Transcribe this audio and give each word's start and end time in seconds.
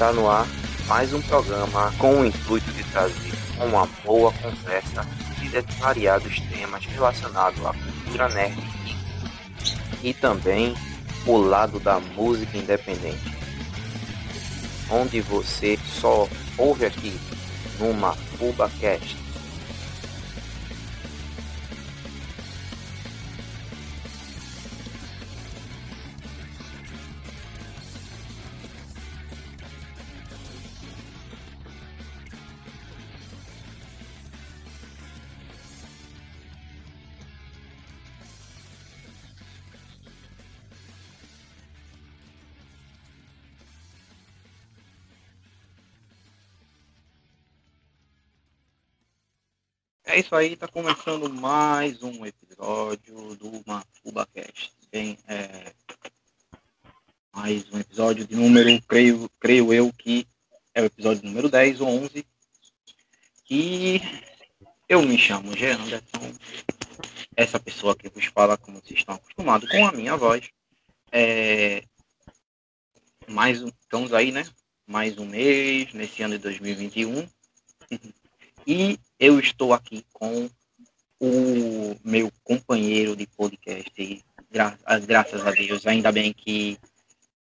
Está 0.00 0.14
no 0.14 0.30
ar 0.30 0.46
mais 0.86 1.12
um 1.12 1.20
programa 1.20 1.92
com 1.98 2.22
o 2.22 2.24
intuito 2.24 2.72
de 2.72 2.82
trazer 2.84 3.34
uma 3.58 3.86
boa 4.02 4.32
conversa 4.32 5.06
de 5.38 5.78
variados 5.78 6.40
temas 6.50 6.86
relacionados 6.86 7.66
à 7.66 7.74
cultura 7.74 8.30
nerd 8.30 8.56
e 10.02 10.14
também 10.14 10.74
o 11.26 11.36
lado 11.36 11.78
da 11.78 12.00
música 12.00 12.56
independente, 12.56 13.36
onde 14.90 15.20
você 15.20 15.78
só 15.84 16.26
ouve 16.56 16.86
aqui 16.86 17.20
numa 17.78 18.14
FubaCast. 18.14 19.18
É 50.20 50.22
isso 50.22 50.36
aí, 50.36 50.54
tá 50.54 50.68
começando 50.68 51.32
mais 51.32 52.02
um 52.02 52.26
episódio 52.26 53.34
do 53.36 53.62
MafubaCast. 53.64 54.70
Bem, 54.92 55.18
é, 55.26 55.72
mais 57.34 57.66
um 57.72 57.78
episódio 57.78 58.26
de 58.26 58.36
número, 58.36 58.68
creio, 58.82 59.30
creio 59.40 59.72
eu 59.72 59.90
que 59.90 60.28
é 60.74 60.82
o 60.82 60.84
episódio 60.84 61.24
número 61.24 61.48
10 61.48 61.80
ou 61.80 61.88
11. 62.04 62.26
E 63.48 64.02
eu 64.86 65.00
me 65.00 65.16
chamo 65.16 65.56
Jean 65.56 65.78
essa 67.34 67.58
pessoa 67.58 67.96
que 67.96 68.10
vos 68.10 68.26
fala, 68.26 68.58
como 68.58 68.78
vocês 68.78 69.00
estão 69.00 69.14
acostumados 69.14 69.70
com 69.70 69.86
a 69.86 69.92
minha 69.92 70.18
voz. 70.18 70.50
É, 71.10 71.82
mais 73.26 73.62
um, 73.62 73.68
estamos 73.68 74.12
aí, 74.12 74.32
né? 74.32 74.46
Mais 74.86 75.16
um 75.16 75.24
mês, 75.24 75.94
nesse 75.94 76.22
ano 76.22 76.36
de 76.36 76.42
2021. 76.42 77.26
E 78.66 79.00
eu 79.20 79.38
estou 79.38 79.74
aqui 79.74 80.04
com 80.14 80.48
o 81.20 81.94
meu 82.02 82.32
companheiro 82.42 83.14
de 83.14 83.26
podcast, 83.26 84.24
gra 84.50 84.78
graças 85.06 85.46
a 85.46 85.50
Deus, 85.50 85.86
ainda 85.86 86.10
bem 86.10 86.32
que 86.32 86.78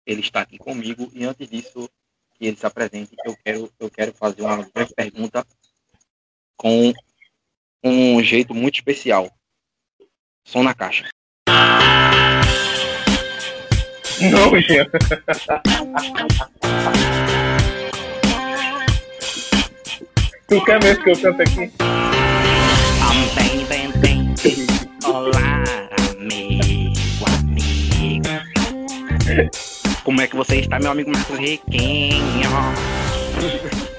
ele 0.07 0.23
está 0.23 0.41
aqui 0.41 0.57
comigo. 0.57 1.11
E 1.13 1.25
antes 1.25 1.47
disso, 1.51 1.87
que 2.35 2.47
ele 2.47 2.57
se 2.57 2.65
apresente, 2.65 3.15
eu 3.27 3.37
quero, 3.45 3.71
eu 3.79 3.91
quero 3.91 4.15
fazer 4.15 4.41
uma 4.41 4.67
breve 4.75 4.95
pergunta 4.95 5.47
com 6.57 6.95
um 7.85 8.23
jeito 8.23 8.55
muito 8.55 8.77
especial. 8.77 9.31
Som 10.43 10.63
na 10.63 10.73
caixa. 10.73 11.07
Não, 14.19 14.59
gente. 14.59 14.91
Tu 20.49 20.65
quer 20.65 20.81
mesmo 20.81 21.03
que 21.03 21.11
eu 21.11 21.21
cante 21.21 21.43
aqui? 21.43 21.73
Bem, 23.35 23.67
bem, 23.67 23.91
bem. 24.01 24.33
Olá, 25.05 25.65
amigo, 26.13 27.25
amigo. 27.35 28.29
Como 30.05 30.21
é 30.21 30.29
que 30.29 30.37
você 30.37 30.61
está, 30.61 30.79
meu 30.79 30.93
amigo 30.93 31.11
Marcos 31.11 31.37
Riquinho? 31.37 32.49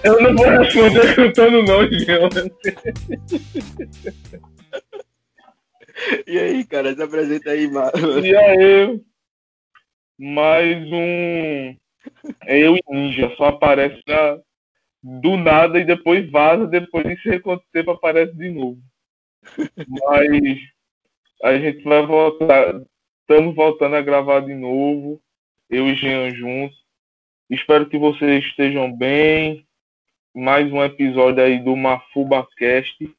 Eu 0.06 0.22
não 0.22 0.34
vou 0.38 0.48
responder 0.48 1.16
cantando 1.16 1.64
não, 1.64 1.86
Jean. 1.86 2.30
E 6.26 6.40
aí, 6.40 6.64
cara, 6.64 6.96
se 6.96 7.04
apresenta 7.04 7.52
aí, 7.52 7.70
mano. 7.70 8.26
E 8.26 8.38
aí? 8.38 9.02
Mais 10.18 10.78
um. 10.94 11.76
Eu 12.46 12.78
e 12.78 12.82
Ninja. 12.90 13.34
Só 13.36 13.48
aparece 13.48 14.02
na... 14.08 14.38
do 15.04 15.38
nada 15.38 15.80
e 15.80 15.86
depois 15.86 16.30
vaza. 16.30 16.68
Depois 16.68 17.06
isso 17.06 17.32
acontecer 17.32 17.70
tempo 17.72 17.92
aparece 17.92 18.34
de 18.34 18.50
novo. 18.50 18.82
Mas 19.88 20.60
a 21.44 21.58
gente 21.58 21.84
vai 21.84 22.06
voltar. 22.06 22.82
Estamos 23.22 23.56
voltando 23.56 23.96
a 23.96 24.02
gravar 24.02 24.42
de 24.42 24.54
novo. 24.54 25.22
Eu 25.70 25.88
e 25.88 25.96
Jean 25.96 26.34
juntos. 26.34 26.78
Espero 27.50 27.90
que 27.90 27.98
vocês 27.98 28.44
estejam 28.46 28.92
bem. 28.92 29.66
Mais 30.34 30.72
um 30.72 30.84
episódio 30.84 31.44
aí 31.44 31.60
do 31.60 31.76
MafubaCast. 31.76 33.16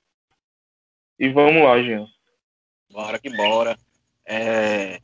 E 1.19 1.29
vamos 1.29 1.63
lá, 1.63 1.83
Jean. 1.83 2.07
Bora 2.91 3.19
que 3.19 3.29
bora. 3.31 3.77
É... 4.25 5.01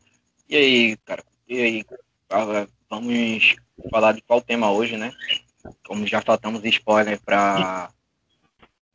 E 0.49 0.57
aí, 0.57 0.97
cara? 0.99 1.25
E 1.49 1.61
aí? 1.61 1.85
Vamos 2.89 3.57
falar 3.91 4.13
de 4.13 4.23
qual 4.23 4.41
tema 4.41 4.71
hoje, 4.71 4.97
né? 4.97 5.13
Como 5.87 6.07
já 6.07 6.21
faltamos 6.21 6.65
spoiler 6.65 7.21
para 7.21 7.91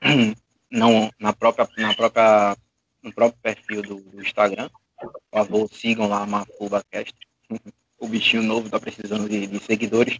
não 0.71 1.11
na 1.19 1.33
própria 1.33 1.67
na 1.77 1.93
própria 1.93 2.55
no 3.01 3.13
próprio 3.13 3.41
perfil 3.41 3.81
do, 3.81 3.95
do 3.95 4.21
Instagram. 4.21 4.69
Por 4.99 5.11
favor, 5.31 5.69
sigam 5.69 6.07
lá 6.07 6.25
MafubaCast. 6.25 7.15
O 8.01 8.07
bichinho 8.07 8.41
novo 8.41 8.69
tá 8.69 8.79
precisando 8.79 9.27
de, 9.27 9.45
de 9.45 9.59
seguidores. 9.59 10.17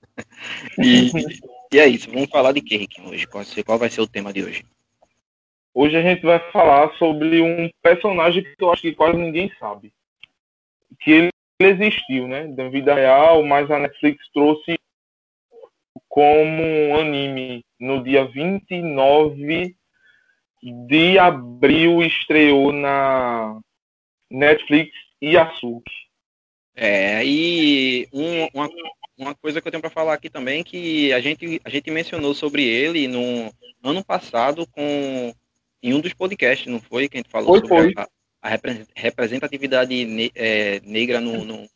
e, 0.82 1.10
e 1.70 1.78
é 1.78 1.86
isso. 1.86 2.10
Vamos 2.10 2.30
falar 2.30 2.52
de 2.52 2.62
que, 2.62 2.78
Rick, 2.78 2.98
hoje? 3.02 3.26
Qual, 3.26 3.44
qual 3.66 3.78
vai 3.78 3.90
ser 3.90 4.00
o 4.00 4.06
tema 4.06 4.32
de 4.32 4.42
hoje? 4.42 4.64
Hoje 5.74 5.98
a 5.98 6.00
gente 6.00 6.22
vai 6.22 6.38
falar 6.50 6.90
sobre 6.96 7.42
um 7.42 7.68
personagem 7.82 8.42
que 8.42 8.54
eu 8.58 8.72
acho 8.72 8.80
que 8.80 8.94
quase 8.94 9.18
ninguém 9.18 9.52
sabe. 9.60 9.92
Que 10.98 11.10
ele 11.10 11.30
existiu, 11.60 12.26
né? 12.26 12.46
Da 12.46 12.70
vida 12.70 12.94
real, 12.94 13.42
mas 13.42 13.70
a 13.70 13.78
Netflix 13.78 14.26
trouxe 14.32 14.78
como 16.14 16.62
um 16.62 16.94
anime 16.96 17.64
no 17.80 18.00
dia 18.00 18.24
29 18.24 19.74
de 20.62 21.18
abril 21.18 22.04
estreou 22.04 22.72
na 22.72 23.58
Netflix 24.30 24.92
Yasuki. 25.20 25.92
É, 26.76 27.20
e 27.26 28.08
um, 28.12 28.46
uma, 28.54 28.68
uma 29.18 29.34
coisa 29.34 29.60
que 29.60 29.66
eu 29.66 29.72
tenho 29.72 29.80
para 29.80 29.90
falar 29.90 30.14
aqui 30.14 30.30
também 30.30 30.62
que 30.62 31.12
a 31.12 31.18
gente, 31.18 31.60
a 31.64 31.68
gente 31.68 31.90
mencionou 31.90 32.32
sobre 32.32 32.62
ele 32.62 33.08
no 33.08 33.52
ano 33.82 34.04
passado 34.04 34.68
com 34.68 35.34
em 35.82 35.94
um 35.94 36.00
dos 36.00 36.14
podcasts, 36.14 36.70
não 36.70 36.78
foi? 36.80 37.08
Que 37.08 37.16
a 37.16 37.18
gente 37.18 37.30
falou 37.30 37.58
Foi, 37.58 37.58
sobre 37.58 37.92
foi. 37.92 37.92
a, 37.96 38.08
a 38.40 38.48
repre- 38.50 38.86
representatividade 38.94 40.04
ne- 40.04 40.30
é, 40.32 40.80
negra 40.84 41.20
no, 41.20 41.44
no, 41.44 41.68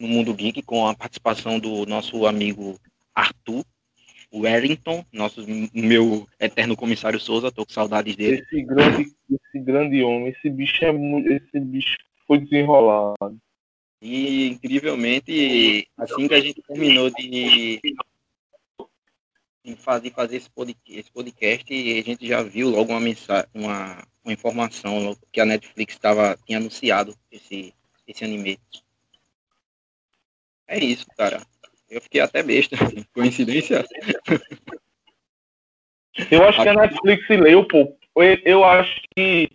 no 0.00 0.08
mundo 0.08 0.34
geek, 0.34 0.62
com 0.62 0.84
a 0.84 0.96
participação 0.96 1.60
do 1.60 1.86
nosso 1.86 2.26
amigo 2.26 2.76
Arthur 3.14 3.64
Wellington, 4.32 5.04
nosso, 5.12 5.44
meu 5.72 6.28
eterno 6.38 6.76
comissário 6.76 7.18
Souza, 7.18 7.50
tô 7.50 7.64
com 7.64 7.72
saudades 7.72 8.14
dele. 8.14 8.42
Esse 8.42 8.62
grande, 8.62 9.12
esse 9.30 9.58
grande 9.58 10.02
homem, 10.02 10.28
esse 10.28 10.50
bicho 10.50 10.84
é 10.84 10.90
esse 11.34 11.60
bicho 11.60 11.96
foi 12.26 12.38
desenrolado. 12.38 13.38
E 14.00 14.48
incrivelmente, 14.48 15.88
assim 15.96 16.28
que 16.28 16.34
a 16.34 16.40
gente 16.40 16.62
terminou 16.62 17.10
de, 17.10 17.80
de 19.64 19.76
fazer, 19.76 20.10
fazer 20.10 20.36
esse, 20.36 20.50
podcast, 20.50 21.00
esse 21.00 21.10
podcast, 21.10 21.72
a 21.72 22.02
gente 22.02 22.26
já 22.26 22.42
viu 22.42 22.70
logo 22.70 22.92
uma 22.92 23.00
mensagem, 23.00 23.48
uma, 23.54 24.06
uma 24.22 24.32
informação 24.32 25.16
que 25.32 25.40
a 25.40 25.46
Netflix 25.46 25.98
tava, 25.98 26.38
tinha 26.46 26.58
anunciado 26.58 27.16
esse, 27.32 27.74
esse 28.06 28.24
anime. 28.24 28.60
É 30.68 30.78
isso, 30.78 31.06
cara. 31.16 31.42
Eu 31.90 32.00
fiquei 32.02 32.20
até 32.20 32.42
besta. 32.42 32.76
Coincidência? 33.14 33.84
Eu 36.30 36.44
acho 36.48 36.62
que 36.62 36.68
a 36.68 36.74
Netflix 36.74 37.28
leu, 37.28 37.66
pô. 37.66 37.96
Eu- 38.16 38.38
Eu 38.44 38.64
acho 38.64 39.00
que 39.16 39.48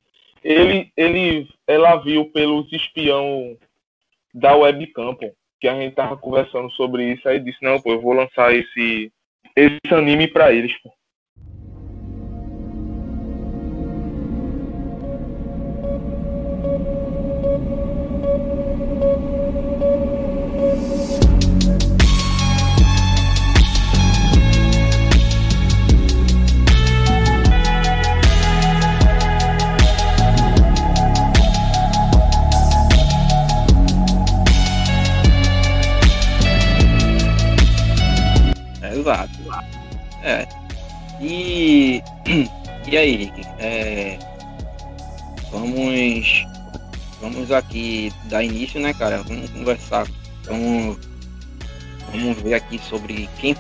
ele, 0.44 0.92
ele, 0.96 1.50
ela 1.68 1.96
viu 1.98 2.26
pelos 2.32 2.72
espião 2.72 3.58
da 4.34 4.56
webcam, 4.56 5.14
pô, 5.16 5.32
que 5.60 5.68
a 5.68 5.76
gente 5.80 5.96
tava 5.96 6.18
conversando 6.18 6.70
sobre 6.72 7.12
isso, 7.14 7.28
aí 7.28 7.40
disse, 7.40 7.62
não, 7.62 7.80
pô, 7.82 7.92
eu 7.94 8.02
vou 8.02 8.14
lançar 8.14 8.54
esse, 8.54 9.12
esse 9.56 9.94
anime 9.94 10.28
pra 10.28 10.52
eles, 10.54 10.74
pô. 10.82 10.92
Dar 48.26 48.44
início, 48.44 48.80
né, 48.80 48.94
cara? 48.94 49.24
Vamos 49.24 49.50
conversar. 49.50 50.08
Vamos, 50.46 50.98
vamos 52.12 52.42
ver 52.42 52.56
aqui 52.56 52.80
sobre 52.80 53.30
quem, 53.40 53.56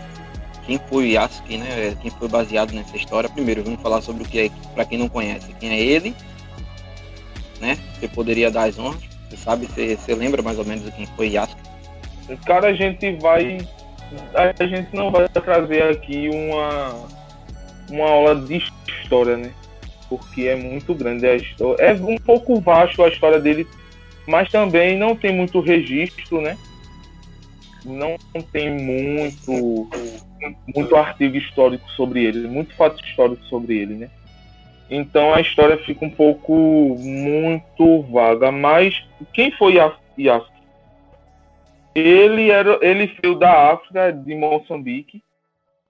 quem 0.66 0.80
foi 0.90 1.12
Yasuke, 1.12 1.58
né? 1.58 1.96
Quem 2.02 2.12
foi 2.12 2.28
baseado 2.28 2.72
nessa 2.74 2.96
história. 2.96 3.30
Primeiro, 3.30 3.64
vamos 3.64 3.82
falar 3.82 4.02
sobre 4.02 4.24
o 4.24 4.28
que 4.28 4.40
é, 4.40 4.50
para 4.74 4.86
quem 4.86 4.98
não 4.98 5.10
conhece, 5.10 5.54
quem 5.60 5.72
é 5.72 5.80
ele, 5.80 6.16
né? 7.60 7.78
Você 8.00 8.08
poderia 8.08 8.52
dar 8.52 8.64
as 8.64 8.78
honras? 8.78 9.02
Você 9.30 9.38
sabe, 9.38 9.66
você, 9.66 9.96
você 9.96 10.14
lembra 10.14 10.42
mais 10.42 10.60
ou 10.60 10.66
menos 10.66 10.88
quem 10.94 11.06
foi 11.16 11.30
Yasuke? 11.30 11.74
Cara, 12.46 12.68
a 12.68 12.74
gente 12.74 13.16
vai. 13.18 13.58
A 14.34 14.66
gente 14.66 14.96
não 14.96 15.12
vai 15.12 15.28
trazer 15.28 15.84
aqui 15.84 16.30
uma, 16.30 17.08
uma 17.90 18.10
aula 18.10 18.36
de 18.36 18.62
história, 18.88 19.38
né? 19.38 19.52
Porque 20.08 20.44
é 20.44 20.56
muito 20.56 20.94
grande 20.94 21.26
a 21.26 21.36
história. 21.36 21.84
É 21.84 21.94
um 21.94 22.18
pouco 22.18 22.60
vasto 22.62 23.04
a 23.04 23.08
história 23.08 23.40
dele, 23.40 23.68
mas 24.28 24.50
também 24.50 24.98
não 24.98 25.16
tem 25.16 25.34
muito 25.34 25.60
registro, 25.60 26.42
né? 26.42 26.58
Não 27.84 28.16
tem 28.52 28.72
muito, 28.72 29.90
muito 30.74 30.96
artigo 30.96 31.36
histórico 31.36 31.90
sobre 31.92 32.24
ele, 32.24 32.48
muito 32.48 32.74
fato 32.75 33.04
histórico 33.04 33.44
sobre 33.46 33.78
ele, 33.78 33.96
né? 33.96 34.10
Então 34.90 35.34
a 35.34 35.42
história 35.42 35.78
fica 35.78 36.06
um 36.06 36.10
pouco 36.10 36.96
muito 37.00 38.04
vaga. 38.04 38.50
Mas 38.52 39.06
quem 39.34 39.52
foi 39.52 39.75
Yasuke? 40.18 40.54
Ele 41.96 42.50
era, 42.50 42.80
ele 42.81 43.06
veio 43.22 43.36
da 43.36 43.72
África, 43.72 44.12
de 44.12 44.34
Moçambique, 44.36 45.24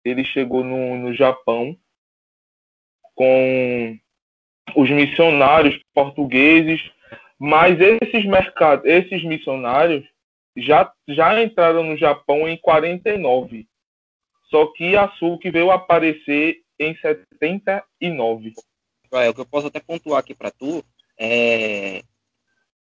Ele 0.04 0.24
chegou 0.24 0.64
no, 0.64 0.98
no 0.98 1.14
Japão 1.14 1.78
com 3.22 4.00
os 4.76 4.90
missionários 4.90 5.80
portugueses, 5.94 6.82
mas 7.38 7.80
esses 7.80 8.26
mercados, 8.26 8.84
esses 8.84 9.24
missionários 9.24 10.04
já, 10.58 10.92
já 11.08 11.40
entraram 11.44 11.84
no 11.84 11.96
Japão 11.96 12.50
em 12.50 12.58
49. 12.58 13.68
Só 14.50 14.66
que 14.74 14.94
Yasuki 14.94 15.52
veio 15.52 15.70
aparecer 15.70 16.62
em 16.80 16.96
79. 16.96 18.54
É, 19.14 19.30
o 19.30 19.36
que 19.36 19.42
eu 19.42 19.46
posso 19.46 19.68
até 19.68 19.80
pontuar 19.80 20.20
aqui 20.20 20.34
para 20.34 20.50
tu 20.50 20.84
é, 21.16 22.02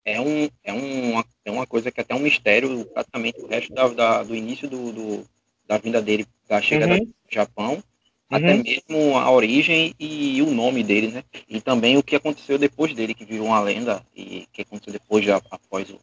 é, 0.06 0.18
um, 0.22 0.48
é, 0.64 0.72
uma, 0.72 1.24
é 1.44 1.50
uma 1.50 1.66
coisa 1.66 1.92
que 1.92 2.00
é 2.00 2.02
até 2.02 2.14
um 2.14 2.20
mistério 2.20 2.86
praticamente 2.86 3.38
o 3.42 3.46
resto 3.46 3.74
da, 3.74 3.88
da 3.88 4.22
do 4.22 4.34
início 4.34 4.70
do, 4.70 4.90
do, 4.90 5.26
da 5.66 5.76
vinda 5.76 6.00
dele, 6.00 6.26
da 6.48 6.62
chegada 6.62 6.94
uhum. 6.94 7.04
do 7.04 7.14
Japão, 7.28 7.82
uhum. 8.30 8.36
até 8.36 8.54
mesmo 8.54 9.16
a 9.18 9.30
origem 9.30 9.94
e 9.98 10.40
o 10.42 10.50
nome 10.50 10.82
dele, 10.82 11.08
né? 11.08 11.24
E 11.48 11.60
também 11.60 11.96
o 11.96 12.02
que 12.02 12.16
aconteceu 12.16 12.58
depois 12.58 12.94
dele, 12.94 13.14
que 13.14 13.24
virou 13.24 13.46
uma 13.46 13.60
lenda, 13.60 14.04
e 14.14 14.46
que 14.52 14.62
aconteceu 14.62 14.92
depois, 14.92 15.24
já, 15.24 15.36
após 15.50 15.90
o 15.90 16.00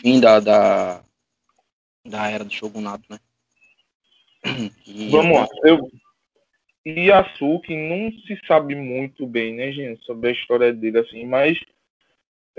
fim 0.00 0.20
da, 0.20 0.40
da, 0.40 1.02
da 2.04 2.30
era 2.30 2.44
do 2.44 2.52
shogunato, 2.52 3.04
né? 3.08 3.18
E, 4.86 5.08
Vamos 5.08 5.38
lá, 5.38 5.48
eu, 5.64 5.88
Yasuki 6.86 7.74
não 7.74 8.10
se 8.26 8.38
sabe 8.46 8.74
muito 8.74 9.26
bem, 9.26 9.54
né, 9.54 9.72
gente, 9.72 10.04
sobre 10.04 10.28
a 10.28 10.32
história 10.32 10.72
dele, 10.72 10.98
assim, 10.98 11.24
mas 11.24 11.58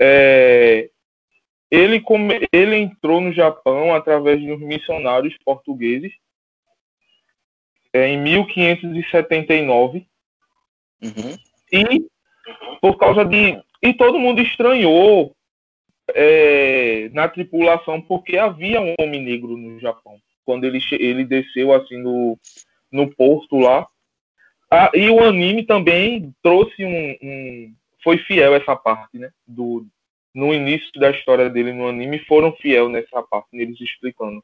é, 0.00 0.90
ele, 1.70 2.00
come, 2.00 2.48
ele 2.52 2.76
entrou 2.76 3.20
no 3.20 3.32
Japão 3.32 3.94
através 3.94 4.40
uns 4.42 4.60
missionários 4.60 5.36
portugueses 5.44 6.12
é, 7.94 8.08
em 8.08 8.20
1579 8.20 10.06
uhum. 11.02 11.36
e 11.72 12.06
por 12.80 12.98
causa 12.98 13.24
de 13.24 13.58
e 13.82 13.94
todo 13.94 14.18
mundo 14.18 14.42
estranhou 14.42 15.34
é, 16.12 17.08
na 17.12 17.28
tripulação 17.28 18.00
porque 18.00 18.36
havia 18.36 18.80
um 18.80 18.94
homem 19.00 19.22
negro 19.22 19.56
no 19.56 19.78
Japão 19.80 20.18
quando 20.44 20.64
ele 20.64 20.80
ele 20.92 21.24
desceu 21.24 21.72
assim 21.72 21.96
no 21.96 22.38
no 22.92 23.14
porto 23.14 23.58
lá 23.58 23.86
ah, 24.76 24.90
e 24.92 25.08
o 25.08 25.22
anime 25.22 25.64
também 25.64 26.34
trouxe 26.42 26.84
um, 26.84 27.16
um, 27.22 27.74
Foi 28.02 28.18
fiel 28.18 28.56
essa 28.56 28.74
parte, 28.74 29.16
né? 29.18 29.30
Do, 29.46 29.86
no 30.34 30.52
início 30.52 30.90
da 30.98 31.10
história 31.10 31.48
dele 31.48 31.72
no 31.72 31.86
anime, 31.86 32.18
foram 32.26 32.52
fiel 32.56 32.88
nessa 32.88 33.22
parte, 33.22 33.46
neles 33.52 33.80
explicando. 33.80 34.42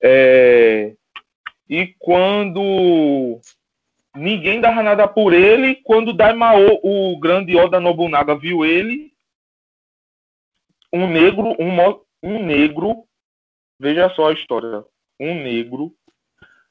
É, 0.00 0.94
e 1.72 1.86
quando 1.98 3.40
ninguém 4.14 4.60
dava 4.60 4.82
nada 4.82 5.08
por 5.08 5.32
ele, 5.32 5.76
quando 5.76 6.12
Daimao, 6.12 6.78
o 6.82 7.18
grande 7.18 7.56
Oda 7.56 7.80
Nobunaga, 7.80 8.36
viu 8.36 8.62
ele, 8.62 9.10
um 10.92 11.08
negro, 11.08 11.56
um, 11.58 12.02
um 12.22 12.44
negro, 12.44 13.06
veja 13.80 14.10
só 14.10 14.28
a 14.28 14.34
história, 14.34 14.84
um 15.18 15.34
negro 15.42 15.94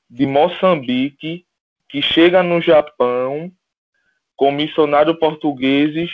de 0.07 0.27
Moçambique 0.27 1.47
que 1.89 1.99
chega 1.99 2.43
no 2.43 2.61
Japão 2.61 3.51
com 4.35 4.51
missionários 4.51 5.17
portugueses, 5.17 6.11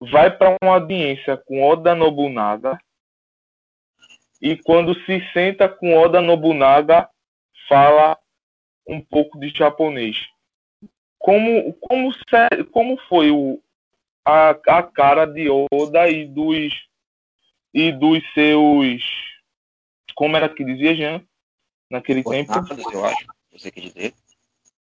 vai 0.00 0.30
para 0.30 0.56
uma 0.62 0.74
audiência 0.74 1.36
com 1.36 1.64
Oda 1.64 1.96
Nobunaga 1.96 2.78
e 4.40 4.56
quando 4.56 4.94
se 5.00 5.20
senta 5.32 5.68
com 5.68 5.98
Oda 5.98 6.20
Nobunaga 6.20 7.10
fala 7.68 8.18
um 8.86 9.00
pouco 9.00 9.38
de 9.38 9.48
japonês. 9.48 10.16
Como 11.18 11.72
como 11.74 12.12
como 12.70 12.96
foi 13.08 13.30
o 13.30 13.60
a, 14.24 14.50
a 14.50 14.82
cara 14.82 15.26
de 15.26 15.48
Oda 15.72 16.08
e 16.08 16.26
dos 16.26 16.72
e 17.72 17.92
dos 17.92 18.22
seus 18.32 19.02
como 20.14 20.36
era 20.36 20.48
que 20.48 20.64
dizia 20.64 20.94
Jean 20.94 21.26
naquele 21.90 22.22
tempo? 22.22 22.52
eu 22.92 23.04
acho. 23.04 23.26
Você 23.52 23.70
quer 23.70 23.80
dizer? 23.80 24.14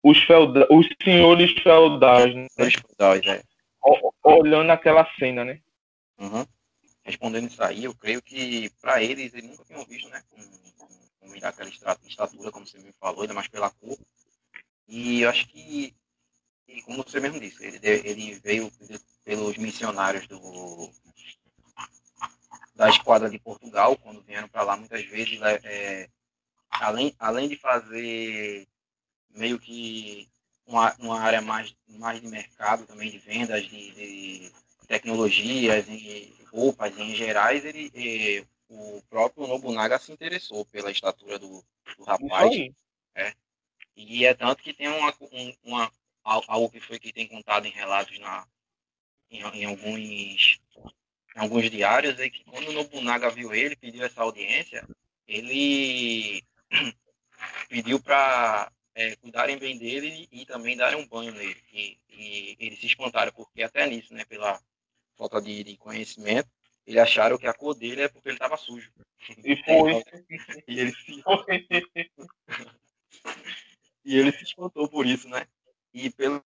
os, 0.04 0.24
felda 0.24 0.68
os 0.70 0.88
senhores 1.04 1.52
feudais, 1.62 2.34
né? 2.34 2.48
feudais, 2.58 3.26
é. 3.26 3.44
Olhando 4.24 4.70
aquela 4.72 5.10
cena, 5.18 5.46
né? 5.46 5.60
Uhum. 6.20 6.46
Respondendo 7.04 7.48
isso 7.48 7.64
aí, 7.64 7.86
eu 7.86 7.96
creio 7.96 8.22
que 8.22 8.70
para 8.82 9.02
eles, 9.02 9.34
eles 9.34 9.50
nunca 9.50 9.64
tinham 9.64 9.86
visto, 9.86 10.10
né? 10.10 10.22
Com 11.30 11.48
aquela 11.48 11.70
estatura, 12.06 12.52
como 12.52 12.66
você 12.66 12.78
me 12.80 12.92
falou, 12.94 13.22
ainda 13.22 13.34
mais 13.34 13.48
pela 13.48 13.70
cor. 13.70 13.98
E 14.88 15.22
eu 15.22 15.30
acho 15.30 15.48
que, 15.48 15.96
como 16.86 17.04
você 17.04 17.20
mesmo 17.20 17.40
disse, 17.40 17.64
ele, 17.64 17.80
ele 17.84 18.34
veio 18.40 18.72
pelos 19.24 19.58
missionários 19.58 20.28
do, 20.28 20.92
da 22.76 22.90
esquadra 22.90 23.30
de 23.30 23.38
Portugal, 23.38 23.98
quando 23.98 24.24
vieram 24.24 24.48
para 24.48 24.64
lá, 24.64 24.78
muitas 24.78 25.04
vezes, 25.06 25.40
é, 25.42 26.10
além, 26.72 27.14
além 27.20 27.50
de 27.50 27.58
fazer 27.58 28.68
meio 29.30 29.60
que 29.60 30.30
uma, 30.66 30.96
uma 31.00 31.20
área 31.20 31.42
mais, 31.42 31.76
mais 31.88 32.22
de 32.22 32.28
mercado 32.28 32.86
também, 32.86 33.12
de 33.12 33.20
vendas, 33.20 33.66
de, 33.66 33.92
de 33.92 34.52
tecnologias, 34.88 35.88
e 35.88 36.34
roupas 36.52 36.98
em 36.98 37.14
gerais, 37.16 37.66
ele, 37.66 37.92
e, 37.94 38.46
o 38.70 39.02
próprio 39.10 39.48
Nobunaga 39.48 39.98
se 39.98 40.12
interessou 40.12 40.64
pela 40.66 40.92
estatura 40.92 41.40
do, 41.40 41.66
do 41.98 42.04
rapaz. 42.04 42.56
É. 43.16 43.34
E 43.96 44.26
é 44.26 44.34
tanto 44.34 44.64
que 44.64 44.74
tem 44.74 44.88
uma, 44.88 45.14
uma, 45.64 45.92
algo 46.24 46.70
que 46.70 46.80
foi 46.80 47.00
que 47.00 47.12
tem 47.12 47.28
contado 47.28 47.66
em 47.66 47.72
relatos 47.72 48.18
na, 48.20 48.48
em, 49.30 49.42
em 49.42 49.66
alguns 49.66 50.60
em 51.36 51.40
alguns 51.40 51.70
diários 51.70 52.20
é 52.20 52.30
que 52.30 52.44
quando 52.44 52.70
o 52.70 52.74
Nobunaga 52.74 53.30
viu 53.30 53.54
ele, 53.54 53.76
pediu 53.76 54.04
essa 54.04 54.22
audiência, 54.22 54.88
ele 55.28 56.44
pediu 57.70 58.00
para 58.02 58.72
é, 58.96 59.16
cuidarem 59.16 59.58
bem 59.58 59.78
dele 59.78 60.28
e 60.32 60.46
também 60.46 60.76
darem 60.76 61.00
um 61.00 61.08
banho 61.08 61.32
nele. 61.34 61.62
E, 61.72 62.00
e, 62.10 62.58
eles 62.60 62.80
se 62.80 62.88
espantaram, 62.88 63.32
porque 63.32 63.64
até 63.64 63.88
nisso, 63.88 64.14
né, 64.14 64.26
pela 64.26 64.60
falta 65.16 65.42
de, 65.42 65.64
de 65.64 65.78
conhecimento, 65.78 66.50
eles 66.90 67.04
acharam 67.04 67.38
que 67.38 67.46
a 67.46 67.54
cor 67.54 67.76
dele 67.76 68.02
é 68.02 68.08
porque 68.08 68.30
ele 68.30 68.36
estava 68.36 68.58
sujo. 68.58 68.92
E 69.46 69.56
foi. 69.64 70.04
e 70.68 70.80
ele 70.80 70.92
se... 70.92 71.24
e 74.04 74.18
ele 74.18 74.32
se 74.32 74.44
espantou 74.44 74.90
por 74.90 75.06
isso, 75.06 75.30
né? 75.30 75.46
E 75.94 76.10
pelo 76.10 76.44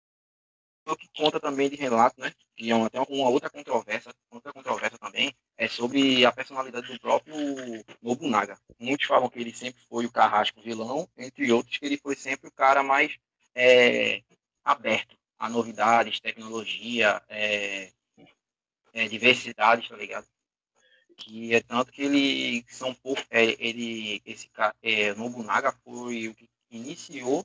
que 0.98 1.08
conta 1.14 1.38
também 1.38 1.68
de 1.68 1.76
relato, 1.76 2.18
né? 2.18 2.32
Que 2.56 2.70
é 2.70 2.74
uma, 2.74 2.86
até 2.86 2.98
uma 3.00 3.28
outra 3.28 3.50
controvérsia, 3.50 4.12
outra 4.30 4.50
controvérsia 4.50 4.98
também, 4.98 5.32
é 5.58 5.68
sobre 5.68 6.24
a 6.24 6.32
personalidade 6.32 6.90
do 6.90 6.98
próprio 6.98 7.36
Nobunaga. 8.00 8.58
Muitos 8.78 9.06
falam 9.06 9.28
que 9.28 9.38
ele 9.38 9.54
sempre 9.54 9.82
foi 9.88 10.06
o 10.06 10.10
carrasco 10.10 10.62
vilão, 10.62 11.06
entre 11.18 11.52
outros 11.52 11.76
que 11.76 11.84
ele 11.84 11.98
foi 11.98 12.16
sempre 12.16 12.48
o 12.48 12.52
cara 12.52 12.82
mais 12.82 13.14
é, 13.54 14.22
aberto 14.64 15.16
a 15.38 15.48
novidades, 15.48 16.18
tecnologia, 16.18 17.22
é, 17.28 17.92
é, 18.92 19.08
diversidades, 19.08 19.88
tá 19.88 19.96
ligado? 19.96 20.26
Que 21.16 21.54
é 21.54 21.60
tanto 21.60 21.92
que 21.92 22.02
ele 22.02 22.64
são 22.68 22.94
pouco, 22.94 23.22
é, 23.30 23.44
ele 23.58 24.22
esse 24.24 24.48
cara, 24.48 24.74
é, 24.82 25.14
Nobunaga 25.14 25.72
foi 25.84 26.28
o 26.28 26.34
que 26.34 26.48
iniciou, 26.70 27.44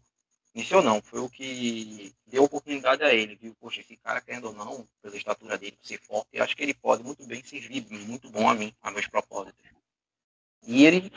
iniciou 0.54 0.82
não, 0.82 1.02
foi 1.02 1.20
o 1.20 1.30
que 1.30 2.14
deu 2.28 2.44
oportunidade 2.44 3.04
a 3.04 3.14
ele, 3.14 3.36
viu? 3.36 3.56
Poxa, 3.60 3.82
esse 3.82 3.98
cara 3.98 4.22
querendo 4.22 4.46
ou 4.46 4.54
não, 4.54 4.88
pela 5.02 5.18
estatura 5.18 5.58
dele, 5.58 5.78
ser 5.82 6.00
forte, 6.00 6.40
acho 6.40 6.56
que 6.56 6.64
ele 6.64 6.74
pode 6.74 7.04
muito 7.04 7.26
bem 7.26 7.44
servir 7.44 7.86
muito 7.90 8.30
bom 8.30 8.50
a 8.50 8.54
mim, 8.54 8.74
a 8.82 8.92
meus 8.92 9.08
propósitos. 9.08 9.66
E 10.64 10.86
ele 10.86 11.12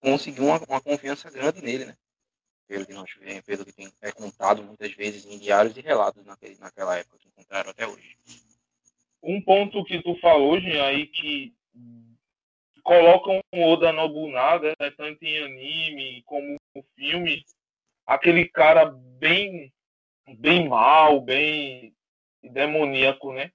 conseguiu 0.00 0.44
uma, 0.44 0.58
uma 0.68 0.80
confiança 0.80 1.30
grande 1.30 1.62
nele, 1.62 1.86
né? 1.86 1.96
Pelo 2.66 2.86
que, 2.86 2.92
nós, 2.92 3.10
pelo 3.44 3.64
que 3.64 3.72
tem 3.72 3.92
é 4.00 4.12
contado 4.12 4.62
muitas 4.62 4.92
vezes 4.92 5.24
em 5.26 5.38
diários 5.38 5.76
e 5.76 5.80
relatos 5.80 6.24
naquele, 6.24 6.56
naquela 6.58 6.96
época, 6.96 7.18
que 7.18 7.28
encontraram 7.28 7.70
até 7.70 7.86
hoje. 7.86 8.18
Um 9.22 9.40
ponto 9.40 9.84
que 9.84 10.02
tu 10.02 10.16
falou, 10.16 10.58
Jean, 10.60 10.84
aí 10.84 11.06
que 11.06 11.54
colocam 12.82 13.40
o 13.52 13.62
Oda 13.62 13.92
Nobunaga, 13.92 14.74
né, 14.80 14.90
tanto 14.90 15.22
em 15.22 15.44
anime 15.44 16.22
como 16.24 16.56
no 16.74 16.84
filme, 16.96 17.44
aquele 18.06 18.48
cara 18.48 18.86
bem, 18.86 19.72
bem 20.38 20.68
mal, 20.68 21.20
bem 21.20 21.94
demoníaco, 22.42 23.32
né? 23.32 23.52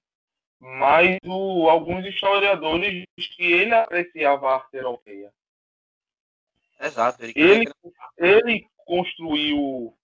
Mas 0.58 1.18
o, 1.24 1.68
alguns 1.68 2.04
historiadores 2.06 3.04
dizem 3.16 3.36
que 3.36 3.44
ele 3.44 3.74
apreciava 3.74 4.48
a 4.48 4.54
arte 4.54 4.76
europeia. 4.76 5.32
Exato. 6.80 7.24
Ele, 7.24 7.34
ele, 7.36 7.72
ele 8.16 8.66
construiu, 8.84 9.96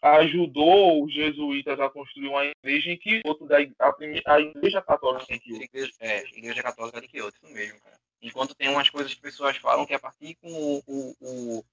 ajudou 0.00 1.04
os 1.04 1.12
jesuítas 1.12 1.78
a 1.78 1.90
construir 1.90 2.28
uma 2.28 2.44
igreja 2.44 2.90
em 2.90 2.96
que 2.96 3.20
outro 3.24 3.46
da 3.46 3.58
a, 3.78 3.92
primeira, 3.92 4.22
a 4.32 4.40
igreja 4.40 4.80
católica 4.80 5.34
em 5.34 5.38
que 5.38 5.52
igreja, 5.52 5.92
é, 6.00 6.22
igreja 6.36 6.62
católica 6.62 7.00
de 7.00 7.08
Kyoto, 7.08 7.36
isso 7.42 7.52
mesmo, 7.52 7.80
cara. 7.80 7.98
Enquanto 8.22 8.54
tem 8.54 8.68
umas 8.68 8.88
coisas 8.90 9.12
que 9.12 9.20
pessoas 9.20 9.56
falam 9.56 9.86
que 9.86 9.94
a 9.94 9.98
partir 9.98 10.34
com 10.36 10.50
o, 10.50 10.82
o, 10.86 11.16
o, 11.20 11.64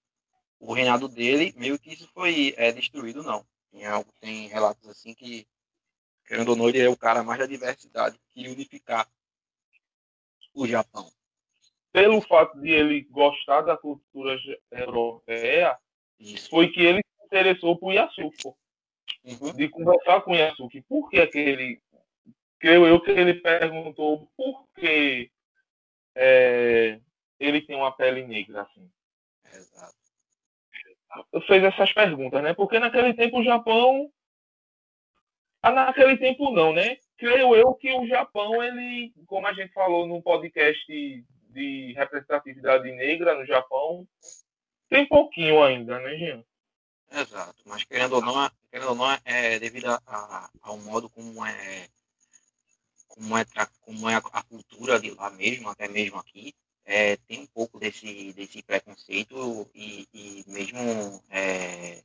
o 0.59 0.73
reinado 0.73 1.07
dele, 1.07 1.53
meio 1.57 1.79
que 1.79 1.93
isso 1.93 2.09
foi 2.13 2.53
é, 2.57 2.71
destruído, 2.71 3.23
não. 3.23 3.45
Tem, 3.71 3.85
algo, 3.85 4.11
tem 4.19 4.47
relatos 4.47 4.87
assim 4.89 5.13
que, 5.13 5.45
querendo 6.25 6.49
ou 6.49 6.55
não, 6.55 6.69
ele 6.69 6.79
é 6.79 6.89
o 6.89 6.97
cara 6.97 7.23
mais 7.23 7.39
da 7.39 7.45
diversidade 7.45 8.19
que 8.29 8.47
unificar 8.47 9.09
o 10.53 10.65
Japão 10.65 11.09
pelo 11.97 12.21
fato 12.21 12.59
de 12.59 12.69
ele 12.69 13.01
gostar 13.09 13.61
da 13.61 13.75
cultura 13.75 14.37
europeia, 14.71 15.75
Isso. 16.19 16.47
foi 16.47 16.67
que 16.67 16.79
ele 16.79 17.01
interessou 17.27 17.77
por 17.77 17.93
Yasuki. 17.93 18.47
Uhum. 19.23 19.53
De 19.55 19.69
conversar 19.69 20.21
com 20.21 20.35
Yasuki. 20.35 20.81
Por 20.81 21.09
que 21.09 21.19
aquele. 21.19 21.81
Creio 22.59 22.87
eu 22.87 22.99
que 22.99 23.11
ele 23.11 23.35
perguntou 23.35 24.27
por 24.35 24.67
que 24.75 25.29
é, 26.15 26.99
ele 27.39 27.61
tem 27.61 27.75
uma 27.75 27.91
pele 27.91 28.25
negra 28.25 28.63
assim. 28.63 28.89
Exato. 29.53 29.95
Fez 31.45 31.63
essas 31.63 31.93
perguntas, 31.93 32.41
né? 32.41 32.53
Porque 32.53 32.79
naquele 32.79 33.13
tempo 33.13 33.39
o 33.39 33.43
Japão. 33.43 34.11
Ah, 35.61 35.71
naquele 35.71 36.17
tempo 36.17 36.51
não, 36.51 36.73
né? 36.73 36.97
Creio 37.17 37.55
eu 37.55 37.73
que 37.73 37.91
o 37.91 38.07
Japão, 38.07 38.63
ele, 38.63 39.13
como 39.25 39.47
a 39.47 39.53
gente 39.53 39.73
falou 39.73 40.07
no 40.07 40.21
podcast 40.21 40.85
de 41.49 41.93
representatividade 41.93 42.91
negra 42.91 43.35
no 43.35 43.45
Japão 43.45 44.07
tem 44.89 45.05
pouquinho 45.05 45.61
ainda, 45.61 45.99
né, 45.99 46.15
Jean? 46.17 46.43
Exato, 47.11 47.55
mas 47.65 47.83
querendo 47.83 48.13
ou 48.13 48.21
não, 48.21 48.51
querendo 48.69 48.89
ou 48.89 48.95
não 48.95 49.11
é 49.23 49.59
devido 49.59 49.87
a, 49.87 50.01
a, 50.05 50.49
ao 50.61 50.77
modo 50.77 51.09
como 51.09 51.45
é 51.45 51.87
como 53.07 53.37
é, 53.37 53.45
como 53.81 54.09
é 54.09 54.15
a, 54.15 54.17
a, 54.17 54.43
cultura 54.43 54.99
de 54.99 55.11
lá 55.11 55.29
mesmo, 55.31 55.69
até 55.69 55.87
mesmo 55.87 56.19
aqui, 56.19 56.53
é, 56.85 57.17
tem 57.17 57.41
um 57.41 57.47
pouco 57.47 57.79
desse, 57.79 58.33
desse 58.33 58.61
preconceito 58.61 59.67
e, 59.73 60.07
e 60.13 60.43
mesmo 60.47 61.23
é, 61.29 62.03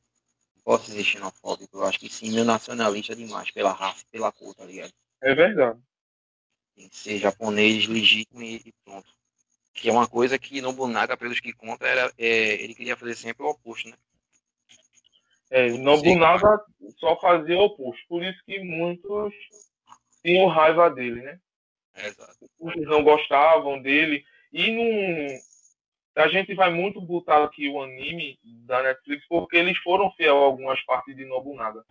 posso 0.64 0.87
dizer 0.87 1.04
xenofóbico, 1.04 1.76
eu 1.76 1.85
acho 1.85 1.99
que 1.99 2.09
sim, 2.09 2.32
meu 2.32 2.44
nacionalista 2.44 3.14
demais 3.14 3.50
pela 3.50 3.73
raça 3.73 4.04
pela 4.11 4.32
cor, 4.32 4.54
tá 4.54 4.64
ligado? 4.64 4.92
É 5.21 5.35
verdade. 5.35 5.78
Tem 6.75 6.88
que 6.88 6.97
ser 6.97 7.18
japonês 7.18 7.87
legítimo 7.87 8.42
e 8.42 8.73
pronto 8.85 9.12
que 9.75 9.88
é 9.88 9.92
uma 9.92 10.06
coisa 10.06 10.38
que 10.38 10.61
Nobunaga, 10.61 11.16
pelos 11.16 11.40
que 11.40 11.52
conta, 11.52 11.87
era, 11.87 12.12
é, 12.18 12.62
ele 12.62 12.75
queria 12.75 12.97
fazer 12.97 13.14
sempre 13.14 13.42
o 13.42 13.49
oposto, 13.49 13.88
né? 13.88 13.97
É, 15.54 15.68
Nobunaga 15.73 16.64
só 16.99 17.14
fazia 17.21 17.59
o 17.59 17.64
oposto, 17.64 18.02
por 18.09 18.25
isso 18.25 18.42
que 18.47 18.59
muitos 18.61 19.35
tinham 20.25 20.49
raiva 20.49 20.88
dele, 20.88 21.21
né? 21.21 21.38
Exato. 21.94 22.49
Muitos 22.59 22.87
não 22.87 23.04
gostavam 23.04 23.82
dele, 23.82 24.25
e 24.50 24.71
num, 24.71 25.38
a 26.16 26.26
gente 26.28 26.54
vai 26.54 26.71
muito 26.71 27.02
botar 27.02 27.44
aqui 27.44 27.68
o 27.68 27.82
anime 27.82 28.38
da 28.42 28.82
Netflix 28.82 29.26
porque 29.28 29.59
eles 29.59 29.76
foram 29.78 30.11
fiel 30.12 30.38
a 30.38 30.47
algumas 30.47 30.80
partes 30.87 31.14
de 31.14 31.26
Nobunaga. 31.26 31.85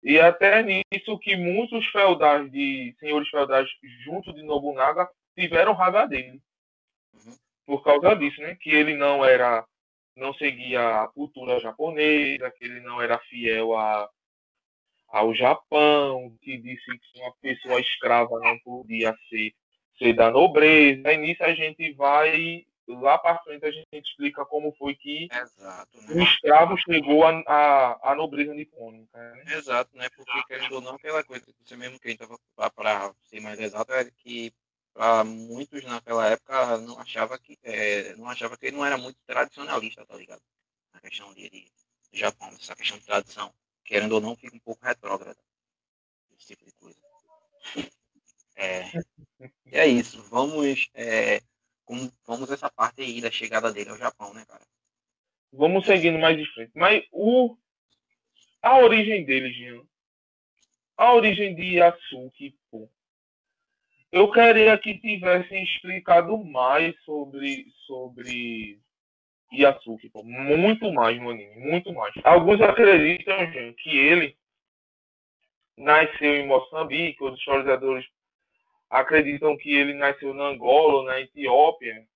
E 0.00 0.20
até 0.20 0.62
nisso 0.62 1.18
que 1.18 1.36
muitos 1.36 1.84
feudais 1.86 2.48
de 2.52 2.94
senhores 3.00 3.28
feudais 3.28 3.68
junto 4.04 4.32
de 4.32 4.44
Nobunaga 4.44 5.10
tiveram 5.36 5.72
raiva 5.72 6.06
dele 6.06 6.40
por 7.66 7.82
causa 7.82 8.14
disso, 8.14 8.40
né? 8.40 8.54
Que 8.54 8.70
ele 8.70 8.94
não 8.94 9.24
era, 9.24 9.66
não 10.16 10.32
seguia 10.34 11.02
a 11.02 11.08
cultura 11.08 11.60
japonesa, 11.60 12.50
que 12.50 12.64
ele 12.64 12.80
não 12.80 13.00
era 13.00 13.18
fiel 13.18 13.76
a, 13.76 14.08
ao 15.08 15.34
Japão, 15.34 16.34
que 16.40 16.56
disse 16.56 16.84
que 16.86 17.20
uma 17.20 17.32
pessoa 17.40 17.80
escrava 17.80 18.38
não 18.40 18.58
podia 18.60 19.14
ser, 19.28 19.54
ser 19.98 20.14
da 20.14 20.30
nobreza. 20.30 21.12
E 21.12 21.16
nisso 21.16 21.44
a 21.44 21.54
gente 21.54 21.92
vai 21.92 22.66
lá 22.88 23.18
para 23.18 23.38
frente 23.40 23.64
a 23.66 23.70
gente 23.70 23.88
explica 23.92 24.44
como 24.44 24.72
foi 24.78 24.94
que 24.94 25.28
Exato, 25.32 26.00
né? 26.02 26.14
o 26.14 26.22
escravo 26.22 26.76
chegou 26.76 27.24
à 27.24 28.14
nobreza 28.16 28.54
nipônica. 28.54 29.18
Né? 29.18 29.44
Exato, 29.54 29.96
né? 29.96 30.08
Porque 30.14 30.42
querendo 30.46 30.76
ou 30.76 30.80
não, 30.80 30.94
aquela 30.94 31.24
coisa 31.24 31.44
que 31.44 31.52
você 31.64 31.76
mesmo 31.76 31.98
que 31.98 32.08
a 32.08 32.10
gente 32.10 32.22
estava 32.22 32.70
para 32.70 33.12
ser 33.24 33.40
mais 33.40 33.58
exato 33.58 33.92
é 33.92 34.04
que 34.18 34.52
para 34.96 35.24
muitos 35.24 35.84
naquela 35.84 36.26
época 36.26 36.78
não 36.78 36.98
achava 36.98 37.38
que 37.38 37.58
é, 37.62 38.16
não 38.16 38.30
achava 38.30 38.56
que 38.56 38.66
ele 38.66 38.76
não 38.76 38.86
era 38.86 38.96
muito 38.96 39.18
tradicionalista, 39.26 40.06
tá 40.06 40.16
ligado? 40.16 40.40
Na 40.94 41.00
questão 41.00 41.34
de, 41.34 41.50
de 41.50 41.70
Japão, 42.12 42.48
essa 42.58 42.74
questão 42.74 42.98
de 42.98 43.04
tradição, 43.04 43.54
querendo 43.84 44.12
ou 44.12 44.20
não, 44.22 44.34
fica 44.34 44.56
um 44.56 44.60
pouco 44.60 44.82
retrógrada 44.82 45.38
esse 46.38 46.46
tipo 46.46 46.64
de 46.64 46.72
coisa. 46.72 46.98
É, 48.56 48.84
é 49.66 49.86
isso. 49.86 50.22
Vamos 50.30 50.88
é, 50.94 51.42
com, 51.84 52.10
vamos 52.24 52.50
essa 52.50 52.70
parte 52.70 53.02
aí 53.02 53.20
da 53.20 53.30
chegada 53.30 53.70
dele 53.70 53.90
ao 53.90 53.98
Japão, 53.98 54.32
né, 54.32 54.46
cara? 54.46 54.66
Vamos 55.52 55.84
seguindo 55.84 56.18
mais 56.18 56.38
de 56.38 56.46
frente. 56.54 56.72
Mas 56.74 57.04
o 57.12 57.54
a 58.62 58.78
origem 58.78 59.24
dele, 59.26 59.52
Jean, 59.52 59.86
a 60.96 61.12
origem 61.12 61.54
de 61.54 61.76
Yasuki, 61.76 62.58
pô, 62.70 62.90
eu 64.12 64.30
queria 64.30 64.76
que 64.78 64.98
tivessem 64.98 65.62
explicado 65.62 66.36
mais 66.44 66.94
sobre, 67.04 67.66
sobre 67.86 68.80
Yasuki, 69.52 70.08
pô. 70.10 70.22
muito 70.22 70.92
mais 70.92 71.20
no 71.20 71.30
anime, 71.30 71.54
muito 71.56 71.92
mais. 71.92 72.14
Alguns 72.24 72.60
acreditam, 72.60 73.36
gente, 73.52 73.82
que 73.82 73.96
ele 73.96 74.36
nasceu 75.76 76.36
em 76.36 76.46
Moçambique, 76.46 77.22
os 77.22 77.38
historiadores 77.38 78.06
acreditam 78.88 79.56
que 79.56 79.74
ele 79.74 79.94
nasceu 79.94 80.32
na 80.32 80.44
Angola, 80.44 81.04
na 81.04 81.20
Etiópia, 81.20 82.06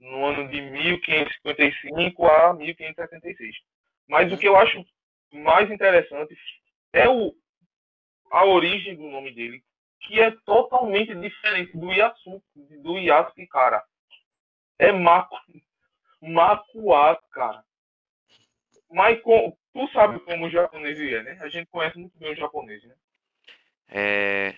no 0.00 0.24
ano 0.24 0.48
de 0.48 0.60
1555 0.60 2.26
a 2.26 2.54
1576. 2.54 3.56
Mas 4.08 4.32
o 4.32 4.38
que 4.38 4.48
eu 4.48 4.56
acho 4.56 4.84
mais 5.32 5.70
interessante 5.70 6.36
é 6.92 7.08
o, 7.08 7.34
a 8.30 8.44
origem 8.46 8.96
do 8.96 9.08
nome 9.10 9.32
dele, 9.32 9.62
que 10.00 10.20
é 10.20 10.30
totalmente 10.44 11.14
diferente 11.14 11.76
do 11.76 11.92
Yasuki, 11.92 12.42
do 12.82 12.98
Yasuki, 12.98 13.46
cara. 13.46 13.84
É 14.78 14.92
Maku, 14.92 15.36
Makuá, 16.20 17.16
cara. 17.30 17.64
Mas 18.90 19.20
com, 19.22 19.56
tu 19.72 19.88
sabe 19.92 20.18
como 20.20 20.46
o 20.46 20.50
japonês 20.50 20.98
é, 20.98 21.22
né? 21.22 21.38
A 21.40 21.48
gente 21.48 21.66
conhece 21.66 21.98
muito 21.98 22.16
bem 22.18 22.32
o 22.32 22.36
japonês, 22.36 22.82
né? 22.84 22.94
É. 23.88 24.54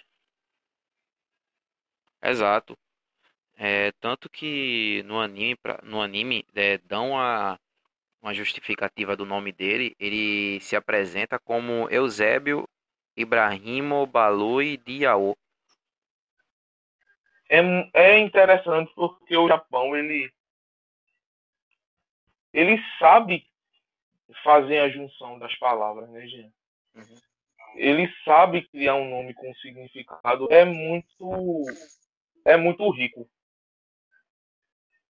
Exato. 2.22 2.76
É, 3.56 3.92
tanto 4.00 4.28
que 4.30 5.02
no 5.04 5.20
anime, 5.20 5.58
no 5.82 6.00
anime 6.00 6.46
é, 6.54 6.78
dão 6.78 7.18
a, 7.18 7.58
uma 8.22 8.34
justificativa 8.34 9.16
do 9.16 9.26
nome 9.26 9.52
dele. 9.52 9.94
Ele 9.98 10.60
se 10.60 10.76
apresenta 10.76 11.38
como 11.38 11.88
Eusébio 11.90 12.68
Ibrahimo 13.16 14.06
Balui 14.06 14.76
Diao. 14.76 15.36
É, 17.48 17.60
é 17.94 18.18
interessante 18.20 18.92
porque 18.94 19.36
o 19.36 19.48
Japão 19.48 19.96
ele 19.96 20.32
ele 22.52 22.80
sabe 22.98 23.44
fazer 24.42 24.78
a 24.78 24.88
junção 24.88 25.38
das 25.38 25.54
palavras, 25.56 26.08
né, 26.10 26.26
gente? 26.26 26.54
Uhum. 26.94 27.16
Ele 27.74 28.12
sabe 28.24 28.68
criar 28.68 28.94
um 28.94 29.08
nome 29.08 29.34
com 29.34 29.52
significado. 29.54 30.48
É 30.50 30.64
muito 30.64 31.64
é 32.44 32.56
muito 32.56 32.88
rico. 32.90 33.28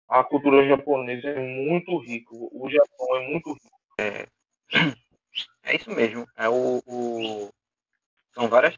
A 0.08 0.24
cultura 0.24 0.66
japonesa 0.66 1.28
é 1.28 1.38
muito 1.38 1.96
rico. 1.98 2.50
O 2.52 2.68
Japão 2.68 3.16
é 3.16 3.28
muito 3.28 3.52
rico. 3.52 3.80
É, 3.98 4.26
é 5.62 5.76
isso 5.76 5.90
mesmo. 5.90 6.26
É 6.36 6.48
o, 6.48 6.82
o, 6.84 7.50
São 8.32 8.48
várias, 8.48 8.76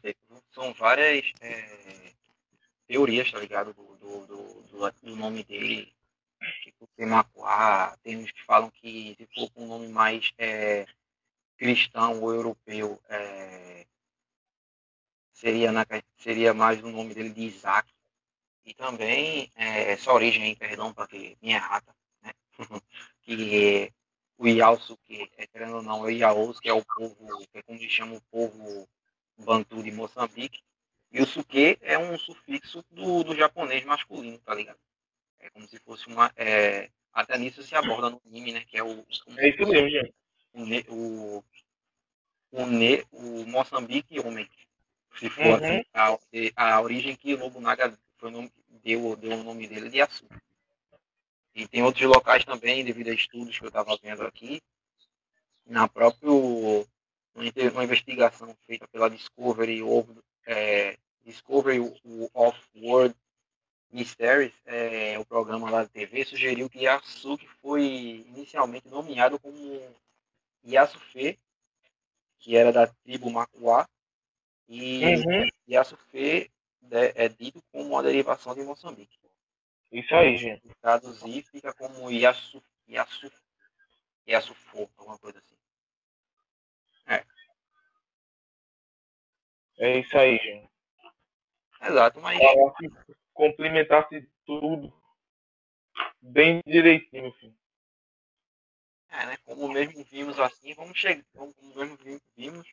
são 0.51 0.73
várias 0.73 1.31
é, 1.41 2.13
teorias, 2.87 3.31
tá 3.31 3.39
ligado? 3.39 3.73
Do, 3.73 3.95
do, 3.97 4.27
do, 4.27 4.91
do, 5.01 5.15
nome 5.15 5.43
dele. 5.43 5.93
Tipo, 6.63 6.87
tem 6.95 7.05
Macuá, 7.05 7.97
tem 8.03 8.17
uns 8.17 8.31
que 8.31 8.43
falam 8.43 8.69
que 8.71 9.15
se 9.17 9.27
for 9.33 9.49
um 9.55 9.67
nome 9.67 9.87
mais 9.87 10.33
é, 10.37 10.85
cristão 11.57 12.21
ou 12.21 12.33
europeu, 12.33 13.01
é, 13.07 13.85
seria, 15.31 15.71
na, 15.71 15.85
seria 16.17 16.53
mais 16.53 16.83
o 16.83 16.89
nome 16.89 17.13
dele 17.13 17.29
de 17.29 17.41
Isaac. 17.43 17.91
E 18.65 18.73
também 18.73 19.51
é, 19.55 19.91
essa 19.91 20.11
origem, 20.11 20.55
perdão, 20.55 20.93
porque 20.93 21.37
minha 21.41 21.57
errata, 21.57 21.95
né? 22.21 22.31
que 23.21 23.91
o 24.37 24.47
Iausuke, 24.47 25.29
é, 25.37 25.47
querendo 25.47 25.77
ou 25.77 25.81
não, 25.83 25.99
é 26.07 26.07
o 26.07 26.09
Iaos, 26.09 26.59
que 26.59 26.69
é 26.69 26.73
o 26.73 26.83
povo, 26.83 27.47
que 27.51 27.57
é 27.57 27.61
como 27.63 27.77
eles 27.77 27.91
chamam 27.91 28.17
o 28.17 28.21
povo 28.31 28.87
bantu 29.37 29.81
de 29.81 29.91
Moçambique. 29.91 30.61
E 31.11 31.21
o 31.21 31.27
suke 31.27 31.77
é 31.81 31.97
um 31.97 32.17
sufixo 32.17 32.83
do, 32.89 33.23
do 33.23 33.35
japonês 33.35 33.85
masculino, 33.85 34.39
tá 34.39 34.55
ligado? 34.55 34.79
É 35.39 35.49
como 35.49 35.67
se 35.67 35.77
fosse 35.79 36.07
uma. 36.07 36.31
É, 36.35 36.89
até 37.13 37.37
nisso 37.37 37.61
se 37.61 37.75
aborda 37.75 38.09
no 38.09 38.21
anime, 38.25 38.53
né? 38.53 38.65
Que 38.65 38.77
é 38.77 38.83
o. 38.83 39.05
É 39.37 39.49
isso 39.49 39.67
mesmo, 39.67 39.89
gente. 39.89 40.13
O, 40.53 40.63
o, 40.93 41.43
o, 42.51 42.65
ne, 42.65 43.05
o 43.11 43.45
Moçambique 43.45 44.19
homem. 44.19 44.49
Se 45.19 45.29
for 45.29 45.45
Uhum. 45.45 45.55
assim, 45.55 45.85
a, 45.93 46.17
a 46.55 46.81
origem 46.81 47.15
que 47.15 47.35
o 47.35 47.37
Nobunaga 47.37 47.95
foi 48.17 48.29
o 48.29 48.31
nome, 48.31 48.51
deu, 48.83 49.15
deu 49.15 49.33
o 49.33 49.43
nome 49.43 49.67
dele 49.67 49.89
de 49.89 49.97
Yasu. 49.97 50.25
E 51.53 51.67
tem 51.67 51.83
outros 51.83 52.03
locais 52.07 52.43
também, 52.43 52.83
devido 52.83 53.09
a 53.09 53.13
estudos 53.13 53.57
que 53.57 53.63
eu 53.63 53.67
estava 53.67 53.95
vendo 54.01 54.23
aqui, 54.23 54.59
na 55.65 55.87
própria 55.87 56.31
uma 57.35 57.83
investigação 57.83 58.55
feita 58.65 58.87
pela 58.87 59.09
Discovery, 59.09 59.81
of, 59.81 60.09
é, 60.45 60.97
Discovery 61.25 61.79
of 62.33 62.59
World 62.75 63.15
Mysteries, 63.91 64.53
é, 64.65 65.17
o 65.19 65.25
programa 65.25 65.69
lá 65.69 65.83
da 65.83 65.89
TV, 65.89 66.25
sugeriu 66.25 66.69
que 66.69 66.83
Yasuki 66.83 67.47
foi 67.61 68.25
inicialmente 68.27 68.87
nomeado 68.87 69.39
como 69.39 69.57
Yasufe, 70.65 71.39
que 72.39 72.55
era 72.55 72.71
da 72.71 72.87
tribo 72.87 73.29
Makuá, 73.29 73.87
e 74.67 75.15
Uhum. 75.15 75.49
Yasufe 75.69 76.51
é 76.91 77.29
dito 77.29 77.61
como 77.71 77.89
uma 77.89 78.03
derivação 78.03 78.53
de 78.53 78.63
Moçambique. 78.63 79.17
Isso 79.91 80.13
aí, 80.15 80.37
gente. 80.37 80.67
Traduzir 80.81 81.43
fica 81.43 81.71
como 81.73 82.11
Yasu, 82.11 82.63
Yasu, 82.89 83.31
Yasufo, 84.27 84.89
alguma 84.97 85.17
coisa 85.19 85.37
assim. 85.37 85.55
É. 87.05 87.23
É 89.83 89.99
isso 89.99 90.17
aí, 90.17 90.37
gente. 90.37 90.69
Exato, 91.81 92.21
mas 92.21 92.39
Falasse, 92.39 92.89
complementasse 93.33 94.25
tudo 94.45 94.93
bem 96.21 96.61
direitinho, 96.65 97.33
filho. 97.33 97.53
é, 99.09 99.25
né, 99.25 99.37
como 99.43 99.67
mesmo 99.67 100.01
vimos 100.05 100.39
assim, 100.39 100.73
vamos 100.73 100.97
chegar, 100.97 101.21
como 101.33 101.53
mesmo 101.75 101.97
vi- 101.97 102.21
vimos 102.37 102.65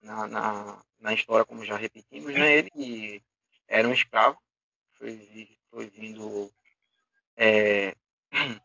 na, 0.00 0.28
na, 0.28 0.84
na 1.00 1.12
história, 1.12 1.44
como 1.44 1.64
já 1.64 1.76
repetimos, 1.76 2.32
né, 2.32 2.52
ele 2.58 3.20
era 3.66 3.88
um 3.88 3.92
escravo, 3.92 4.40
foi, 4.92 5.58
foi 5.70 5.88
vindo 5.90 6.52
é, 7.36 7.96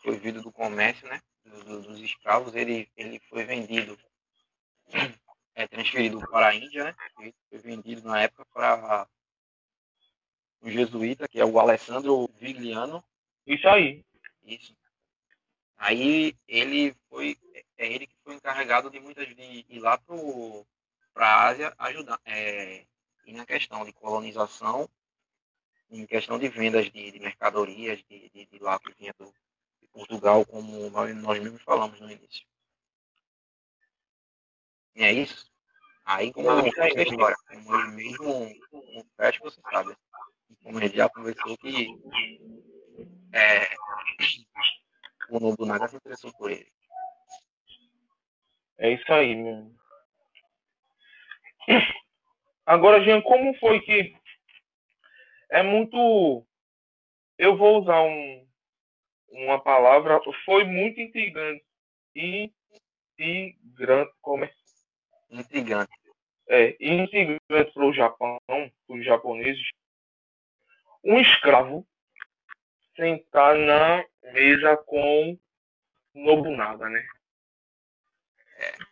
foi 0.00 0.16
vindo 0.16 0.40
do 0.42 0.52
comércio, 0.52 1.08
né, 1.08 1.20
do- 1.44 1.64
do- 1.64 1.82
dos 1.82 1.98
escravos, 1.98 2.54
ele, 2.54 2.88
ele 2.96 3.18
foi 3.28 3.42
vendido, 3.42 3.98
é, 5.60 5.68
transferido 5.68 6.18
para 6.30 6.48
a 6.48 6.54
Índia, 6.54 6.84
né, 6.84 6.96
ele 7.18 7.34
foi 7.50 7.58
vendido 7.58 8.08
na 8.08 8.22
época 8.22 8.46
para 8.46 9.06
um 10.62 10.70
jesuíta, 10.70 11.28
que 11.28 11.38
é 11.38 11.44
o 11.44 11.58
Alessandro 11.58 12.28
Vigliano, 12.38 13.04
Isso 13.46 13.68
aí. 13.68 14.04
isso. 14.42 14.74
Aí 15.76 16.34
ele 16.48 16.94
foi, 17.08 17.36
é 17.76 17.92
ele 17.92 18.06
que 18.06 18.16
foi 18.22 18.34
encarregado 18.34 18.90
de 18.90 19.00
muitas 19.00 19.26
de 19.28 19.66
ir 19.68 19.80
lá 19.80 19.98
para 19.98 21.26
a 21.26 21.48
Ásia 21.48 21.74
ajudar, 21.78 22.20
é, 22.24 22.86
e 23.26 23.32
na 23.32 23.44
questão 23.44 23.84
de 23.84 23.92
colonização, 23.92 24.88
em 25.90 26.06
questão 26.06 26.38
de 26.38 26.48
vendas 26.48 26.90
de, 26.90 27.10
de 27.10 27.18
mercadorias 27.18 28.02
de, 28.08 28.30
de, 28.30 28.46
de 28.46 28.58
lá 28.58 28.78
que 28.78 28.92
vinha 28.94 29.14
do, 29.18 29.26
de 29.80 29.88
Portugal, 29.88 30.44
como 30.46 30.88
nós, 30.90 31.14
nós 31.16 31.38
mesmos 31.38 31.62
falamos 31.62 32.00
no 32.00 32.10
início. 32.10 32.46
E 34.94 35.02
é 35.02 35.12
isso. 35.12 35.49
Aí 36.10 36.32
como 36.32 36.50
Ah, 36.50 36.58
eu 36.58 36.66
isso 36.66 36.80
aí. 36.82 36.90
essa 36.90 37.02
história, 37.02 37.36
como 37.46 37.76
ele 37.76 37.92
mesmo 37.92 38.52
teste, 39.16 39.40
você 39.40 39.60
sabe. 39.70 39.96
Como 40.64 40.80
gente 40.80 40.96
já 40.96 41.08
conversou 41.08 41.56
que 41.58 41.86
é, 43.32 43.68
o 45.30 45.38
Nobunaga 45.38 45.86
se 45.86 45.94
interessou 45.94 46.32
por 46.36 46.50
ele. 46.50 46.66
É 48.78 48.90
isso 48.92 49.12
aí, 49.12 49.36
meu. 49.36 49.70
Agora, 52.66 53.04
Jean, 53.04 53.22
como 53.22 53.54
foi 53.60 53.80
que 53.80 54.12
é 55.50 55.62
muito. 55.62 56.44
Eu 57.38 57.56
vou 57.56 57.82
usar 57.82 58.02
um, 58.02 58.48
uma 59.28 59.62
palavra. 59.62 60.20
Foi 60.44 60.64
muito 60.64 61.00
intrigante. 61.00 61.64
Intrigante. 63.16 64.12
Como 64.20 64.44
é? 64.44 64.50
Intrigante. 65.30 65.99
É, 66.52 66.76
intrigante 66.80 67.72
para 67.72 67.84
o 67.84 67.92
Japão, 67.92 68.36
para 68.48 68.68
os 68.88 69.04
japoneses. 69.04 69.68
Um 71.04 71.20
escravo 71.20 71.86
sentar 72.96 73.56
na 73.56 74.04
mesa 74.32 74.76
com 74.78 75.38
Nobunaga, 76.12 76.88
né? 76.88 77.06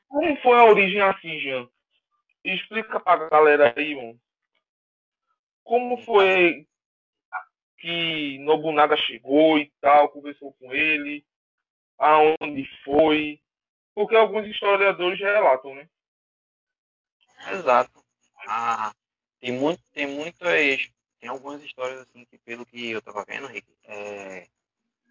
Como 0.07 0.37
foi 0.37 0.57
a 0.57 0.64
origem 0.64 1.01
assim, 1.01 1.40
Jean? 1.40 1.68
Explica 2.44 3.01
pra 3.01 3.29
galera 3.29 3.75
aí, 3.77 3.92
mano. 3.97 4.21
Como 5.64 5.99
foi 6.05 6.64
que 7.79 8.38
Nobunaga 8.38 8.97
chegou 8.97 9.59
e 9.59 9.71
tal, 9.81 10.11
conversou 10.11 10.53
com 10.55 10.73
ele, 10.73 11.27
aonde 11.99 12.64
foi, 12.85 13.40
porque 13.97 14.14
alguns 14.14 14.47
historiadores 14.47 15.18
relatam, 15.18 15.75
né? 15.75 15.88
Exato. 17.46 18.05
Ah, 18.46 18.92
tem, 19.40 19.53
muito, 19.53 19.83
tem 19.92 20.07
muitas. 20.07 20.90
Tem 21.20 21.29
algumas 21.29 21.62
histórias 21.62 22.01
assim 22.03 22.24
que, 22.27 22.38
pelo 22.38 22.64
que 22.64 22.90
eu 22.90 23.03
tava 23.03 23.24
vendo, 23.24 23.46
Rick, 23.48 23.66
é, 23.85 24.48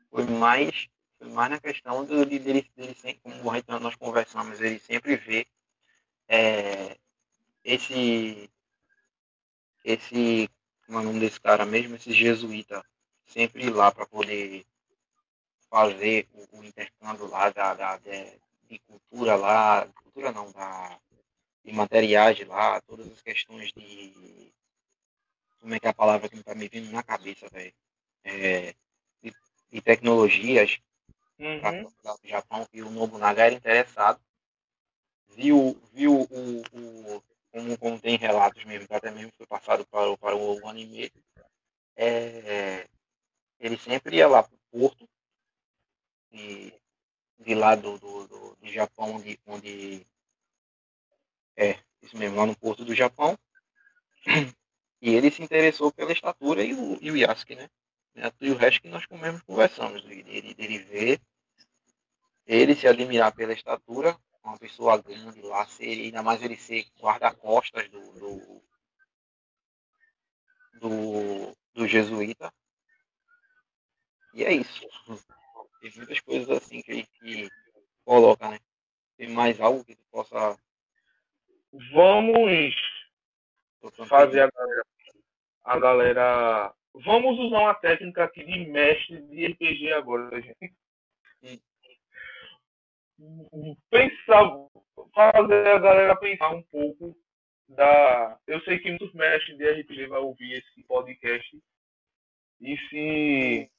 foi 0.09 0.25
mais. 0.25 0.87
Foi 1.19 1.29
mais 1.29 1.49
na 1.51 1.59
questão 1.59 2.05
do, 2.05 2.25
de, 2.25 2.39
dele, 2.39 2.69
dele 2.75 2.95
sempre, 2.95 3.19
como 3.21 3.53
gente- 3.55 3.67
nós 3.69 3.95
conversamos, 3.95 4.61
ele 4.61 4.79
sempre 4.79 5.15
vê 5.17 5.47
é, 6.27 6.97
esse. 7.63 8.49
Esse. 9.83 10.49
Como 10.85 10.99
é 10.99 11.01
o 11.01 11.05
nome 11.05 11.19
desse 11.19 11.39
cara 11.39 11.65
mesmo? 11.65 11.95
Esse 11.95 12.11
jesuíta. 12.13 12.83
Sempre 13.25 13.69
lá 13.69 13.91
para 13.91 14.05
poder 14.05 14.65
fazer 15.69 16.27
o, 16.33 16.59
o 16.59 16.63
intercâmbio 16.63 17.27
lá 17.27 17.49
da, 17.49 17.73
da, 17.73 17.97
de, 17.97 18.39
de 18.69 18.79
cultura 18.79 19.35
lá. 19.35 19.87
Cultura 20.03 20.31
não, 20.31 20.51
da 20.51 20.99
de 21.67 21.73
materiais 21.73 22.37
de 22.37 22.45
lá, 22.45 22.79
todas 22.81 23.11
as 23.11 23.21
questões 23.21 23.73
de. 23.73 24.53
Como 25.59 25.73
é 25.75 25.79
que 25.79 25.85
é 25.85 25.89
a 25.89 25.93
palavra 25.93 26.29
que 26.29 26.35
não 26.37 26.43
tá 26.43 26.55
me 26.55 26.69
vindo 26.69 26.89
na 26.91 27.03
cabeça, 27.03 27.49
velho? 27.49 27.73
É, 28.23 28.73
de, 29.21 29.33
de 29.69 29.81
tecnologias 29.81 30.79
Uhum. 31.39 31.85
o 31.85 32.27
Japão, 32.27 32.65
que 32.65 32.81
o 32.81 32.89
Nobunaga 32.89 33.45
era 33.45 33.53
interessado. 33.53 34.19
Viu, 35.35 35.79
viu 35.93 36.21
o, 36.21 36.61
o, 36.73 37.23
como, 37.51 37.77
como 37.77 38.01
tem 38.01 38.17
relatos 38.17 38.63
mesmo, 38.65 38.87
que 38.87 38.93
até 38.95 39.11
mesmo 39.11 39.31
foi 39.37 39.45
passado 39.45 39.85
para 39.85 40.09
o, 40.09 40.17
para 40.17 40.35
o 40.35 40.67
anime. 40.67 41.11
É, 41.95 42.87
ele 43.59 43.77
sempre 43.77 44.15
ia 44.17 44.27
lá 44.27 44.41
para 44.41 44.55
o 44.55 44.59
porto 44.71 45.07
de, 46.31 46.73
de 47.37 47.53
lá 47.53 47.75
do, 47.75 47.99
do, 47.99 48.27
do, 48.27 48.55
do 48.55 48.67
Japão, 48.71 49.17
onde, 49.17 49.39
onde 49.45 50.03
é, 51.57 51.79
isso 52.01 52.15
mesmo, 52.15 52.37
lá 52.37 52.45
no 52.45 52.55
Porto 52.55 52.85
do 52.85 52.95
Japão. 52.95 53.37
E 54.99 55.13
ele 55.13 55.29
se 55.29 55.43
interessou 55.43 55.91
pela 55.91 56.11
estatura 56.11 56.63
e 56.63 56.73
o, 56.73 56.97
e 56.99 57.11
o 57.11 57.15
Yasuke, 57.15 57.53
né? 57.53 57.69
E 58.41 58.49
o 58.49 58.57
resto 58.57 58.81
que 58.81 58.87
nós 58.87 59.05
mesmos 59.11 59.43
conversamos, 59.43 60.03
dele, 60.03 60.55
dele 60.55 60.79
ver, 60.79 61.21
ele 62.47 62.75
se 62.75 62.87
admirar 62.87 63.31
pela 63.31 63.53
estatura, 63.53 64.17
uma 64.43 64.57
pessoa 64.57 64.97
grande 64.97 65.39
lá, 65.41 65.67
ser, 65.67 65.85
ainda 65.85 66.23
mais 66.23 66.41
ele 66.41 66.57
ser 66.57 66.87
guarda-costas 66.99 67.87
do, 67.89 68.01
do, 68.13 68.61
do, 70.73 71.57
do 71.75 71.87
jesuíta. 71.87 72.51
E 74.33 74.43
é 74.43 74.53
isso. 74.53 74.87
Tem 75.81 75.91
muitas 75.95 76.19
coisas 76.21 76.49
assim 76.49 76.81
que 76.81 76.93
gente 76.93 77.51
coloca, 78.05 78.49
né? 78.49 78.59
Tem 79.17 79.29
mais 79.29 79.59
algo 79.59 79.83
que 79.83 79.95
tu 79.95 80.03
possa. 80.09 80.57
Vamos 81.91 82.75
fazer 84.07 84.41
a 84.41 84.49
galera, 84.49 84.83
a 85.63 85.79
galera. 85.79 86.73
Vamos 87.05 87.37
usar 87.37 87.59
uma 87.59 87.75
técnica 87.75 88.23
aqui 88.23 88.43
de 88.43 88.65
mestre 88.65 89.21
de 89.21 89.45
RPG 89.45 89.93
agora, 89.93 90.41
gente. 90.41 90.73
Pensar, 93.91 94.43
fazer 95.13 95.67
a 95.67 95.79
galera 95.79 96.15
pensar 96.15 96.49
um 96.49 96.63
pouco 96.63 97.15
da. 97.69 98.39
Eu 98.47 98.59
sei 98.61 98.79
que 98.79 98.89
muitos 98.89 99.13
mestres 99.13 99.57
de 99.57 99.69
RPG 99.69 100.07
vão 100.07 100.25
ouvir 100.25 100.53
esse 100.53 100.83
podcast. 100.83 101.61
E 102.59 102.77
se 102.89 103.71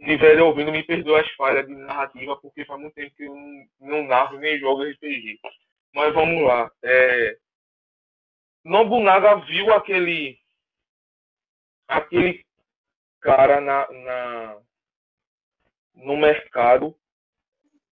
estiverem 0.00 0.42
ouvindo, 0.42 0.72
me 0.72 0.82
perdoe 0.82 1.20
as 1.20 1.30
falhas 1.32 1.64
de 1.64 1.74
narrativa, 1.74 2.36
porque 2.40 2.64
faz 2.64 2.80
muito 2.80 2.94
tempo 2.94 3.14
que 3.14 3.22
eu 3.22 3.34
não, 3.34 3.68
não 3.78 4.04
narro 4.04 4.36
nem 4.38 4.58
jogo 4.58 4.82
RPG. 4.82 5.38
Mas 5.94 6.12
vamos 6.12 6.42
lá. 6.42 6.70
É... 6.82 7.38
Nobunaga 8.64 9.36
viu 9.36 9.72
aquele 9.72 10.38
aquele 11.86 12.44
cara 13.20 13.60
na, 13.60 13.90
na 13.90 14.62
no 15.94 16.16
mercado. 16.16 16.96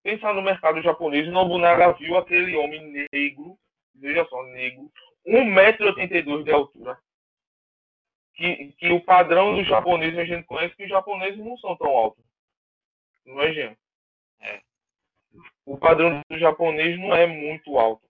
Pensar 0.02 0.34
no 0.34 0.42
mercado 0.42 0.82
japonês, 0.82 1.28
Nobunaga 1.28 1.92
viu 1.92 2.16
aquele 2.16 2.56
homem 2.56 3.06
negro, 3.12 3.56
veja 3.94 4.24
só, 4.24 4.42
negro, 4.46 4.90
1,82m 5.24 6.42
de 6.42 6.50
altura. 6.50 6.98
Que, 8.34 8.72
que 8.72 8.90
o 8.90 9.00
padrão 9.00 9.54
dos 9.54 9.68
japoneses 9.68 10.18
a 10.18 10.24
gente 10.24 10.44
conhece 10.44 10.74
que 10.74 10.84
os 10.84 10.88
japoneses 10.88 11.38
não 11.38 11.56
são 11.58 11.76
tão 11.76 11.88
altos. 11.88 12.24
Não 13.24 13.40
é, 13.42 13.52
Jean? 13.52 13.76
O 15.64 15.78
padrão 15.78 16.20
do 16.28 16.38
japonês 16.38 16.98
não 16.98 17.14
é 17.14 17.26
muito 17.26 17.78
alto. 17.78 18.06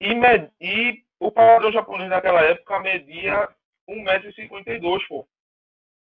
E, 0.00 0.14
med... 0.14 0.50
e 0.60 1.04
o 1.18 1.32
padrão 1.32 1.72
japonês 1.72 2.08
naquela 2.08 2.42
época 2.42 2.80
media 2.80 3.48
1,52m, 3.88 5.06
pô. 5.08 5.28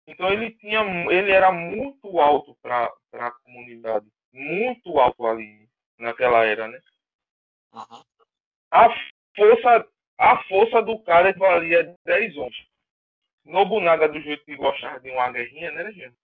Então 0.07 0.27
ele 0.31 0.51
tinha, 0.53 0.81
ele 1.11 1.31
era 1.31 1.51
muito 1.51 2.19
alto 2.19 2.55
para 2.61 2.91
a 3.13 3.31
comunidade, 3.31 4.07
muito 4.33 4.99
alto 4.99 5.25
ali 5.27 5.69
naquela 5.99 6.43
era, 6.43 6.67
né? 6.67 6.79
Uhum. 7.73 8.03
A 8.71 8.89
força, 9.35 9.87
a 10.17 10.43
força 10.45 10.81
do 10.81 10.99
cara 11.03 11.31
valia 11.33 11.95
10 12.05 12.37
homens. 12.37 12.67
Nobunaga 13.45 14.09
do 14.09 14.19
jeito 14.21 14.43
que 14.45 14.55
gostava 14.55 14.99
de 14.99 15.09
uma 15.11 15.31
guerrinha, 15.31 15.71
né, 15.71 15.91
gente? 15.91 16.17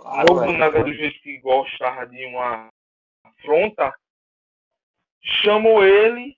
Claro, 0.00 0.34
Nobunaga 0.34 0.84
do 0.84 0.92
jeito 0.94 1.20
que 1.20 1.38
gostava 1.38 2.06
de 2.06 2.24
uma 2.26 2.68
afronta, 3.24 3.94
chamou 5.22 5.84
ele 5.84 6.36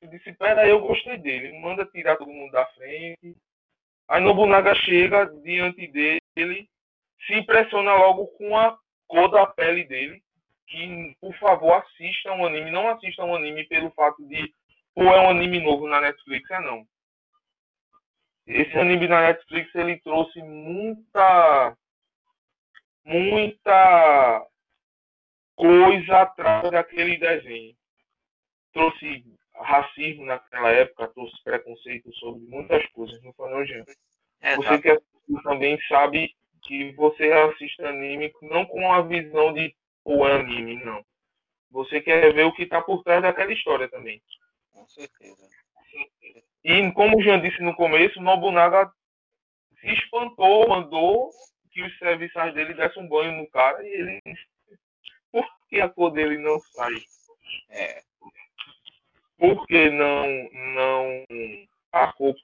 e 0.00 0.06
disse, 0.06 0.32
pera 0.32 0.66
eu 0.66 0.80
gostei 0.80 1.18
dele, 1.18 1.58
manda 1.60 1.84
tirar 1.86 2.16
todo 2.16 2.30
mundo 2.30 2.52
da 2.52 2.64
frente, 2.66 3.36
Aí 4.08 4.22
Nobunaga 4.22 4.74
chega 4.74 5.26
diante 5.42 5.86
dele, 5.86 6.68
se 7.26 7.34
impressiona 7.34 7.94
logo 7.94 8.26
com 8.28 8.56
a 8.56 8.78
cor 9.06 9.28
da 9.30 9.46
pele 9.46 9.84
dele. 9.84 10.22
Que, 10.66 11.14
por 11.20 11.34
favor, 11.38 11.74
assista 11.74 12.32
um 12.32 12.46
anime. 12.46 12.70
Não 12.70 12.88
assista 12.88 13.22
um 13.22 13.34
anime 13.34 13.64
pelo 13.64 13.90
fato 13.90 14.26
de, 14.26 14.50
pô, 14.94 15.02
é 15.02 15.20
um 15.20 15.30
anime 15.30 15.60
novo 15.60 15.86
na 15.86 16.00
Netflix. 16.00 16.50
É 16.50 16.60
não. 16.60 16.86
Esse 18.46 18.78
anime 18.78 19.06
na 19.06 19.20
Netflix, 19.22 19.74
ele 19.74 20.00
trouxe 20.00 20.42
muita, 20.42 21.76
muita 23.08 24.46
coisa 25.56 26.22
atrás 26.22 26.70
daquele 26.70 27.16
desenho. 27.16 27.74
Trouxe 28.72 29.24
racismo 29.54 30.24
naquela 30.26 30.70
época, 30.70 31.08
trouxe 31.08 31.42
preconceito 31.42 32.12
sobre 32.14 32.46
muitas 32.46 32.86
coisas, 32.90 33.20
não 33.22 33.32
foi 33.32 33.50
não, 33.50 33.64
gente? 33.64 33.96
É, 34.40 34.54
você 34.54 34.78
que 34.80 34.90
assiste 34.90 35.42
também 35.42 35.78
sabe 35.88 36.36
que 36.62 36.92
você 36.92 37.32
assiste 37.32 37.82
anime 37.82 38.32
não 38.42 38.64
com 38.66 38.92
a 38.92 39.02
visão 39.02 39.52
de 39.52 39.74
o 40.04 40.24
anime, 40.24 40.82
não. 40.84 41.04
Você 41.70 42.00
quer 42.00 42.32
ver 42.32 42.44
o 42.44 42.52
que 42.52 42.62
está 42.62 42.80
por 42.80 43.02
trás 43.02 43.22
daquela 43.22 43.52
história 43.52 43.88
também. 43.88 44.22
Com 44.72 44.86
certeza. 44.88 45.48
E 46.64 46.92
como 46.92 47.18
o 47.18 47.22
Jean 47.22 47.40
disse 47.40 47.60
no 47.62 47.74
começo, 47.74 48.20
Nobunaga 48.20 48.90
se 49.80 49.88
espantou, 49.92 50.68
mandou 50.68 51.30
que 51.68 51.82
os 51.82 51.96
serviçais 51.98 52.54
dele 52.54 52.74
dessem 52.74 53.02
um 53.02 53.08
banho 53.08 53.32
no 53.32 53.46
cara 53.48 53.86
e 53.86 53.92
ele. 53.92 54.22
Por 55.30 55.46
que 55.68 55.80
a 55.80 55.88
cor 55.88 56.10
dele 56.10 56.38
não 56.38 56.58
sai? 56.60 56.94
É 57.70 58.02
porque 59.38 59.88
não, 59.90 60.26
não 60.74 61.24
a 61.92 62.12
cor 62.12 62.34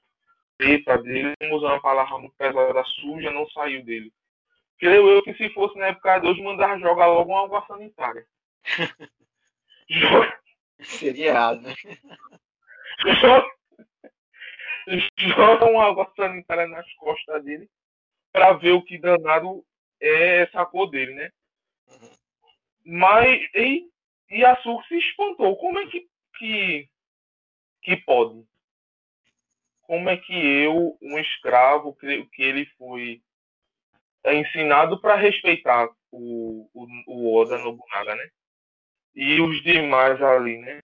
preta 0.57 0.97
dele, 0.99 1.35
vamos 1.41 1.59
usar 1.59 1.73
uma 1.73 1.83
palavra 1.83 2.17
muito 2.19 2.37
pesada, 2.37 2.85
suja, 2.85 3.33
não 3.33 3.49
saiu 3.51 3.85
dele. 3.85 4.13
Creio 4.79 5.09
eu 5.09 5.21
que 5.23 5.35
se 5.35 5.51
fosse 5.51 5.77
na 5.77 5.89
época 5.89 6.21
de 6.21 6.29
hoje, 6.29 6.43
mandar 6.43 6.79
jogar 6.79 7.07
logo 7.07 7.33
uma 7.33 7.45
água 7.45 7.67
sanitária. 7.67 8.25
Seria 10.81 11.27
errado, 11.27 11.61
né? 11.63 11.75
Joga 15.17 15.65
uma 15.65 15.87
água 15.87 16.13
sanitária 16.15 16.69
nas 16.69 16.93
costas 16.95 17.43
dele 17.43 17.69
para 18.35 18.53
ver 18.55 18.73
o 18.73 18.83
que 18.83 18.99
danado 18.99 19.65
é 20.01 20.43
essa 20.43 20.67
cor 20.67 20.91
dele, 20.91 21.15
né? 21.15 21.31
Mas, 22.85 23.41
e, 23.55 23.89
e 24.29 24.45
a 24.45 24.57
Sur 24.57 24.85
se 24.87 24.97
espantou. 24.99 25.57
Como 25.57 25.79
é 25.79 25.87
que 25.87 26.09
que, 26.37 26.89
que 27.81 27.97
pode? 27.99 28.45
Como 29.83 30.09
é 30.09 30.17
que 30.17 30.35
eu, 30.35 30.99
um 31.01 31.17
escravo, 31.17 31.95
que, 31.95 32.27
que 32.27 32.43
ele 32.43 32.67
foi 32.77 33.23
ensinado 34.27 35.01
para 35.01 35.15
respeitar 35.15 35.89
o, 36.11 36.69
o, 36.75 36.87
o 37.07 37.37
Oda 37.37 37.57
Nobunaga, 37.59 38.17
né? 38.17 38.29
E 39.15 39.41
os 39.41 39.63
demais 39.63 40.21
ali, 40.21 40.59
né? 40.59 40.81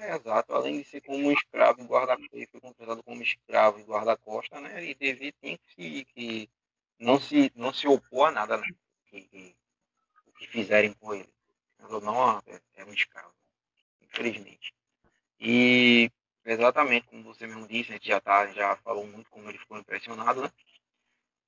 Exato. 0.00 0.54
Além 0.54 0.80
de 0.80 0.88
ser 0.88 1.00
como 1.02 1.28
um 1.28 1.32
escravo 1.32 1.80
e 1.80 1.84
guarda-costa, 1.84 2.46
foi 2.50 2.60
contratado 2.60 3.02
como 3.02 3.22
escravo 3.22 3.78
e 3.78 3.84
guarda-costa, 3.84 4.60
né? 4.60 4.82
Ele 4.82 4.94
devia 4.94 5.32
ter 5.40 5.58
que, 5.58 6.04
que 6.06 6.50
não, 6.98 7.20
se, 7.20 7.52
não 7.54 7.72
se 7.72 7.86
opor 7.86 8.28
a 8.28 8.32
nada 8.32 8.56
né? 8.56 8.66
que, 9.06 9.22
que, 9.22 9.56
que 10.38 10.46
fizerem 10.48 10.92
com 10.94 11.14
ele. 11.14 11.28
Não, 12.02 12.38
é, 12.46 12.60
é 12.76 12.84
um 12.84 12.92
escravo 12.92 13.34
infelizmente. 14.10 14.74
E 15.38 16.10
exatamente 16.44 17.06
como 17.06 17.22
você 17.22 17.46
mesmo 17.46 17.66
disse, 17.66 17.90
a 17.90 17.94
gente 17.94 18.08
já 18.08 18.20
tá, 18.20 18.46
já 18.48 18.76
falou 18.76 19.06
muito 19.06 19.30
como 19.30 19.48
ele 19.48 19.58
ficou 19.58 19.78
impressionado, 19.78 20.42
né? 20.42 20.50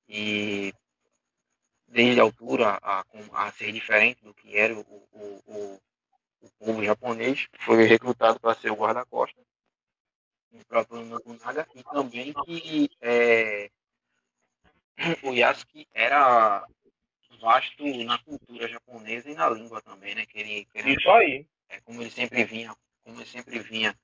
E 0.07 0.73
desde 1.87 2.19
a 2.19 2.23
altura 2.23 2.79
a, 2.81 3.05
a 3.33 3.51
ser 3.51 3.71
diferente 3.71 4.23
do 4.23 4.33
que 4.33 4.57
era 4.57 4.73
o, 4.73 4.81
o, 4.81 5.41
o, 5.45 5.81
o 6.43 6.51
povo 6.59 6.83
japonês, 6.83 7.47
foi 7.59 7.83
recrutado 7.85 8.39
para 8.39 8.53
ser 8.55 8.71
o 8.71 8.75
guarda-costa 8.75 9.41
o 10.53 10.65
próprio 10.65 11.03
Nobunaga 11.05 11.67
e 11.75 11.83
também 11.83 12.33
que 12.33 12.89
é, 13.01 13.71
o 15.23 15.33
Yasuki 15.33 15.87
era 15.93 16.65
vasto 17.41 17.83
na 18.05 18.17
cultura 18.19 18.67
japonesa 18.67 19.29
e 19.29 19.35
na 19.35 19.49
língua 19.49 19.81
também, 19.81 20.15
né? 20.15 20.25
Que 20.25 20.39
ele, 20.39 20.65
que 20.65 20.77
ele, 20.77 20.95
Isso 20.95 21.09
aí 21.09 21.45
é, 21.69 21.81
como 21.81 22.01
ele 22.01 22.11
sempre 22.11 22.43
vinha, 22.45 22.75
como 23.03 23.17
ele 23.17 23.25
sempre 23.25 23.59
vinha, 23.59 23.97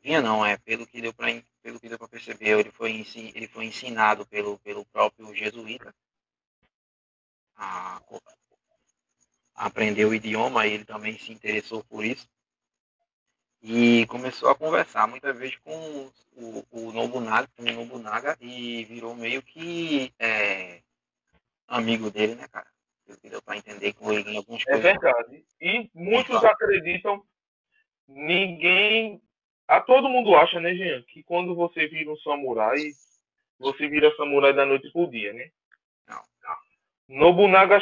vinha 0.00 0.22
não, 0.22 0.46
é, 0.46 0.56
pelo 0.58 0.86
que 0.86 1.02
deu 1.02 1.12
para 1.12 1.28
pelo 1.60 1.80
que 1.80 1.88
deu 1.88 1.98
para 1.98 2.08
perceber, 2.08 2.60
ele 2.60 2.70
foi, 2.70 3.04
ele 3.34 3.48
foi 3.48 3.66
ensinado 3.66 4.24
pelo, 4.26 4.58
pelo 4.60 4.84
próprio 4.86 5.34
jesuíta 5.34 5.94
a 7.56 8.00
aprender 9.58 10.04
o 10.04 10.14
idioma, 10.14 10.66
e 10.66 10.72
ele 10.74 10.84
também 10.84 11.18
se 11.18 11.32
interessou 11.32 11.82
por 11.84 12.04
isso. 12.04 12.28
E 13.60 14.06
começou 14.06 14.50
a 14.50 14.54
conversar 14.54 15.08
muitas 15.08 15.36
vezes 15.36 15.56
com 15.58 16.10
o, 16.36 16.64
o 16.70 16.92
Nobunaga, 16.92 17.48
com 17.56 17.64
o 17.64 17.72
Nobunaga 17.72 18.36
e 18.40 18.84
virou 18.84 19.16
meio 19.16 19.42
que 19.42 20.12
é, 20.18 20.80
amigo 21.66 22.10
dele, 22.10 22.36
né, 22.36 22.46
cara? 22.48 22.66
deu 23.22 23.40
para 23.42 23.56
entender 23.56 23.94
com 23.94 24.12
ele 24.12 24.30
em 24.30 24.36
alguns 24.36 24.66
É 24.66 24.76
verdade. 24.76 25.44
E 25.60 25.90
muitos 25.94 26.44
acreditam, 26.44 27.22
ninguém. 28.06 29.20
A 29.66 29.80
todo 29.80 30.08
mundo 30.08 30.34
acha, 30.34 30.60
né, 30.60 30.74
Jean, 30.74 31.02
que 31.02 31.22
quando 31.22 31.54
você 31.54 31.86
vira 31.86 32.10
um 32.10 32.16
samurai, 32.18 32.90
você 33.58 33.88
vira 33.88 34.14
samurai 34.16 34.52
da 34.52 34.64
noite 34.64 34.90
pro 34.92 35.10
dia, 35.10 35.32
né? 35.32 35.50
Não. 36.06 36.22
Nobunaga. 37.08 37.78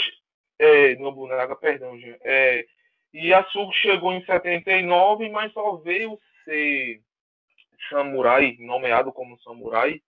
É, 0.59 0.97
Nobunaga, 0.97 1.55
perdão, 1.57 1.99
Jean. 1.99 2.16
É, 2.23 2.66
Yasuko 3.14 3.73
chegou 3.73 4.12
em 4.12 4.25
79, 4.25 5.29
mas 5.29 5.53
só 5.53 5.77
veio 5.77 6.19
ser 6.45 7.03
samurai, 7.88 8.57
nomeado 8.59 9.12
como 9.12 9.38
samurai, 9.40 10.03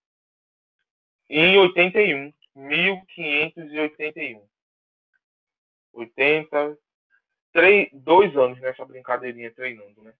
em 1.28 1.58
81, 1.58 2.32
1581. 2.54 4.48
80, 5.92 6.78
três, 7.52 7.88
dois 7.92 8.37
anos 8.37 8.61
nessa 8.61 8.84
brincadeirinha 8.84 9.50
treinando, 9.50 10.02
né? 10.02 10.14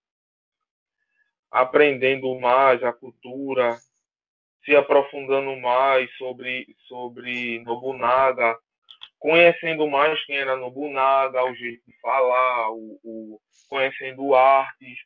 Aprendendo 1.51 2.39
mais 2.39 2.83
a 2.83 2.93
cultura, 2.93 3.79
se 4.65 4.77
aprofundando 4.77 5.57
mais 5.57 6.15
sobre, 6.17 6.77
sobre 6.87 7.61
Nobunaga, 7.61 8.59
conhecendo 9.19 9.89
mais 9.89 10.25
quem 10.25 10.37
era 10.37 10.57
Nobunaga, 10.57 11.45
o 11.45 11.55
jeito 11.55 11.83
de 11.87 11.99
falar, 12.01 12.71
o, 12.71 12.99
o 13.03 13.41
conhecendo 13.69 14.35
artes, 14.35 14.99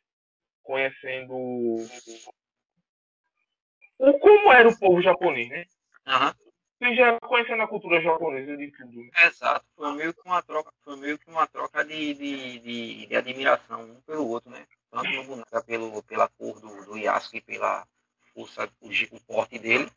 conhecendo 0.61 1.33
o, 1.33 1.87
como 4.19 4.51
era 4.51 4.67
o 4.67 4.77
povo 4.77 5.01
japonês, 5.01 5.49
né? 5.49 5.65
Aham. 6.07 6.33
Você 6.79 6.95
já 6.95 7.17
conhecendo 7.21 7.63
a 7.63 7.67
cultura 7.67 8.01
japonesa 8.01 8.57
de 8.57 8.69
tudo, 8.71 8.99
né? 9.03 9.09
Exato, 9.25 9.65
foi 9.75 9.93
meio 9.93 10.13
que 10.13 10.21
uma 10.25 10.41
troca, 10.41 10.71
foi 10.83 10.97
meio 10.97 11.17
que 11.17 11.29
uma 11.29 11.47
troca 11.47 11.83
de, 11.85 12.13
de, 12.13 12.59
de, 12.59 13.05
de 13.05 13.15
admiração 13.15 13.83
um 13.83 14.01
pelo 14.01 14.27
outro, 14.27 14.49
né? 14.49 14.65
Tanto 14.91 15.09
no 15.09 15.15
Nobunaga 15.15 15.63
pelo, 15.63 16.03
pela 16.03 16.27
cor 16.27 16.59
do, 16.59 16.85
do 16.85 16.97
Yasuke, 16.97 17.41
pela 17.41 17.87
força, 18.33 18.69
o, 18.81 18.89
o 18.89 19.21
porte 19.21 19.57
dele, 19.59 19.89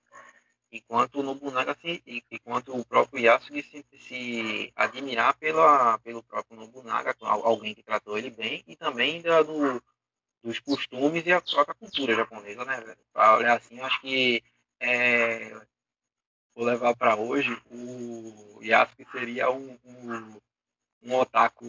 enquanto 0.71 1.21
o 1.21 1.23
Nobunaga 1.23 1.77
se, 1.81 2.03
enquanto 2.31 2.77
o 2.77 2.85
próprio 2.85 3.23
Yasuke 3.23 3.63
se, 3.63 3.85
se 3.99 4.73
admirar 4.75 5.35
pela, 5.37 5.99
pelo 5.99 6.23
próprio 6.23 6.59
Nobunaga, 6.59 7.15
alguém 7.21 7.75
que 7.75 7.83
tratou 7.83 8.19
ele 8.19 8.31
bem, 8.31 8.65
e 8.67 8.77
também 8.77 9.23
da, 9.23 9.43
do, 9.43 9.83
dos 10.43 10.59
costumes 10.61 11.25
e 11.27 11.33
a 11.33 11.41
própria 11.41 11.75
cultura 11.75 12.15
japonesa, 12.15 12.65
né, 12.65 12.81
velho? 12.81 12.99
Pra 13.13 13.37
olhar 13.37 13.57
assim, 13.57 13.81
acho 13.81 14.01
que 14.01 14.43
é, 14.81 15.51
vou 16.55 16.65
levar 16.65 16.95
para 16.97 17.17
hoje, 17.17 17.57
o 17.71 18.61
Yasuke 18.63 19.07
seria 19.11 19.51
um, 19.51 19.79
um, 19.85 20.41
um 21.03 21.15
otaku. 21.15 21.67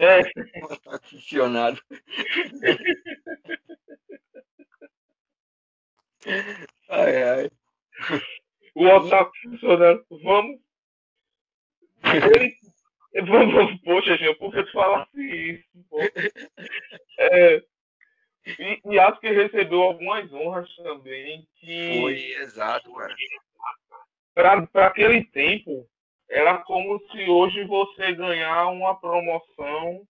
É. 0.00 0.20
um 0.62 0.64
otaku 0.64 1.08
funcionado. 1.08 1.80
ai, 6.88 7.22
ai. 7.22 7.50
O 8.74 8.86
otaku 8.86 9.32
funcionando. 9.42 10.04
Vamos. 10.22 10.60
Vamos, 13.24 13.52
vamos, 13.52 13.80
poxa, 13.80 14.16
gente, 14.16 14.38
por 14.38 14.52
que 14.52 14.62
tu 14.62 14.72
falasse 14.72 15.20
isso? 15.20 15.84
Pô? 15.90 15.98
É, 17.18 17.62
e, 18.46 18.80
e 18.84 18.98
acho 18.98 19.20
que 19.20 19.28
recebeu 19.28 19.82
algumas 19.82 20.32
honras 20.32 20.74
também 20.76 21.46
que. 21.56 22.00
Foi, 22.00 22.14
exato, 22.42 22.92
cara. 22.94 24.66
Para 24.68 24.86
aquele 24.86 25.24
tempo, 25.24 25.88
era 26.30 26.58
como 26.58 27.00
se 27.10 27.28
hoje 27.28 27.64
você 27.64 28.12
ganhar 28.12 28.68
uma 28.68 28.98
promoção 28.98 30.06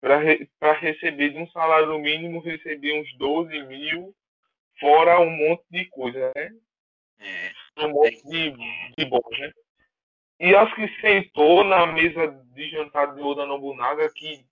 para 0.00 0.16
re, 0.16 0.48
receber 0.80 1.30
de 1.30 1.38
um 1.38 1.46
salário 1.48 1.98
mínimo, 1.98 2.40
receber 2.40 2.98
uns 2.98 3.12
12 3.18 3.62
mil, 3.64 4.14
fora 4.80 5.20
um 5.20 5.30
monte 5.30 5.64
de 5.70 5.84
coisa, 5.86 6.32
né? 6.34 6.50
É. 7.18 7.84
Um 7.84 7.90
monte 7.90 8.22
de, 8.24 8.50
de 8.96 9.04
bons, 9.04 9.38
né? 9.38 9.52
E 10.38 10.54
acho 10.54 10.74
que 10.74 10.88
sentou 11.00 11.62
na 11.62 11.86
mesa 11.86 12.28
de 12.54 12.70
jantar 12.70 13.14
de 13.14 13.20
Oda 13.20 13.44
Nobunaga 13.44 14.10
que, 14.14 14.44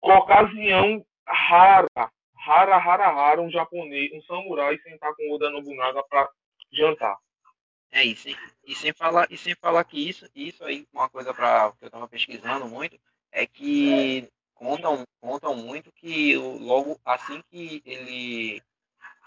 com 0.00 0.12
ocasião 0.12 1.04
rara, 1.28 2.10
rara, 2.34 2.78
rara, 2.78 3.10
rara, 3.10 3.42
um 3.42 3.50
japonês, 3.50 4.10
um 4.14 4.22
samurai 4.22 4.78
sentar 4.78 5.14
com 5.14 5.34
Oda 5.34 5.50
Nobunaga 5.50 6.02
para 6.04 6.28
jantar. 6.72 7.16
É 7.92 8.04
isso, 8.04 8.28
e 8.64 8.74
sem 8.74 8.92
falar, 8.92 9.26
e 9.30 9.36
sem 9.36 9.54
falar 9.54 9.84
que 9.84 10.08
isso, 10.08 10.28
isso 10.34 10.64
aí, 10.64 10.86
uma 10.92 11.08
coisa 11.08 11.32
para 11.32 11.72
que 11.72 11.84
eu 11.84 11.86
estava 11.86 12.08
pesquisando 12.08 12.66
muito, 12.66 12.98
é 13.30 13.46
que 13.46 14.28
contam, 14.54 15.04
contam 15.20 15.54
muito 15.54 15.92
que 15.92 16.36
logo 16.36 16.98
assim 17.04 17.42
que 17.50 17.82
ele, 17.84 18.62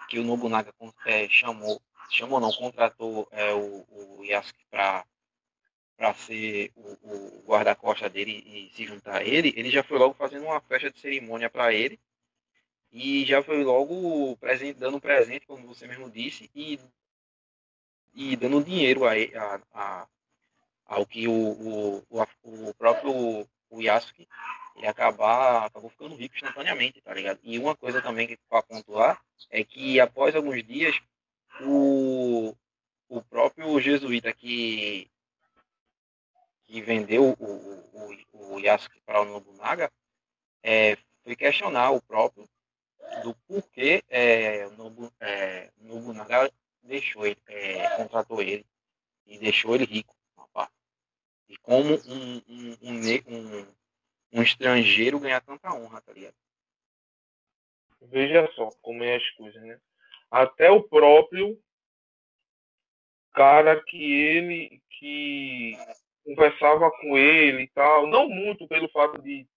que 0.10 0.20
o 0.20 0.24
Nobunaga 0.24 0.74
é, 1.06 1.30
chamou, 1.30 1.82
chamou 2.10 2.40
não, 2.40 2.52
contratou 2.52 3.28
é, 3.32 3.54
o, 3.54 3.86
o 4.18 4.26
Yasuke 4.26 4.66
para 4.70 5.06
para 5.96 6.14
ser 6.14 6.72
o, 6.78 7.42
o 7.42 7.44
guarda-costa 7.46 8.10
dele 8.10 8.42
e 8.46 8.74
se 8.74 8.86
juntar 8.86 9.18
a 9.18 9.24
ele, 9.24 9.54
ele 9.58 9.70
já 9.70 9.84
foi 9.84 9.98
logo 10.00 10.14
fazendo 10.14 10.46
uma 10.46 10.62
festa 10.62 10.90
de 10.90 10.98
cerimônia 10.98 11.50
para 11.50 11.74
ele 11.74 12.00
e 12.90 13.26
já 13.26 13.44
foi 13.44 13.64
logo 13.66 14.38
presente, 14.38 14.80
dando 14.80 15.02
presente, 15.02 15.46
como 15.46 15.68
você 15.68 15.86
mesmo 15.86 16.10
disse, 16.10 16.50
e, 16.56 16.80
e 18.14 18.36
dando 18.38 18.64
dinheiro 18.64 19.06
a, 19.06 19.12
a, 19.12 19.60
a 19.74 20.08
ao 20.86 21.06
que 21.06 21.28
o, 21.28 21.34
o, 21.34 22.06
o, 22.44 22.74
próprio 22.74 23.48
o 23.70 23.82
Yasuke 23.82 24.28
ele 24.80 24.88
acabar, 24.88 25.66
acabou 25.66 25.90
ficando 25.90 26.16
rico 26.16 26.36
instantaneamente, 26.36 27.02
tá 27.02 27.14
ligado? 27.14 27.40
E 27.44 27.60
uma 27.60 27.76
coisa 27.76 28.02
também 28.02 28.28
que 28.28 28.38
para 28.50 28.64
pontuar 28.64 29.22
é 29.50 29.64
que 29.64 30.00
após 30.00 30.36
alguns 30.36 30.64
dias 30.64 30.98
o, 31.62 32.56
o 33.10 33.22
próprio 33.24 33.80
jesuíta 33.80 34.34
que 34.34 35.10
que 36.66 36.82
vendeu 36.82 37.36
o, 37.40 37.44
o, 37.44 38.54
o 38.54 38.60
Yasuke 38.60 39.02
para 39.02 39.22
o 39.22 39.26
Nobunaga 39.26 39.92
é, 40.64 40.96
foi 41.24 41.36
questionar 41.36 41.92
o 41.92 42.02
próprio 42.02 42.48
do 43.24 43.34
porquê 43.48 44.04
é, 44.08 44.70
Nobu, 44.78 45.12
é, 45.20 45.72
Nobunaga 45.78 46.52
deixou 46.84 47.26
ele, 47.26 47.38
é, 47.48 47.98
contratou 47.98 48.42
ele 48.42 48.66
e 49.26 49.38
deixou 49.40 49.76
ele 49.76 49.86
rico. 49.86 50.16
E 51.50 51.58
como 51.58 51.96
um, 51.96 52.42
um, 52.48 52.78
um, 52.80 52.98
um, 53.28 53.68
estrangeiro 54.32 55.20
ganhar 55.20 55.42
tanta 55.42 55.74
honra, 55.74 56.02
tá 56.02 56.14
ligado? 56.14 56.36
Veja 58.02 58.50
só 58.56 58.70
como 58.82 59.04
é 59.04 59.16
as 59.16 59.30
coisas, 59.32 59.62
né? 59.62 59.80
Até 60.32 60.70
o 60.70 60.84
próprio 60.84 61.60
cara 63.34 63.82
que 63.84 64.12
ele 64.12 64.82
que 64.90 65.78
conversava 66.24 66.92
com 66.92 67.18
ele 67.18 67.64
e 67.64 67.68
tal, 67.68 68.08
não 68.08 68.30
muito 68.30 68.68
pelo 68.68 68.90
fato 68.90 69.22
de 69.22 69.48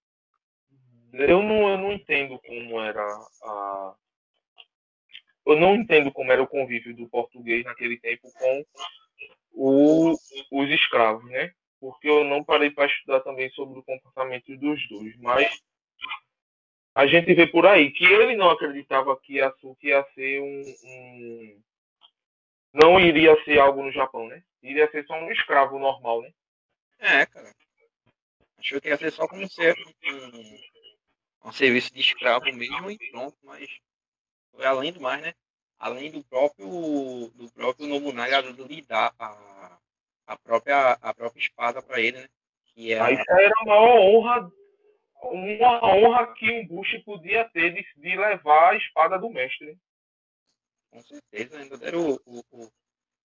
eu 1.13 1.43
não, 1.43 1.69
eu 1.69 1.79
não 1.79 1.93
entendo 1.93 2.39
como 2.39 2.81
era 2.81 3.05
a 3.43 3.95
eu 5.45 5.57
não 5.57 5.75
entendo 5.75 6.13
como 6.13 6.31
era 6.31 6.43
o 6.43 6.47
convívio 6.47 6.95
do 6.95 7.09
português 7.09 7.65
naquele 7.65 7.99
tempo 7.99 8.31
com 8.33 8.65
o, 9.53 10.13
os 10.53 10.71
escravos, 10.71 11.25
né? 11.31 11.53
Porque 11.83 12.09
eu 12.09 12.23
não 12.23 12.45
parei 12.45 12.71
para 12.71 12.87
estudar 12.87 13.19
também 13.23 13.51
sobre 13.51 13.77
o 13.77 13.83
comportamento 13.83 14.57
dos 14.57 14.89
dois, 14.89 15.17
mas 15.17 15.61
a 16.95 17.09
gente 17.09 17.35
vê 17.35 17.45
por 17.45 17.67
aí 17.67 17.91
que 17.91 18.05
ele 18.05 18.37
não 18.37 18.51
acreditava 18.51 19.19
que 19.19 19.33
ia, 19.33 19.53
que 19.81 19.89
ia 19.89 20.07
ser 20.15 20.41
um, 20.41 20.63
um 20.85 21.63
não 22.73 23.01
iria 23.01 23.35
ser 23.43 23.59
algo 23.59 23.83
no 23.83 23.91
Japão, 23.91 24.29
né? 24.29 24.45
Iria 24.63 24.89
ser 24.93 25.05
só 25.07 25.15
um 25.15 25.29
escravo 25.33 25.77
normal, 25.77 26.23
né? 26.23 26.33
É, 27.01 27.27
cara. 27.27 27.53
Achou 28.59 28.81
que 28.81 28.87
ia 28.87 28.97
ser 28.97 29.11
só 29.11 29.27
como 29.27 29.51
ser 29.51 29.77
um, 30.07 31.49
um 31.49 31.53
serviço 31.53 31.93
de 31.93 32.01
escravo 32.01 32.45
mesmo 32.45 32.93
e 32.93 33.11
pronto, 33.11 33.37
mas 33.43 33.69
foi 34.53 34.65
além 34.65 34.93
do 34.93 35.01
mais, 35.01 35.21
né? 35.21 35.35
Além 35.81 36.13
do 36.13 36.23
próprio 36.23 36.69
do 37.35 37.51
próprio 37.53 37.89
Nobunaga 37.89 38.41
lhe 38.41 38.83
dar 38.83 39.13
a, 39.19 39.52
a 40.33 40.37
própria 40.39 40.93
a 41.01 41.15
própria 41.15 41.41
espada 41.41 41.83
para 41.83 42.01
ele, 42.01 42.19
né? 42.19 42.29
Que 42.67 42.93
é 42.93 43.01
a... 43.01 43.11
Isso 43.11 43.25
era 43.29 43.53
a 43.61 43.65
maior 43.65 43.99
honra 44.01 44.53
uma 45.25 45.85
honra 45.85 46.35
que 46.35 46.51
um 46.51 46.67
Bush 46.67 46.99
podia 47.05 47.49
ter 47.51 47.73
de, 47.73 47.87
de 47.97 48.17
levar 48.17 48.71
a 48.71 48.77
espada 48.77 49.19
do 49.19 49.31
mestre. 49.31 49.79
Com 50.91 51.01
certeza, 51.01 51.59
ainda 51.59 51.79
deram 51.79 52.11
o, 52.11 52.21
o, 52.27 52.45
o, 52.51 52.73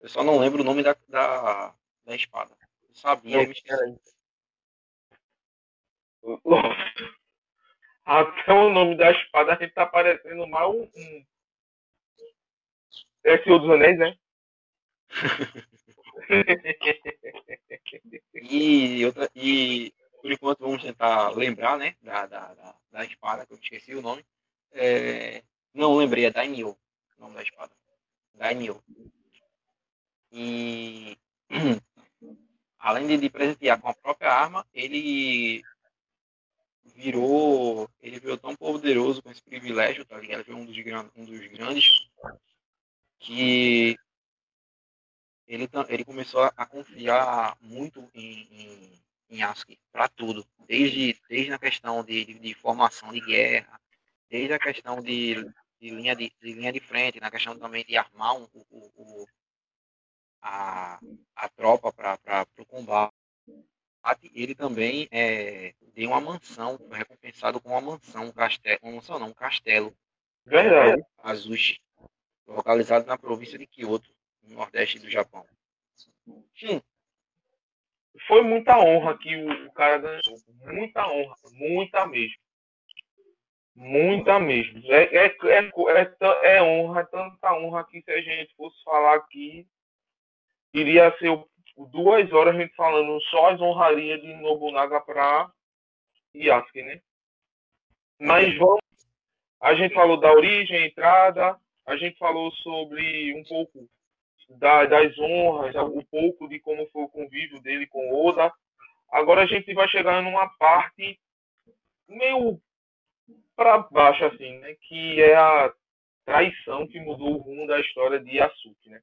Eu 0.01 0.09
só 0.09 0.23
não 0.23 0.39
lembro 0.39 0.61
o 0.61 0.65
nome 0.65 0.81
da, 0.81 0.95
da, 1.07 1.73
da 2.03 2.15
espada 2.15 2.57
sabia, 2.93 3.41
eu 3.41 3.47
me 3.47 3.53
esqueci. 3.53 3.99
Até 8.05 8.53
o 8.53 8.69
nome 8.69 8.95
da 8.95 9.11
espada 9.11 9.53
a 9.53 9.55
gente 9.57 9.73
tá 9.73 9.85
parecendo 9.85 10.47
mal 10.47 10.75
um. 10.75 11.25
É 13.23 13.37
Senhor 13.41 13.59
dos 13.59 13.69
Anéis, 13.69 13.97
né? 13.97 14.17
e, 18.33 19.05
outra, 19.05 19.29
e 19.35 19.93
por 20.21 20.31
enquanto 20.31 20.59
vamos 20.59 20.81
tentar 20.81 21.31
lembrar, 21.31 21.77
né? 21.77 21.95
Da, 22.01 22.25
da, 22.25 22.53
da, 22.53 22.75
da 22.91 23.05
espada, 23.05 23.45
que 23.45 23.53
eu 23.53 23.59
esqueci 23.61 23.93
o 23.93 24.01
nome. 24.01 24.25
É, 24.71 25.43
não 25.73 25.95
lembrei, 25.95 26.25
é 26.25 26.31
Daimyo, 26.31 26.77
o 27.17 27.21
nome 27.21 27.35
da 27.35 27.43
espada. 27.43 27.73
Daimyo. 28.33 28.81
E 30.31 31.17
além 32.79 33.19
de, 33.19 33.29
presentear 33.29 33.79
com 33.79 33.89
a 33.89 33.93
própria 33.93 34.31
arma, 34.31 34.65
ele 34.73 35.61
virou 36.95 37.89
ele 38.01 38.19
virou 38.19 38.37
tão 38.37 38.55
poderoso 38.55 39.21
com 39.21 39.31
esse 39.31 39.41
privilégio, 39.41 40.05
tá 40.05 40.17
ligado? 40.17 40.45
Foi 40.45 40.53
um 40.53 40.65
dos, 40.65 40.77
um 41.15 41.25
dos 41.25 41.47
grandes 41.47 41.85
que 43.19 43.97
ele, 45.53 45.69
ele 45.89 46.03
começou 46.03 46.41
a 46.43 46.65
confiar 46.65 47.55
muito 47.61 48.09
em, 48.13 48.47
em, 48.51 49.03
em 49.29 49.43
ASCII 49.43 49.79
para 49.91 50.07
tudo, 50.07 50.45
desde, 50.67 51.15
desde 51.29 51.53
a 51.53 51.59
questão 51.59 52.03
de, 52.03 52.25
de, 52.25 52.39
de, 52.39 52.53
formação 52.55 53.11
de 53.11 53.21
guerra, 53.21 53.79
desde 54.29 54.53
a 54.53 54.59
questão 54.59 55.01
de, 55.01 55.35
de, 55.79 55.89
linha, 55.91 56.15
de, 56.15 56.33
de 56.41 56.53
linha 56.53 56.73
de 56.73 56.79
frente, 56.79 57.19
na 57.19 57.29
questão 57.29 57.57
também 57.57 57.85
de 57.85 57.95
armar 57.95 58.35
um, 58.35 58.47
o, 58.53 58.91
o, 58.95 59.25
a, 60.41 60.99
a 61.35 61.49
tropa 61.49 61.93
para 61.93 62.47
o 62.57 62.65
combate. 62.65 63.13
Ele 64.33 64.55
também 64.55 65.07
é, 65.11 65.75
deu 65.93 66.09
uma 66.09 66.19
mansão, 66.19 66.77
foi 66.77 66.97
recompensado 66.97 67.61
com 67.61 67.69
uma 67.69 67.79
mansão, 67.79 68.25
um 68.25 68.31
castelo, 68.31 68.79
uma 68.81 68.93
mansão 68.93 69.19
não, 69.19 69.27
um 69.27 69.33
castelo. 69.33 69.95
Verdade. 70.45 71.01
Azushi, 71.19 71.79
localizado 72.47 73.05
na 73.05 73.17
província 73.17 73.57
de 73.57 73.65
Kyoto, 73.65 74.13
no 74.43 74.55
nordeste 74.55 74.99
do 74.99 75.09
Japão. 75.09 75.45
Sim. 76.57 76.81
Foi 78.27 78.41
muita 78.41 78.77
honra 78.77 79.17
que 79.17 79.35
o, 79.35 79.71
cara 79.73 79.97
ganhou. 79.97 80.39
Muita 80.65 81.07
honra, 81.07 81.35
muita 81.53 82.05
mesmo. 82.07 82.37
Muita 83.75 84.39
mesmo. 84.39 84.81
É, 84.85 85.03
é, 85.03 85.25
é, 85.25 85.71
é, 86.43 86.55
é 86.55 86.63
honra, 86.63 87.05
tanta 87.05 87.53
honra 87.53 87.83
que 87.85 88.01
se 88.01 88.11
a 88.11 88.21
gente 88.21 88.55
fosse 88.55 88.81
falar 88.83 89.15
aqui, 89.15 89.67
iria 90.73 91.15
ser 91.17 91.43
duas 91.91 92.31
horas 92.31 92.55
a 92.55 92.59
gente 92.59 92.75
falando 92.75 93.19
só 93.23 93.49
as 93.49 93.59
honrarias 93.59 94.21
de 94.21 94.33
Nobunaga 94.35 95.01
para 95.01 95.51
Yasuke, 96.35 96.83
né? 96.83 97.01
Mas 98.19 98.55
vamos. 98.57 98.79
A 99.59 99.73
gente 99.73 99.93
falou 99.93 100.17
da 100.17 100.31
origem, 100.31 100.85
entrada, 100.85 101.57
a 101.85 101.95
gente 101.95 102.17
falou 102.17 102.51
sobre 102.51 103.33
um 103.33 103.43
pouco 103.43 103.89
da, 104.57 104.85
das 104.85 105.17
honras, 105.19 105.75
um 105.75 106.03
pouco 106.03 106.47
de 106.47 106.59
como 106.59 106.87
foi 106.87 107.03
o 107.03 107.09
convívio 107.09 107.61
dele 107.61 107.87
com 107.87 108.13
Oda. 108.13 108.51
Agora 109.11 109.43
a 109.43 109.45
gente 109.45 109.73
vai 109.73 109.87
chegar 109.87 110.21
numa 110.21 110.47
parte 110.57 111.19
meio 112.07 112.59
para 113.55 113.77
baixo, 113.79 114.25
assim, 114.25 114.57
né? 114.59 114.75
Que 114.81 115.21
é 115.21 115.35
a 115.35 115.73
traição 116.25 116.87
que 116.87 116.99
mudou 116.99 117.35
o 117.35 117.37
rumo 117.37 117.67
da 117.67 117.79
história 117.79 118.19
de 118.19 118.37
Yasuki, 118.37 118.89
né? 118.89 119.01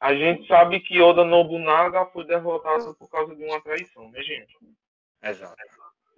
A 0.00 0.14
gente 0.14 0.46
sabe 0.46 0.80
que 0.80 1.00
Oda 1.00 1.24
Nobunaga 1.24 2.04
foi 2.06 2.24
derrotado 2.24 2.94
por 2.94 3.08
causa 3.08 3.34
de 3.34 3.42
uma 3.44 3.60
traição, 3.60 4.10
né, 4.10 4.22
gente? 4.22 4.54
Exato. 5.22 5.56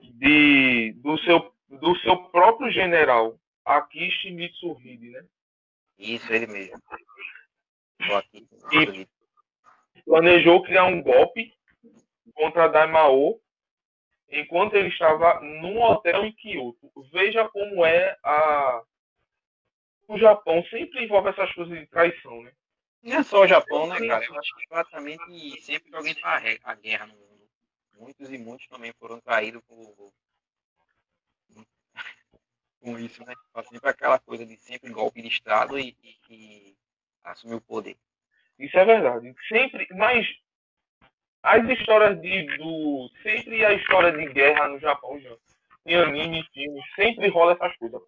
De, 0.00 0.92
do, 0.96 1.16
seu, 1.18 1.52
do 1.68 1.96
seu 1.98 2.16
próprio 2.30 2.70
general, 2.70 3.38
Akishi 3.64 4.30
Mitsuhide, 4.30 5.10
né? 5.10 5.24
Isso, 5.98 6.32
ele 6.32 6.46
mesmo. 6.46 6.80
Aqui, 8.16 8.46
e 8.72 10.02
planejou 10.02 10.62
criar 10.62 10.84
um 10.84 11.02
golpe 11.02 11.52
contra 12.34 12.68
Daimao 12.68 13.40
enquanto 14.28 14.74
ele 14.74 14.88
estava 14.88 15.40
num 15.40 15.80
hotel 15.80 16.24
em 16.24 16.32
Kyoto. 16.32 16.90
Veja 17.12 17.48
como 17.48 17.84
é 17.84 18.16
a 18.22 18.82
o 20.08 20.18
Japão 20.18 20.64
sempre 20.70 21.02
envolve 21.02 21.30
essas 21.30 21.52
coisas 21.52 21.76
de 21.76 21.86
traição, 21.86 22.40
né? 22.42 22.52
Não 23.02 23.16
é 23.16 23.22
só 23.24 23.42
o 23.42 23.46
Japão, 23.46 23.88
né, 23.88 23.98
cara? 24.06 24.24
Eu 24.24 24.38
acho 24.38 24.56
que 24.56 24.68
praticamente 24.68 25.60
sempre 25.62 25.96
alguém 25.96 26.14
faz 26.14 26.58
a 26.62 26.74
guerra 26.74 27.06
no 27.06 27.14
mundo, 27.14 27.48
muitos 27.98 28.30
e 28.30 28.38
muitos 28.38 28.68
também 28.68 28.92
foram 29.00 29.20
traídos 29.20 29.62
por 29.66 30.12
com 32.80 32.98
isso, 32.98 33.24
né? 33.24 33.34
Sempre 33.64 33.90
aquela 33.90 34.18
coisa 34.18 34.44
de 34.44 34.56
sempre 34.56 34.90
golpe 34.90 35.22
de 35.22 35.28
Estado 35.28 35.78
e, 35.78 35.96
e, 36.02 36.16
e 36.30 36.76
assumir 37.24 37.54
o 37.54 37.60
poder. 37.60 37.96
Isso 38.58 38.78
é 38.78 38.84
verdade. 38.84 39.34
Sempre, 39.48 39.86
mas 39.92 40.26
as 41.42 41.68
histórias 41.68 42.20
de 42.20 42.56
do 42.56 43.10
sempre 43.22 43.64
a 43.64 43.72
história 43.72 44.12
de 44.12 44.32
guerra 44.32 44.68
no 44.68 44.78
Japão, 44.78 45.20
em 45.84 45.94
anime, 45.94 46.48
filmes, 46.52 46.84
sempre 46.94 47.28
rola 47.28 47.52
essas 47.52 47.76
coisas. 47.76 48.02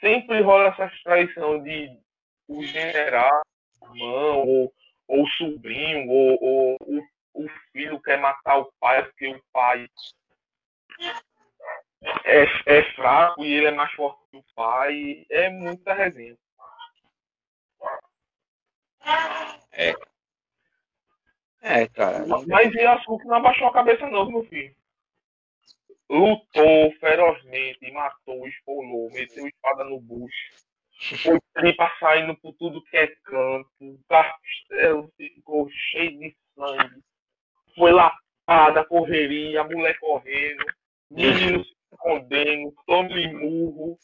Sempre 0.00 0.40
rola 0.42 0.68
essa 0.68 0.90
traição 1.02 1.62
de 1.62 1.98
o 2.46 2.62
general, 2.62 3.42
irmão, 3.82 4.46
ou, 4.46 4.74
ou 5.08 5.26
sobrinho, 5.28 6.10
ou, 6.10 6.38
ou 6.42 6.76
o, 6.82 7.44
o 7.44 7.48
filho 7.72 8.00
quer 8.00 8.18
matar 8.18 8.58
o 8.58 8.72
pai 8.78 9.02
porque 9.04 9.28
o 9.28 9.42
pai 9.52 9.88
é, 12.24 12.44
é 12.66 12.82
fraco 12.94 13.44
e 13.44 13.52
ele 13.52 13.66
é 13.66 13.70
mais 13.70 13.92
forte 13.92 14.20
que 14.30 14.36
o 14.36 14.44
pai. 14.54 15.24
É 15.30 15.48
muita 15.50 15.94
resenha. 15.94 16.36
É. 19.72 19.94
É, 21.62 21.88
cara. 21.88 22.26
Mas 22.26 22.74
Yasuki 22.74 23.26
não 23.26 23.36
abaixou 23.36 23.68
a 23.68 23.72
cabeça 23.72 24.06
não, 24.08 24.30
meu 24.30 24.44
filho. 24.44 24.74
Lutou 26.10 26.92
ferozmente, 27.00 27.90
matou, 27.90 28.46
espolou, 28.46 29.10
meteu 29.10 29.46
espada 29.48 29.84
no 29.84 29.98
bucho. 29.98 30.52
Foi 31.22 31.38
tripa 31.54 31.90
saindo 31.98 32.36
por 32.36 32.52
tudo 32.54 32.84
que 32.84 32.96
é 32.96 33.06
canto. 33.24 33.68
O 33.80 33.98
castelo 34.08 35.10
ficou 35.16 35.68
cheio 35.70 36.18
de 36.18 36.36
sangue. 36.54 37.02
Foi 37.74 37.92
lapada, 37.92 38.84
correria, 38.84 39.62
a 39.62 39.64
mulher 39.64 39.98
correndo. 39.98 40.64
Menino 41.10 41.64
se 41.64 41.73
escondendo, 41.94 42.74
tome 42.86 43.32
murro. 43.32 43.98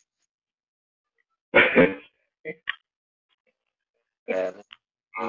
É, 4.26 4.54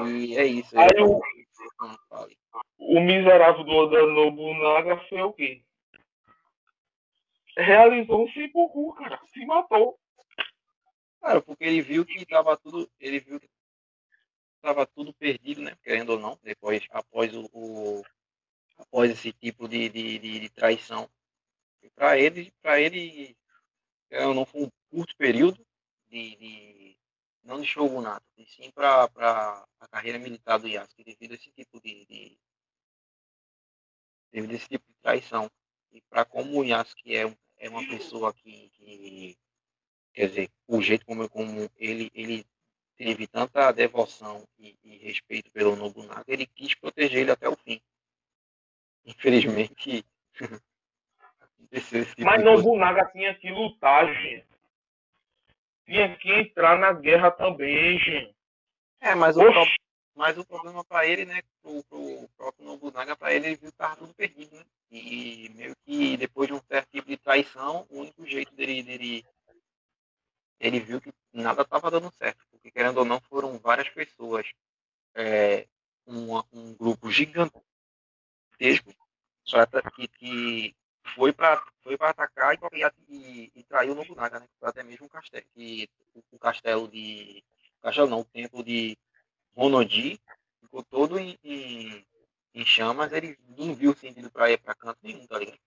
e 0.08 0.36
é 0.36 0.46
isso. 0.46 0.78
Aí 0.78 1.02
o, 1.02 1.20
o 2.78 3.00
miserável 3.00 3.64
do 3.64 3.72
Oda 3.72 4.06
Nobunaga 4.06 4.96
foi 5.08 5.22
o 5.22 5.32
quê? 5.32 5.64
Realizou 7.56 8.24
um 8.24 8.32
sepulcro, 8.32 8.94
cara. 8.94 9.20
Se 9.26 9.44
matou. 9.44 9.98
Cara, 11.20 11.42
porque 11.42 11.64
ele 11.64 11.82
viu 11.82 12.04
que 12.04 12.24
tava 12.24 12.56
tudo. 12.56 12.90
Ele 12.98 13.20
viu 13.20 13.38
que 13.38 13.48
tava 14.62 14.86
tudo 14.86 15.12
perdido, 15.12 15.60
né? 15.60 15.76
Querendo 15.82 16.10
ou 16.10 16.18
não, 16.18 16.38
depois, 16.42 16.86
após 16.90 17.34
o, 17.36 17.48
o 17.52 18.02
após 18.78 19.10
esse 19.10 19.32
tipo 19.32 19.68
de, 19.68 19.88
de, 19.88 20.18
de, 20.18 20.40
de 20.40 20.48
traição. 20.50 21.10
Para 21.90 22.18
ele, 22.18 22.52
para 22.60 22.80
ele, 22.80 23.36
não 24.10 24.44
foi 24.44 24.62
um 24.62 24.70
curto 24.90 25.16
período 25.16 25.64
de, 26.08 26.36
de 26.36 26.98
não 27.42 27.60
de 27.60 27.66
shogunato, 27.66 28.24
e 28.36 28.46
sim 28.46 28.70
para 28.70 29.04
a 29.80 29.88
carreira 29.88 30.18
militar 30.18 30.58
do 30.58 30.68
Yasuke, 30.68 31.04
devido 31.04 31.32
a 31.32 31.34
esse 31.34 31.50
tipo 31.50 31.80
de, 31.80 32.04
de 32.06 32.38
devido 34.30 34.52
a 34.52 34.54
esse 34.54 34.68
tipo 34.68 34.86
de 34.86 34.98
traição. 35.02 35.50
E 35.90 36.00
para 36.02 36.24
como 36.24 36.60
o 36.60 36.64
Yasuke 36.64 37.16
é, 37.16 37.36
é 37.58 37.68
uma 37.68 37.86
pessoa 37.86 38.32
que, 38.32 38.70
que 38.70 39.38
quer 40.12 40.28
dizer, 40.28 40.50
o 40.66 40.80
jeito 40.80 41.04
como, 41.04 41.28
como 41.28 41.70
ele, 41.76 42.10
ele 42.14 42.46
teve 42.96 43.26
tanta 43.26 43.72
devoção 43.72 44.46
e, 44.58 44.76
e, 44.82 44.98
respeito 44.98 45.50
pelo 45.50 45.76
Nobunaga, 45.76 46.24
ele 46.28 46.46
quis 46.46 46.74
proteger 46.74 47.22
ele 47.22 47.30
até 47.30 47.48
o 47.48 47.56
fim. 47.56 47.80
Infelizmente. 49.04 50.04
tipo 51.80 52.24
Mas 52.24 52.44
Nobunaga 52.44 53.06
tinha 53.06 53.34
que 53.34 53.50
lutar, 53.50 54.06
gente. 54.12 54.46
Tinha 55.86 56.16
que 56.16 56.32
entrar 56.32 56.78
na 56.78 56.92
guerra 56.92 57.30
também, 57.30 57.98
gente. 57.98 58.34
É, 59.00 59.14
mas 59.14 59.36
o, 59.36 59.40
pro... 59.40 59.64
mas 60.14 60.38
o 60.38 60.44
problema 60.44 60.84
para 60.84 61.06
ele, 61.06 61.24
né, 61.24 61.42
pro, 61.60 61.82
pro 61.84 62.28
próprio 62.36 62.66
Nobunaga, 62.66 63.16
para 63.16 63.34
ele, 63.34 63.46
ele 63.46 63.56
viu 63.56 63.70
que 63.70 63.74
estava 63.74 63.96
tudo 63.96 64.14
perdido, 64.14 64.56
né? 64.56 64.64
E 64.90 65.50
meio 65.54 65.74
que 65.84 66.16
depois 66.18 66.48
de 66.48 66.54
um 66.54 66.60
certo 66.60 66.90
tipo 66.90 67.08
de 67.08 67.16
traição, 67.16 67.86
o 67.88 68.00
único 68.00 68.26
jeito 68.26 68.54
dele, 68.54 68.82
dele 68.82 69.24
ele 70.60 70.78
viu 70.78 71.00
que 71.00 71.12
nada 71.32 71.62
estava 71.62 71.90
dando 71.90 72.12
certo, 72.12 72.46
porque 72.50 72.70
querendo 72.70 72.98
ou 72.98 73.04
não 73.04 73.20
foram 73.22 73.58
várias 73.58 73.88
pessoas, 73.88 74.46
é, 75.14 75.66
um, 76.06 76.38
um 76.52 76.74
grupo 76.74 77.10
gigantesco 77.10 77.62
que, 79.94 80.08
que 80.08 80.76
foi 81.14 81.32
para 81.32 81.64
foi 81.82 81.96
atacar 82.00 82.54
e, 82.54 82.58
e, 83.08 83.52
e 83.54 83.64
traiu 83.64 83.92
o 83.92 83.94
Nobunaga, 83.96 84.40
né? 84.40 84.48
Até 84.62 84.82
mesmo 84.82 85.06
o 85.06 85.08
castelo, 85.08 85.44
que, 85.54 85.88
o, 86.30 86.38
castelo 86.38 86.88
de 86.88 87.44
castelo 87.80 88.08
não, 88.08 88.20
o 88.20 88.24
templo 88.24 88.62
de 88.62 88.96
Ronodi 89.54 90.20
ficou 90.60 90.82
todo 90.84 91.18
em, 91.18 91.36
em, 91.42 92.06
em 92.54 92.64
chamas, 92.64 93.12
ele 93.12 93.36
não 93.58 93.74
viu 93.74 93.94
sentido 93.94 94.30
para 94.30 94.50
ir 94.50 94.58
para 94.58 94.74
canto 94.74 94.98
nenhum, 95.02 95.26
tá 95.26 95.38
ligado? 95.38 95.58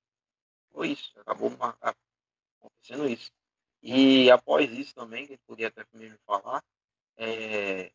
Foi 0.72 0.90
isso, 0.90 1.12
acabou 1.20 1.52
acontecendo 2.60 3.08
isso. 3.08 3.32
E 3.82 4.32
após 4.32 4.72
isso 4.72 4.96
também, 4.96 5.26
que 5.26 5.34
a 5.34 5.36
gente 5.36 5.46
podia 5.46 5.68
até 5.68 5.86
mesmo 5.94 6.18
falar, 6.26 6.64
é... 7.18 7.92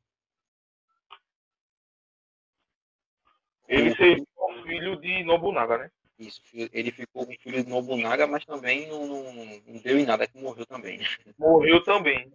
ele 3.69 3.95
seria 3.97 4.25
o 4.37 4.63
filho 4.63 4.97
de 5.01 5.25
Nobunaga, 5.25 5.79
né? 5.79 5.91
Isso, 6.21 6.43
ele 6.71 6.91
ficou 6.91 7.25
com 7.25 7.33
o 7.33 7.39
filho 7.39 7.65
de 7.65 7.71
Nobunaga, 7.71 8.27
mas 8.27 8.45
também 8.45 8.87
não, 8.89 9.07
não, 9.07 9.33
não 9.67 9.81
deu 9.83 9.99
em 9.99 10.05
nada, 10.05 10.27
que 10.27 10.37
morreu 10.37 10.67
também. 10.67 10.99
né? 10.99 11.05
Morreu 11.39 11.83
também. 11.83 12.31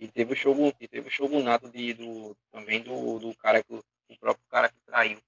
E 0.00 0.08
teve 0.08 0.32
o 0.32 0.36
shogun, 0.36 0.72
e 0.80 0.88
teve 0.88 1.08
o 1.08 1.10
shogunato 1.10 1.68
de, 1.68 1.92
do, 1.92 2.34
também 2.50 2.80
do, 2.82 3.18
do 3.18 3.36
cara 3.36 3.62
que 3.62 3.74
o 3.74 3.82
próprio 4.18 4.46
cara 4.48 4.70
que 4.70 4.80
traiu. 4.86 5.18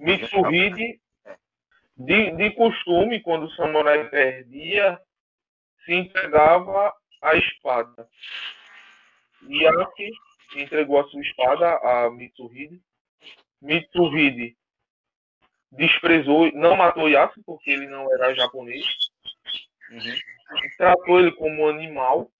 Mitsuhide, 0.00 1.00
de, 1.96 2.30
de 2.32 2.50
costume, 2.56 3.20
quando 3.20 3.44
o 3.44 3.50
samurai 3.52 4.08
perdia, 4.08 5.00
se 5.84 5.94
entregava 5.94 6.92
a 7.22 7.36
espada. 7.36 8.08
Yaki 9.48 10.10
entregou 10.56 10.98
a 10.98 11.08
sua 11.08 11.20
espada 11.20 11.78
a 11.78 12.10
Mitsuhide. 12.10 12.82
Mitsuhide 13.62 14.56
desprezou, 15.72 16.50
não 16.52 16.76
matou 16.76 17.08
Yaki 17.08 17.42
porque 17.42 17.70
ele 17.70 17.86
não 17.86 18.12
era 18.12 18.34
japonês. 18.34 18.84
Uhum. 19.90 20.66
tratou 20.76 21.20
ele 21.20 21.32
como 21.32 21.62
um 21.62 21.68
animal. 21.68 22.30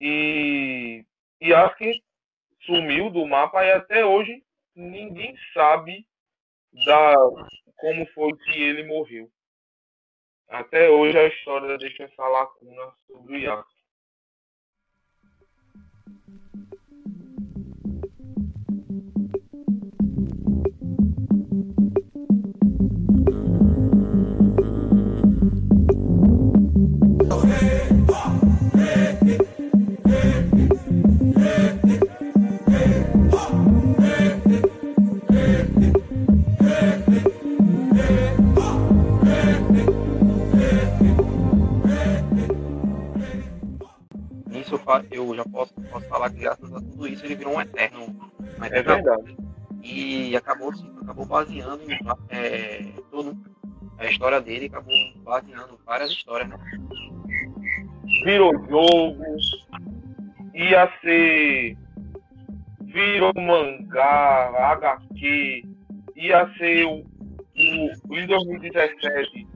E 0.00 1.04
Yasuke 1.42 2.02
sumiu 2.62 3.10
do 3.10 3.26
mapa 3.26 3.64
e 3.64 3.72
até 3.72 4.04
hoje 4.04 4.42
ninguém 4.74 5.36
sabe 5.52 6.06
da 6.86 7.14
como 7.76 8.06
foi 8.14 8.34
que 8.36 8.62
ele 8.62 8.84
morreu. 8.84 9.30
Até 10.48 10.88
hoje 10.88 11.18
a 11.18 11.26
história 11.28 11.78
deixa 11.78 12.04
essa 12.04 12.26
lacuna 12.26 12.92
sobre 13.06 13.36
o 13.36 13.40
Yasuke. 13.40 13.79
Eu, 45.10 45.34
já 45.34 45.44
posso, 45.44 45.74
posso 45.74 46.06
falar 46.08 46.30
que 46.30 46.40
graças 46.40 46.72
a 46.72 46.80
tudo 46.80 47.06
isso 47.06 47.24
ele 47.24 47.34
virou 47.36 47.54
um 47.54 47.60
eterno. 47.60 48.06
Um 48.58 48.64
É 48.64 48.66
eterno 48.66 49.04
verdade. 49.04 49.36
e 49.82 50.36
acabou, 50.36 50.72
acabou 51.02 51.26
baseando 51.26 51.82
é, 52.28 52.84
tudo. 53.10 53.36
A 53.98 54.06
história 54.06 54.40
dele 54.40 54.66
acabou 54.66 54.94
baseando 55.22 55.78
várias 55.84 56.10
histórias, 56.10 56.48
né? 56.48 56.58
Virou 58.24 58.52
jogo, 58.68 59.24
ia 60.54 60.90
ser. 61.00 61.76
Virou 62.80 63.32
mangá, 63.36 64.72
HQ, 64.72 65.64
ia 66.16 66.52
ser 66.58 66.84
o, 66.86 67.04
o, 68.08 68.16
em 68.16 68.26
2017 68.26 69.46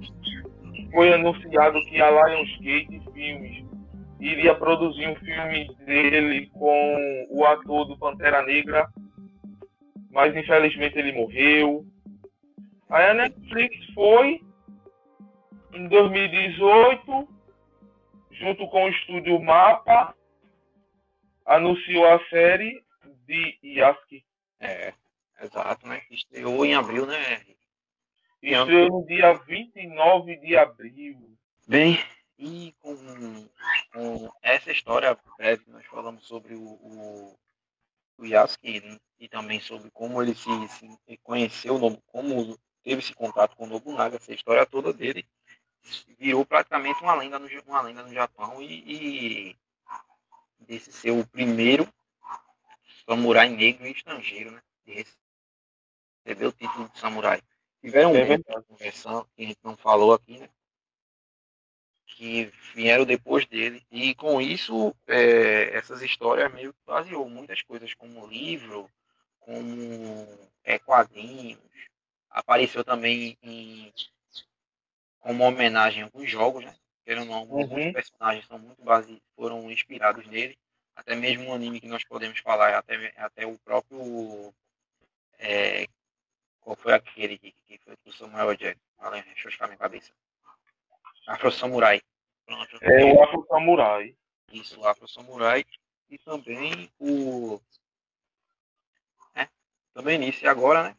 foi 0.94 1.12
anunciado 1.12 1.84
que 1.86 2.00
a 2.00 2.08
Lionsgate 2.08 3.02
Filmes 3.12 3.63
iria 4.24 4.54
produzir 4.54 5.06
um 5.06 5.16
filme 5.16 5.68
dele 5.84 6.46
com 6.46 7.26
o 7.28 7.44
ator 7.44 7.84
do 7.84 7.98
Pantera 7.98 8.42
Negra, 8.42 8.88
mas 10.10 10.34
infelizmente 10.34 10.98
ele 10.98 11.12
morreu. 11.12 11.84
Aí 12.88 13.10
a 13.10 13.14
Netflix 13.14 13.76
foi 13.92 14.40
em 15.74 15.88
2018, 15.88 17.28
junto 18.30 18.66
com 18.68 18.84
o 18.84 18.88
estúdio 18.88 19.38
Mapa, 19.40 20.14
anunciou 21.44 22.06
a 22.06 22.24
série 22.28 22.82
de 23.26 23.58
Yasuke. 23.62 24.24
É, 24.58 24.94
exato, 25.42 25.86
né? 25.86 26.00
Estreou 26.10 26.64
em 26.64 26.74
abril, 26.74 27.06
né? 27.06 27.42
Estreou 28.42 28.88
no 28.88 29.06
dia 29.06 29.34
29 29.34 30.36
de 30.36 30.56
abril. 30.56 31.18
Bem, 31.68 31.98
e 32.44 32.74
com, 32.80 33.48
com 33.92 34.32
essa 34.42 34.70
história 34.70 35.18
breve, 35.38 35.64
nós 35.68 35.86
falamos 35.86 36.26
sobre 36.26 36.54
o, 36.54 36.62
o, 36.62 37.38
o 38.18 38.26
Yasuke 38.26 38.80
né? 38.80 38.98
e 39.18 39.28
também 39.28 39.60
sobre 39.60 39.90
como 39.90 40.22
ele 40.22 40.34
se, 40.34 40.50
se 40.68 41.16
conheceu, 41.22 41.78
como 42.06 42.58
teve 42.82 43.00
esse 43.00 43.14
contato 43.14 43.56
com 43.56 43.64
o 43.64 43.66
Nobunaga, 43.66 44.16
essa 44.16 44.34
história 44.34 44.66
toda 44.66 44.92
dele 44.92 45.26
virou 46.18 46.44
praticamente 46.44 47.02
uma 47.02 47.14
lenda 47.14 47.38
no, 47.38 47.48
uma 47.66 47.80
lenda 47.80 48.02
no 48.02 48.12
Japão 48.12 48.60
e, 48.62 49.50
e 49.50 49.56
desse 50.60 50.92
ser 50.92 51.12
o 51.12 51.26
primeiro 51.26 51.88
samurai 53.06 53.48
negro 53.48 53.86
e 53.86 53.92
estrangeiro, 53.92 54.50
né? 54.50 54.62
De 54.86 55.06
receber 56.24 56.46
o 56.46 56.52
título 56.52 56.88
de 56.88 56.98
samurai. 56.98 57.42
Tiveram 57.80 58.14
É 58.16 58.36
um 58.58 58.62
conversão 58.62 59.26
que 59.34 59.44
a 59.44 59.46
gente 59.46 59.60
não 59.62 59.76
falou 59.76 60.14
aqui, 60.14 60.38
né? 60.38 60.48
Que 62.16 62.44
vieram 62.74 63.04
depois 63.04 63.44
dele. 63.46 63.84
E 63.90 64.14
com 64.14 64.40
isso, 64.40 64.94
é, 65.06 65.76
essas 65.76 66.00
histórias 66.00 66.52
meio 66.54 66.72
que 66.72 66.78
baseou 66.86 67.28
muitas 67.28 67.60
coisas, 67.62 67.92
como 67.94 68.26
livro, 68.26 68.88
como 69.40 70.26
é, 70.64 70.78
quadrinhos. 70.78 71.60
Apareceu 72.30 72.84
também 72.84 73.36
em, 73.42 73.92
como 75.20 75.44
homenagem 75.44 76.02
a 76.02 76.06
alguns 76.06 76.30
jogos, 76.30 76.64
né? 76.64 76.74
Querendo 77.04 77.22
ou 77.22 77.26
não, 77.28 77.34
alguns 77.34 77.70
Uhum. 77.70 77.92
personagens 77.92 78.46
são 78.46 78.58
muito 78.58 78.82
base, 78.82 79.20
foram 79.36 79.70
inspirados 79.70 80.26
nele. 80.28 80.56
Até 80.94 81.16
mesmo 81.16 81.44
um 81.50 81.54
anime 81.54 81.80
que 81.80 81.88
nós 81.88 82.04
podemos 82.04 82.38
falar, 82.40 82.74
até, 82.78 83.12
até 83.16 83.46
o 83.46 83.58
próprio. 83.58 84.54
é, 85.38 85.86
qual 86.60 86.76
foi 86.76 86.92
aquele 86.94 87.38
que, 87.38 87.52
que 87.66 87.78
foi 87.78 87.96
do 88.04 88.12
Samuel 88.12 88.56
Jackson? 88.56 88.80
Olha, 88.98 89.22
deixa 89.22 89.48
eu 89.48 89.50
buscar 89.50 89.66
minha 89.68 89.78
cabeça. 89.78 90.12
Afro 91.26 91.50
Samurai. 91.50 92.00
Pronto. 92.46 92.78
É 92.82 93.04
o 93.04 93.22
Afro 93.22 93.46
Samurai. 93.48 94.14
Isso, 94.52 94.80
o 94.80 94.86
Afro 94.86 95.08
Samurai. 95.08 95.64
E 96.10 96.18
também 96.18 96.90
o. 96.98 97.60
É, 99.34 99.48
também 99.94 100.18
nisso. 100.18 100.44
E 100.44 100.48
agora, 100.48 100.82
né? 100.84 100.96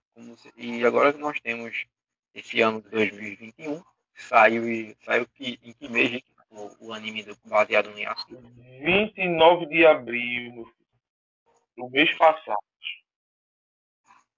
E 0.56 0.86
agora 0.86 1.14
que 1.14 1.20
nós 1.20 1.40
temos 1.42 1.86
esse 2.34 2.62
ano 2.62 2.82
de 2.82 2.90
2021, 2.90 3.84
saiu, 4.16 4.68
e- 4.68 4.96
saiu 5.04 5.28
que, 5.28 5.60
em 5.62 5.74
que 5.74 5.88
mês 5.90 6.22
o, 6.50 6.88
o 6.88 6.94
anime 6.94 7.24
do- 7.24 7.38
baseado 7.46 7.92
no 7.92 8.00
Yasuke? 8.00 8.36
29 8.82 9.66
de 9.68 9.86
abril. 9.86 10.74
Do 11.78 11.90
mês 11.90 12.14
passado. 12.18 12.58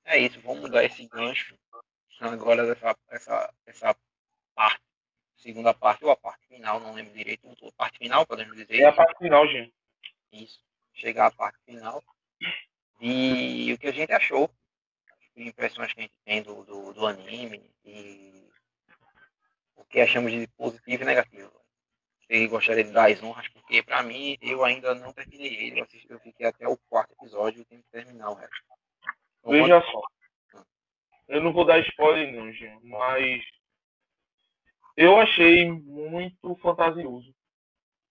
É 0.06 0.18
isso, 0.20 0.40
vamos 0.42 0.62
mudar 0.62 0.84
esse 0.86 1.06
gancho 1.08 1.58
agora 2.20 2.66
dessa 2.66 2.98
essa, 3.10 3.54
essa 3.66 3.96
parte, 4.56 4.82
segunda 5.38 5.74
parte 5.74 6.04
ou 6.04 6.12
a 6.12 6.16
parte 6.16 6.48
final, 6.48 6.80
não 6.80 6.94
lembro 6.94 7.14
direito, 7.14 7.48
a 7.48 7.72
parte 7.72 7.98
final, 7.98 8.26
podemos 8.26 8.56
dizer. 8.56 8.82
É 8.82 8.86
a 8.86 8.94
parte 8.94 9.18
final, 9.18 9.48
gente. 9.48 9.74
Isso, 10.32 10.60
chegar 10.94 11.28
à 11.28 11.32
parte 11.32 11.58
final. 11.66 12.04
E 13.00 13.72
o 13.74 13.78
que 13.78 13.88
a 13.88 13.92
gente 13.92 14.12
achou, 14.12 14.50
impressões 15.36 15.94
que 15.94 16.00
a 16.00 16.04
gente 16.04 16.16
tem 16.26 16.42
do, 16.42 16.64
do, 16.64 16.94
do 16.94 17.06
anime 17.06 17.72
e 17.86 18.50
o 19.76 19.86
que 19.86 20.02
achamos 20.02 20.32
de 20.32 20.48
positivo 20.48 21.04
e 21.04 21.06
negativo. 21.06 21.52
Eu 22.28 22.50
gostaria 22.50 22.84
de 22.84 22.92
dar 22.92 23.10
as 23.10 23.24
honras, 23.24 23.48
porque 23.50 23.82
para 23.82 24.04
mim 24.04 24.38
eu 24.42 24.66
ainda 24.66 24.94
não 24.96 25.14
terminei 25.14 25.68
ele, 25.68 25.80
eu, 25.80 25.86
assisti, 25.86 26.12
eu 26.12 26.20
fiquei 26.20 26.46
até 26.46 26.68
o 26.68 26.78
quarto 26.90 27.14
episódio 27.14 27.62
e 27.62 27.66
tenho 27.66 27.82
que 27.84 27.90
terminar 27.90 28.32
o 28.32 28.34
resto. 28.34 28.56
Então, 29.40 29.52
Veja 29.52 29.82
só. 29.82 30.02
Eu 31.30 31.42
não 31.42 31.54
vou 31.54 31.66
dar 31.66 31.80
spoiler 31.80 32.34
não, 32.34 32.52
gente, 32.52 32.86
mas 32.86 33.44
eu 34.98 35.20
achei 35.20 35.72
muito 35.72 36.56
fantasioso 36.56 37.32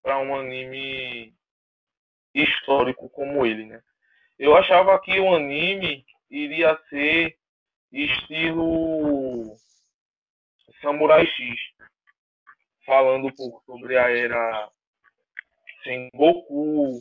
para 0.03 0.20
um 0.20 0.37
anime 0.37 1.34
histórico 2.32 3.11
como 3.11 3.45
ele, 3.45 3.66
né? 3.66 3.82
Eu 4.39 4.57
achava 4.57 4.97
que 5.01 5.18
o 5.18 5.34
anime 5.34 6.07
iria 6.30 6.78
ser 6.89 7.37
estilo 7.91 9.57
Samurai 10.80 11.26
X, 11.26 11.59
falando 12.84 13.34
pouco 13.34 13.61
sobre 13.64 13.99
a 13.99 14.09
era 14.09 14.70
Sengoku, 15.82 17.01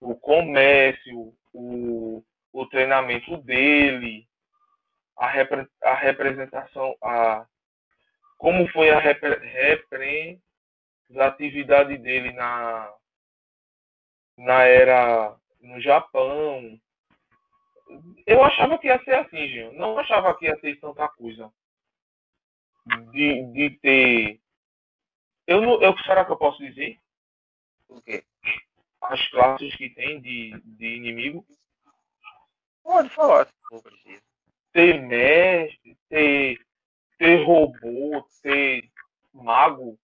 o 0.00 0.14
comércio, 0.14 1.34
o, 1.52 2.24
o 2.52 2.66
treinamento 2.66 3.36
dele, 3.38 4.26
a, 5.14 5.26
repre, 5.28 5.68
a 5.82 5.94
representação, 5.94 6.96
a 7.02 7.46
como 8.40 8.66
foi 8.68 8.90
a 8.90 8.98
repre, 8.98 9.36
representatividade 11.10 11.98
dele 11.98 12.32
na 12.32 12.90
na 14.38 14.64
era 14.64 15.36
no 15.60 15.78
Japão. 15.78 16.80
Eu 18.26 18.42
achava 18.42 18.78
que 18.78 18.86
ia 18.86 18.98
ser 19.04 19.16
assim, 19.16 19.46
Gil. 19.48 19.74
Não 19.74 19.98
achava 19.98 20.34
que 20.38 20.46
ia 20.46 20.58
ser 20.60 20.80
tanta 20.80 21.06
coisa. 21.10 21.52
de, 23.12 23.44
de 23.52 23.70
ter. 23.82 24.40
Eu 25.46 25.60
não, 25.60 25.82
eu, 25.82 25.94
será 25.98 26.24
que 26.24 26.32
eu 26.32 26.38
posso 26.38 26.64
dizer? 26.64 26.98
O 27.90 28.00
quê? 28.00 28.24
As 29.02 29.28
classes 29.28 29.76
que 29.76 29.90
tem 29.90 30.18
de, 30.22 30.58
de 30.64 30.96
inimigo? 30.96 31.44
Pode 32.82 33.10
falar 33.10 33.46
se 33.46 33.52
for 33.68 33.82
preciso. 33.82 34.22
Ter 34.72 35.02
mestre, 35.02 35.98
ter, 36.08 36.58
ter 37.20 37.44
robô, 37.44 38.26
ter 38.42 38.88
mago, 39.34 39.98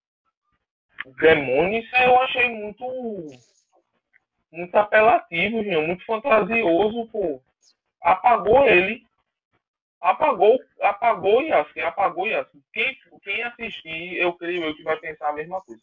demônio, 1.19 1.81
isso 1.81 1.97
eu 1.97 2.21
achei 2.21 2.49
muito. 2.51 2.85
Muito 4.53 4.75
apelativo, 4.77 5.63
muito 5.63 6.05
fantasioso, 6.05 7.09
pô. 7.09 7.43
Apagou 8.01 8.67
ele 8.67 9.05
apagou, 10.01 10.61
apagou 10.81 11.43
e 11.43 11.53
assim, 11.53 11.81
apagou 11.81 12.29
e 12.29 12.35
assim. 12.35 12.63
Quem, 12.73 12.97
quem 13.23 13.43
assistir, 13.43 14.17
eu 14.19 14.33
creio 14.35 14.65
eu 14.65 14.77
que 14.77 14.83
vai 14.83 14.97
pensar 14.99 15.31
a 15.31 15.33
mesma 15.33 15.61
coisa. 15.63 15.83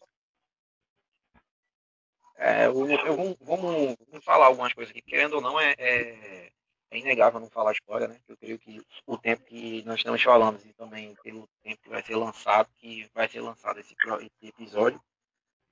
É, 2.38 2.66
eu, 2.68 2.90
eu, 2.90 3.38
vamos, 3.42 3.96
falar 4.24 4.46
algumas 4.46 4.74
coisas 4.74 4.92
aqui. 4.92 5.02
Querendo 5.02 5.34
ou 5.34 5.42
não, 5.42 5.60
é, 5.60 5.74
é, 5.78 6.52
é, 6.94 7.00
inegável 7.00 7.40
não 7.40 7.50
falar 7.50 7.74
spoiler, 7.74 8.10
né? 8.10 8.20
Eu 8.28 8.38
creio 8.38 8.60
que 8.60 8.82
o 9.06 9.18
tempo 9.18 9.44
que 9.44 9.84
nós 9.84 9.98
estamos 9.98 10.22
falando 10.22 10.60
e 10.66 10.74
também 10.74 11.16
pelo 11.24 11.48
tempo 11.64 11.82
que 11.82 11.90
vai 11.90 12.04
ser 12.04 12.16
lançado, 12.16 12.70
que 12.78 13.10
vai 13.14 13.28
ser 13.28 13.42
lançado 13.42 13.80
esse, 13.80 13.96
esse 13.96 14.48
episódio, 14.48 15.02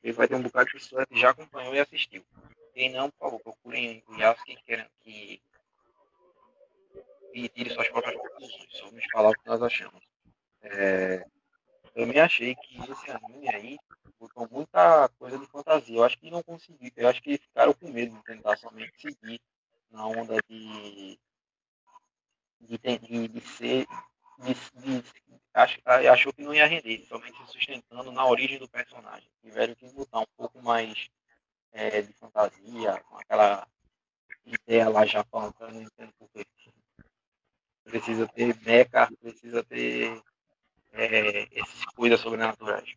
ele 0.03 0.13
vai 0.13 0.27
ter 0.27 0.35
um 0.35 0.41
bocado 0.41 0.65
de 0.65 0.73
pessoas 0.73 1.05
que 1.05 1.19
já 1.19 1.29
acompanhou 1.29 1.75
e 1.75 1.79
assistiu. 1.79 2.25
Quem 2.73 2.91
não, 2.91 3.09
por 3.11 3.19
favor, 3.19 3.39
procurem 3.41 4.03
o 4.07 4.15
Yasuki 4.15 4.57
que, 4.63 4.85
que 5.01 5.41
e 7.33 7.47
tire 7.49 7.69
suas 7.69 7.87
próprias 7.89 8.15
conclusões. 8.15 8.81
Vamos 8.81 9.05
falar 9.11 9.29
o 9.29 9.33
que 9.33 9.47
nós 9.47 9.61
achamos. 9.61 10.03
É, 10.63 11.25
eu 11.95 12.07
me 12.07 12.19
achei 12.19 12.55
que 12.55 12.77
esse 12.91 13.11
anime 13.11 13.49
aí 13.49 13.79
botou 14.19 14.47
muita 14.49 15.09
coisa 15.17 15.37
de 15.37 15.45
fantasia. 15.47 15.97
Eu 15.97 16.03
acho 16.03 16.17
que 16.17 16.31
não 16.31 16.43
conseguiu. 16.43 16.91
Eu 16.95 17.07
acho 17.07 17.21
que 17.21 17.37
ficaram 17.37 17.73
com 17.73 17.89
medo 17.89 18.15
de 18.15 18.23
tentar 18.23 18.57
somente 18.57 18.99
seguir 18.99 19.39
na 19.91 20.07
onda 20.07 20.37
de. 20.49 21.19
de, 22.59 22.77
de, 22.77 23.27
de 23.27 23.41
ser. 23.41 23.87
De, 24.39 24.53
de, 24.53 25.03
acho, 25.53 25.79
achou 25.85 26.33
que 26.33 26.41
não 26.41 26.53
ia 26.53 26.65
render, 26.65 27.05
somente 27.05 27.37
se 27.45 27.51
sustentando 27.51 28.11
na 28.11 28.25
origem 28.25 28.57
do 28.57 28.69
personagem. 28.69 29.29
Tiveram 29.41 29.75
que 29.75 29.87
botar 29.93 30.19
um 30.19 30.27
pouco 30.35 30.61
mais 30.61 31.09
é, 31.71 32.01
de 32.01 32.13
fantasia, 32.13 33.03
com 33.03 33.17
aquela 33.17 33.67
ideia 34.45 34.89
lá 34.89 35.05
japão, 35.05 35.53
eu 35.59 35.71
não 35.71 35.81
entendo 35.83 36.11
porquê 36.17 36.45
precisa 37.83 38.27
ter 38.27 38.55
meca, 38.61 39.09
precisa 39.19 39.63
ter 39.63 40.21
é, 40.93 41.59
essas 41.59 41.85
coisas 41.95 42.19
sobrenaturais. 42.19 42.95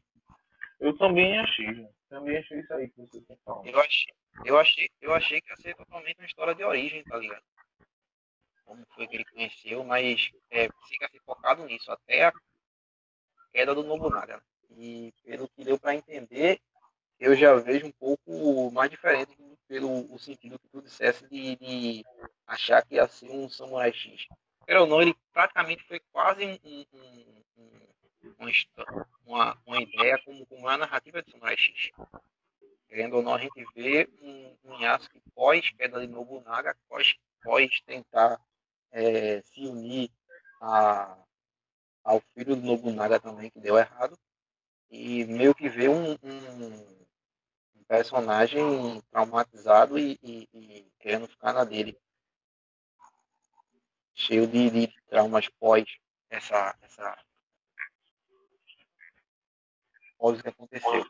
Eu 0.78 0.96
também 0.96 1.38
achei, 1.38 1.88
também 2.08 2.38
achei 2.38 2.60
isso 2.60 2.72
aí 2.74 2.88
que 2.88 3.00
você 3.00 3.18
está 3.18 3.34
falando. 3.44 3.66
Eu 3.66 3.80
achei, 3.80 4.14
eu 4.44 4.58
achei, 4.58 4.90
eu 5.00 5.14
achei 5.14 5.40
que 5.40 5.50
ia 5.50 5.56
ser 5.56 5.74
totalmente 5.74 6.18
uma 6.18 6.26
história 6.26 6.54
de 6.54 6.64
origem, 6.64 7.04
tá 7.04 7.18
ligado? 7.18 7.42
Como 8.64 8.84
foi 8.94 9.06
que 9.06 9.16
ele 9.16 9.24
conheceu, 9.24 9.84
mas 9.84 10.30
é, 10.50 10.68
fica 10.88 11.10
focado 11.24 11.64
nisso, 11.66 11.90
até 11.90 12.26
a 12.26 12.32
queda 13.52 13.74
do 13.74 13.84
Nobunaga. 13.84 14.42
E 14.70 15.12
pelo 15.22 15.48
que 15.48 15.64
deu 15.64 15.78
para 15.78 15.94
entender, 15.94 16.60
eu 17.20 17.36
já 17.36 17.54
vejo 17.54 17.86
um 17.86 17.92
pouco 17.92 18.70
mais 18.72 18.90
diferente 18.90 19.36
pelo 19.68 20.12
o 20.12 20.18
sentido 20.18 20.58
que 20.58 20.68
tu 20.68 20.82
dissesse 20.82 21.26
de, 21.28 21.56
de 21.56 22.04
achar 22.46 22.84
que 22.84 22.96
ia 22.96 23.06
ser 23.06 23.30
um 23.30 23.48
Samurai 23.48 23.92
X 23.92 24.26
ou 24.72 24.86
não, 24.86 25.02
ele 25.02 25.14
praticamente 25.32 25.84
foi 25.84 26.00
quase 26.10 26.44
um, 26.44 26.58
um, 26.64 27.42
um, 27.58 27.86
uma, 29.26 29.58
uma 29.66 29.80
ideia 29.80 30.18
como, 30.24 30.46
como 30.46 30.68
a 30.68 30.76
narrativa 30.76 31.22
de 31.22 31.32
X. 31.56 31.90
Querendo 32.88 33.16
ou 33.16 33.22
não, 33.22 33.34
a 33.34 33.38
gente 33.38 33.64
vê 33.74 34.08
um, 34.22 34.56
um 34.64 34.80
Yasuke 34.80 35.20
pós-queda 35.34 36.00
de 36.00 36.06
Nobunaga, 36.06 36.76
pós, 36.88 37.16
pós 37.42 37.80
tentar 37.82 38.40
é, 38.92 39.40
se 39.42 39.66
unir 39.66 40.10
a, 40.60 41.16
ao 42.04 42.20
filho 42.34 42.54
do 42.56 42.62
Nobunaga 42.62 43.18
também, 43.18 43.50
que 43.50 43.58
deu 43.58 43.76
errado, 43.76 44.18
e 44.90 45.24
meio 45.24 45.54
que 45.54 45.68
vê 45.68 45.88
um, 45.88 46.12
um 46.22 47.84
personagem 47.88 49.02
traumatizado 49.10 49.98
e, 49.98 50.18
e, 50.22 50.48
e, 50.52 50.92
querendo 50.98 51.26
ficar 51.26 51.52
na 51.52 51.64
dele 51.64 51.98
cheio 54.14 54.46
de, 54.46 54.70
de 54.70 54.94
traumas 55.08 55.48
pós 55.48 55.84
essa, 56.30 56.76
essa 56.80 57.18
pós 60.24 60.40
que 60.40 60.48
aconteceu. 60.48 61.06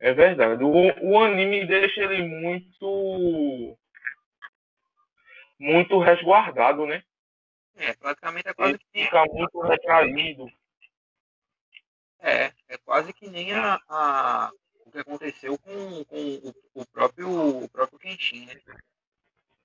É 0.00 0.12
verdade. 0.12 0.64
O, 0.64 0.70
o 0.70 1.18
anime 1.20 1.64
deixa 1.64 2.00
ele 2.00 2.24
muito 2.24 3.78
muito 5.56 6.00
resguardado, 6.00 6.84
né? 6.84 7.04
É, 7.76 7.94
praticamente 7.94 8.48
é 8.48 8.54
quase 8.54 8.72
ele 8.72 8.78
que 8.78 9.04
fica 9.04 9.24
muito 9.26 9.60
retraído. 9.60 10.50
É, 12.18 12.52
é 12.68 12.76
quase 12.84 13.12
que 13.12 13.30
nem 13.30 13.52
a, 13.52 13.78
a 13.88 14.50
o 14.84 14.90
que 14.90 14.98
aconteceu 14.98 15.56
com, 15.58 16.04
com 16.04 16.16
o, 16.16 16.54
o 16.74 16.86
próprio 16.86 17.64
o 17.64 17.68
próprio 17.68 18.00
Kenshin, 18.00 18.46
né? 18.46 18.60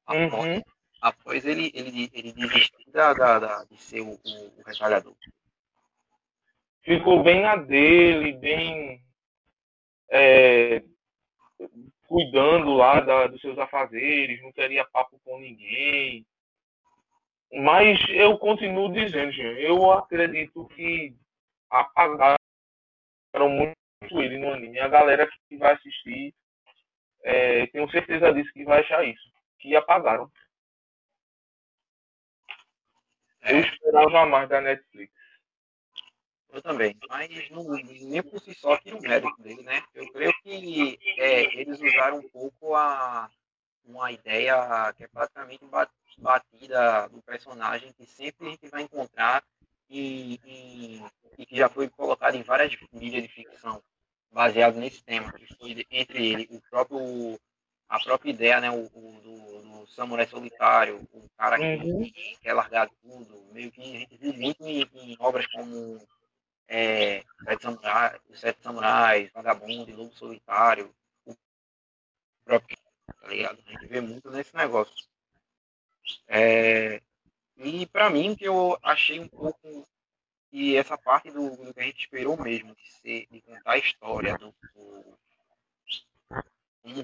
Uhum 0.09 0.61
após 1.01 1.45
ele, 1.45 1.71
ele, 1.73 2.09
ele 2.13 2.33
desistir 2.33 2.89
da, 2.91 3.13
da, 3.13 3.39
da 3.39 3.63
de 3.65 3.77
ser 3.77 4.01
o, 4.01 4.11
o, 4.11 4.59
o 4.59 4.63
retalhador. 4.65 5.15
Ficou 6.87 7.21
bem 7.21 7.41
na 7.41 7.57
dele, 7.57 8.31
bem 8.31 9.03
é, 10.09 10.81
cuidando 12.07 12.73
lá 12.75 13.01
da, 13.01 13.27
dos 13.27 13.41
seus 13.41 13.59
afazeres, 13.59 14.41
não 14.41 14.53
queria 14.53 14.85
papo 14.85 15.19
com 15.25 15.37
ninguém. 15.37 16.25
Mas 17.51 17.99
eu 18.11 18.37
continuo 18.37 18.89
dizendo, 18.93 19.33
gente, 19.33 19.61
eu 19.61 19.91
acredito 19.91 20.65
que 20.69 21.13
apagaram 21.69 22.37
muito 23.49 23.75
ele 24.11 24.37
no 24.37 24.53
anime. 24.53 24.79
A 24.79 24.87
galera 24.87 25.29
que 25.49 25.57
vai 25.57 25.73
assistir, 25.73 26.33
é, 27.21 27.67
tenho 27.67 27.91
certeza 27.91 28.31
disso 28.31 28.53
que 28.53 28.63
vai 28.63 28.79
achar 28.79 29.03
isso. 29.03 29.29
Que 29.59 29.75
apagaram. 29.75 30.31
Eu 33.41 33.59
esperava 33.59 34.25
mais 34.25 34.47
da 34.47 34.61
Netflix. 34.61 35.16
Eu 36.49 36.61
também, 36.61 36.95
mas 37.09 37.49
não, 37.49 37.63
nem 37.63 38.23
por 38.23 38.39
si 38.41 38.53
só 38.53 38.73
aqui 38.73 38.91
no 38.91 39.01
mérito 39.01 39.41
dele, 39.41 39.61
né? 39.63 39.83
Eu 39.93 40.11
creio 40.11 40.33
que 40.41 40.97
é, 41.17 41.59
eles 41.59 41.79
usaram 41.79 42.19
um 42.19 42.29
pouco 42.29 42.73
a, 42.73 43.29
uma 43.85 44.11
ideia 44.11 44.93
que 44.93 45.03
é 45.03 45.07
praticamente 45.07 45.65
batida 46.17 47.07
do 47.09 47.21
personagem 47.21 47.93
que 47.93 48.05
sempre 48.05 48.47
a 48.47 48.49
gente 48.51 48.67
vai 48.69 48.83
encontrar 48.83 49.43
e, 49.89 50.39
e, 50.45 51.03
e 51.37 51.45
que 51.45 51.55
já 51.55 51.69
foi 51.69 51.89
colocado 51.89 52.35
em 52.35 52.43
várias 52.43 52.75
mídias 52.91 53.23
de 53.23 53.29
ficção 53.29 53.81
baseado 54.31 54.75
nesse 54.75 55.03
tema, 55.03 55.31
que 55.33 55.53
foi 55.55 55.85
entre 55.89 56.25
ele, 56.25 56.47
o 56.51 56.61
próprio 56.69 57.39
a 57.89 57.99
própria 57.99 58.31
ideia, 58.31 58.59
né, 58.59 58.69
o, 58.69 58.83
o 58.83 59.21
do, 59.21 59.61
do, 59.61 59.87
samurai 59.87 60.27
solitário, 60.27 61.07
o 61.13 61.29
cara 61.37 61.57
que, 61.57 61.85
uhum. 61.85 62.03
que 62.03 62.37
quer 62.41 62.53
largar 62.53 62.89
tudo, 63.01 63.45
meio 63.53 63.71
que 63.71 63.81
a 63.81 63.99
gente 63.99 64.37
muito 64.37 64.67
em, 64.67 64.81
em 64.93 65.15
obras 65.19 65.47
como 65.47 65.97
é, 66.67 67.23
Sete 67.43 67.63
Samurais, 67.63 68.21
Sete 68.35 68.63
Samurais, 68.63 69.31
Vagabundo, 69.31 69.95
Lobo 69.95 70.13
Solitário, 70.13 70.93
o 71.25 71.35
próprio, 72.43 72.77
tá 73.21 73.27
ligado? 73.27 73.59
A 73.65 73.71
gente 73.71 73.87
vê 73.87 74.01
muito 74.01 74.29
nesse 74.29 74.55
negócio. 74.55 75.07
É, 76.27 77.01
e 77.57 77.85
para 77.87 78.09
mim, 78.09 78.35
que 78.35 78.45
eu 78.45 78.77
achei 78.81 79.19
um 79.19 79.27
pouco 79.27 79.87
e 80.51 80.75
essa 80.75 80.97
parte 80.97 81.29
do, 81.29 81.55
do, 81.57 81.73
que 81.73 81.79
a 81.79 81.83
gente 81.83 81.99
esperou 81.99 82.41
mesmo, 82.41 82.73
de, 82.75 82.91
ser, 82.93 83.27
de 83.29 83.41
contar 83.41 83.73
a 83.73 83.77
história 83.77 84.37
do, 84.37 84.53
do 84.73 85.17
como 86.81 87.03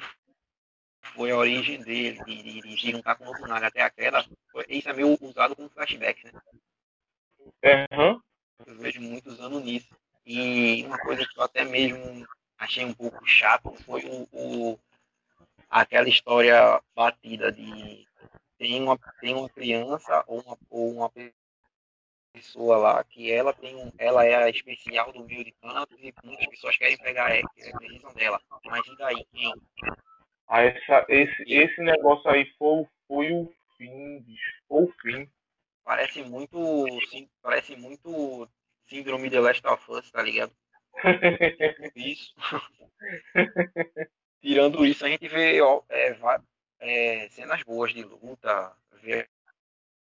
foi 1.02 1.32
a 1.32 1.38
origem 1.38 1.82
dele, 1.82 2.24
de, 2.24 2.42
de, 2.42 2.62
de 2.62 2.92
juntar 2.92 3.16
com 3.16 3.26
o 3.26 3.34
Nobunaga 3.34 3.68
até 3.68 3.82
a 3.82 3.90
queda, 3.90 4.26
foi, 4.52 4.66
isso 4.70 4.90
é 4.90 4.94
meio 4.94 5.18
usado 5.22 5.56
como 5.56 5.70
flashback, 5.70 6.26
né? 6.26 6.42
Uhum. 7.92 8.22
Eu 8.66 8.76
vejo 8.78 9.02
muito 9.02 9.30
usando 9.30 9.60
nisso. 9.60 9.90
E 10.26 10.84
uma 10.86 10.98
coisa 11.00 11.26
que 11.26 11.38
eu 11.38 11.44
até 11.44 11.64
mesmo 11.66 12.26
achei 12.58 12.86
um 12.86 12.94
pouco 12.94 13.26
chato 13.26 13.74
foi 13.84 14.06
o, 14.06 14.28
o 14.32 14.80
aquela 15.70 16.08
história 16.08 16.82
batida 16.96 17.52
de 17.52 18.08
tem 18.58 18.82
uma, 18.82 18.98
tem 19.20 19.36
uma 19.36 19.50
criança 19.50 20.24
ou 20.28 20.42
uma, 20.42 20.58
ou 20.70 20.92
uma 20.94 21.12
pessoa 22.34 22.78
lá 22.78 23.04
que 23.04 23.32
ela 23.32 23.54
tem 23.54 23.76
um, 23.76 23.92
ela 23.98 24.26
é 24.26 24.36
a 24.36 24.50
especial 24.50 25.12
do 25.12 25.26
meio 25.26 25.44
de 25.44 25.52
cantos 25.54 25.98
e 26.00 26.14
muitas 26.24 26.48
pessoas 26.48 26.78
querem 26.78 26.98
pegar 26.98 27.36
ela, 27.36 27.50
precisam 27.54 28.14
dela. 28.14 28.42
Mas 28.66 28.86
e 28.88 28.98
daí? 28.98 29.26
Quem? 29.32 29.54
Aí 30.48 30.68
essa, 30.68 31.06
esse, 31.10 31.44
esse 31.48 31.82
negócio 31.82 32.30
aí 32.30 32.46
foi, 32.58 32.86
foi 33.08 33.32
o 33.34 33.52
fim, 33.78 34.20
bicho. 34.22 34.54
Foi 34.68 34.84
o 34.84 34.94
fim. 35.02 35.30
Parece 35.84 36.24
muito. 36.24 36.58
Sim, 37.10 37.30
parece 37.42 37.76
muito 37.76 38.50
síndrome 38.88 39.30
de 39.30 39.40
Last 39.40 39.66
of 39.68 39.92
Us, 39.92 40.12
tá 40.12 40.22
ligado? 40.22 40.54
Isso. 41.96 42.34
Tirando 44.42 44.86
isso, 44.86 45.06
a 45.06 45.10
gente 45.10 45.28
vê 45.28 45.62
ó, 45.62 45.82
é, 45.90 46.16
é, 46.80 47.30
cenas 47.30 47.64
boas 47.64 47.94
de 47.94 48.04
luta, 48.04 48.76
vê 49.02 49.28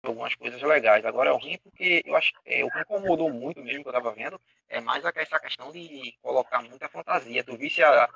algumas 0.03 0.35
coisas 0.35 0.63
legais. 0.63 1.05
Agora 1.05 1.31
é 1.31 1.33
ruim 1.35 1.59
porque 1.63 2.03
eu 2.07 2.17
acho 2.17 2.33
é, 2.45 2.65
o 2.65 2.71
que 2.71 2.81
incomodou 2.81 3.31
muito 3.33 3.61
mesmo 3.63 3.83
que 3.83 3.89
eu 3.89 3.93
tava 3.93 4.13
vendo 4.15 4.41
é 4.69 4.81
mais 4.81 5.05
essa 5.05 5.41
questão 5.41 5.73
de 5.73 6.13
colocar 6.23 6.63
muita 6.63 6.89
fantasia. 6.89 7.45
Tu 7.45 7.57
visse 7.57 7.83
a- 7.83 8.09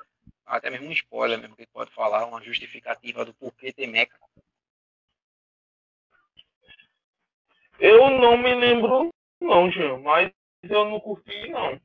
até 0.45 0.69
mesmo 0.69 0.87
um 0.87 0.91
spoiler 0.93 1.39
mesmo 1.39 1.55
que 1.55 1.65
tu 1.65 1.71
pode 1.73 1.91
falar, 1.93 2.25
uma 2.25 2.41
justificativa 2.43 3.25
do 3.25 3.33
porquê 3.35 3.73
ter 3.73 3.87
mecha. 3.87 4.13
Eu 7.79 8.09
não 8.09 8.37
me 8.37 8.53
lembro, 8.55 9.09
não, 9.39 9.69
Jean, 9.69 9.97
mas 9.99 10.31
eu 10.63 10.85
não 10.85 10.99
curti, 10.99 11.49
não. 11.49 11.79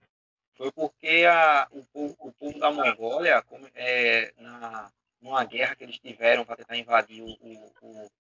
Foi 0.57 0.73
porque 0.73 1.25
a, 1.25 1.69
o, 1.71 1.85
povo, 1.87 2.17
o 2.19 2.33
povo 2.33 2.59
da 2.59 2.71
Mongólia, 2.71 3.45
é, 3.75 4.33
na, 4.39 4.91
numa 5.21 5.45
guerra 5.45 5.77
que 5.77 5.85
eles 5.85 5.99
tiveram 5.99 6.45
para 6.45 6.57
tentar 6.57 6.77
invadir 6.77 7.23
o, 7.23 7.29
o, 7.29 7.73
o, 7.83 8.11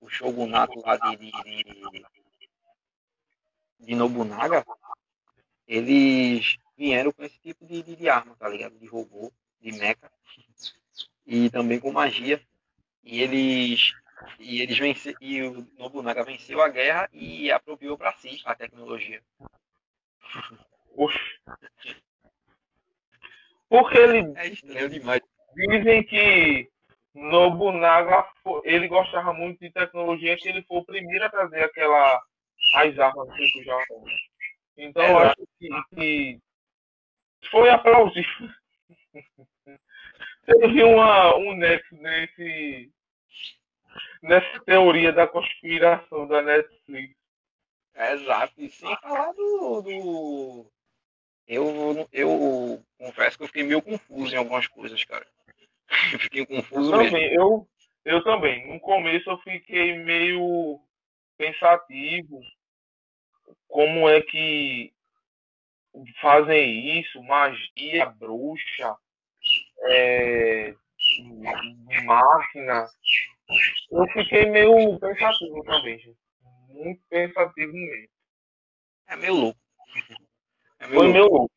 o 0.00 0.08
shogunato 0.08 0.80
lá 0.80 0.96
de, 0.96 1.16
de, 1.16 1.30
de, 1.30 2.06
de 3.80 3.94
Nobunaga, 3.94 4.64
eles 5.66 6.58
vieram 6.76 7.12
com 7.12 7.24
esse 7.24 7.38
tipo 7.40 7.64
de, 7.66 7.82
de, 7.82 7.96
de 7.96 8.08
arma, 8.08 8.34
tá 8.36 8.48
ligado? 8.48 8.78
De 8.78 8.86
robô, 8.86 9.32
de 9.60 9.72
mecha, 9.72 10.10
e 11.26 11.50
também 11.50 11.78
com 11.78 11.92
magia. 11.92 12.42
E 13.04 13.20
eles 13.20 13.94
e 14.38 14.60
eles 14.62 14.78
vence, 14.78 15.14
e 15.20 15.42
o 15.42 15.66
Nobunaga 15.78 16.24
venceu 16.24 16.60
a 16.62 16.68
guerra 16.68 17.08
e 17.12 17.50
apropriou 17.50 17.96
para 17.96 18.12
si 18.14 18.40
a 18.44 18.54
tecnologia. 18.54 19.22
Oxe. 20.94 21.18
Porque 23.68 23.98
ele 23.98 24.32
É 24.36 24.48
estranho 24.48 24.88
demais. 24.88 25.20
dizem 25.54 26.04
que 26.04 26.68
Nobunaga 27.14 28.26
ele 28.64 28.88
gostava 28.88 29.32
muito 29.32 29.60
de 29.60 29.70
tecnologia, 29.70 30.36
que 30.36 30.48
ele 30.48 30.62
foi 30.62 30.78
o 30.78 30.84
primeiro 30.84 31.24
a 31.24 31.30
trazer 31.30 31.64
aquela 31.64 32.22
as 32.74 32.98
armas 32.98 33.28
pro 33.28 33.64
Japão. 33.64 34.04
Então 34.76 35.04
eu 35.04 35.18
acho 35.18 35.36
que, 35.58 35.68
que 35.94 36.40
foi 37.50 37.70
aplausível. 37.70 38.48
Teve 40.44 40.82
uma, 40.82 41.36
um 41.36 41.54
nexo 41.54 41.94
nesse, 41.96 42.90
nessa 44.22 44.60
teoria 44.64 45.12
da 45.12 45.26
conspiração 45.26 46.26
da 46.26 46.42
Netflix. 46.42 47.14
Exato, 47.94 48.54
e 48.58 48.70
sem 48.70 48.96
falar 48.98 49.32
do. 49.32 49.82
do... 49.82 50.72
Eu, 51.46 52.08
eu 52.12 52.82
confesso 52.98 53.36
que 53.36 53.44
eu 53.44 53.48
fiquei 53.48 53.62
meio 53.64 53.82
confuso 53.82 54.34
em 54.34 54.38
algumas 54.38 54.66
coisas, 54.68 55.04
cara. 55.04 55.26
Eu 56.12 56.18
fiquei 56.20 56.46
confuso 56.46 56.96
mesmo. 56.96 57.10
Também, 57.10 57.34
eu, 57.34 57.68
eu 58.04 58.24
também. 58.24 58.72
No 58.72 58.80
começo 58.80 59.28
eu 59.28 59.38
fiquei 59.38 59.98
meio 59.98 60.80
pensativo. 61.36 62.40
Como 63.68 64.08
é 64.08 64.20
que 64.22 64.92
fazem 66.20 67.00
isso? 67.00 67.22
Magia, 67.22 68.06
bruxa, 68.06 68.96
é, 69.82 70.74
máquina. 72.04 72.86
Eu 73.92 74.06
fiquei 74.08 74.46
meio 74.46 74.98
pensativo 74.98 75.62
também, 75.64 75.98
gente. 75.98 76.18
Muito 76.68 77.02
pensativo 77.10 77.72
mesmo. 77.74 78.08
É 79.06 79.16
meio 79.16 79.34
louco. 79.34 79.60
É 80.78 80.86
meio 80.86 80.98
Foi 80.98 81.06
louco. 81.08 81.12
meu 81.12 81.26
louco. 81.26 81.52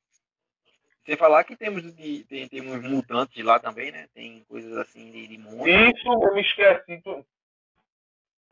Sem 1.06 1.16
falar 1.16 1.44
que 1.46 1.56
temos, 1.56 1.96
de, 1.96 2.26
tem, 2.26 2.50
tem 2.50 2.62
uns 2.62 2.84
mutantes 2.84 3.44
lá 3.44 3.60
também, 3.60 3.92
né? 3.92 4.08
Tem 4.14 4.44
coisas 4.46 4.76
assim 4.78 5.12
de, 5.12 5.28
de 5.28 5.38
monstro. 5.38 5.70
Isso 5.70 6.08
eu 6.08 6.34
me 6.34 6.42
esqueci. 6.42 7.02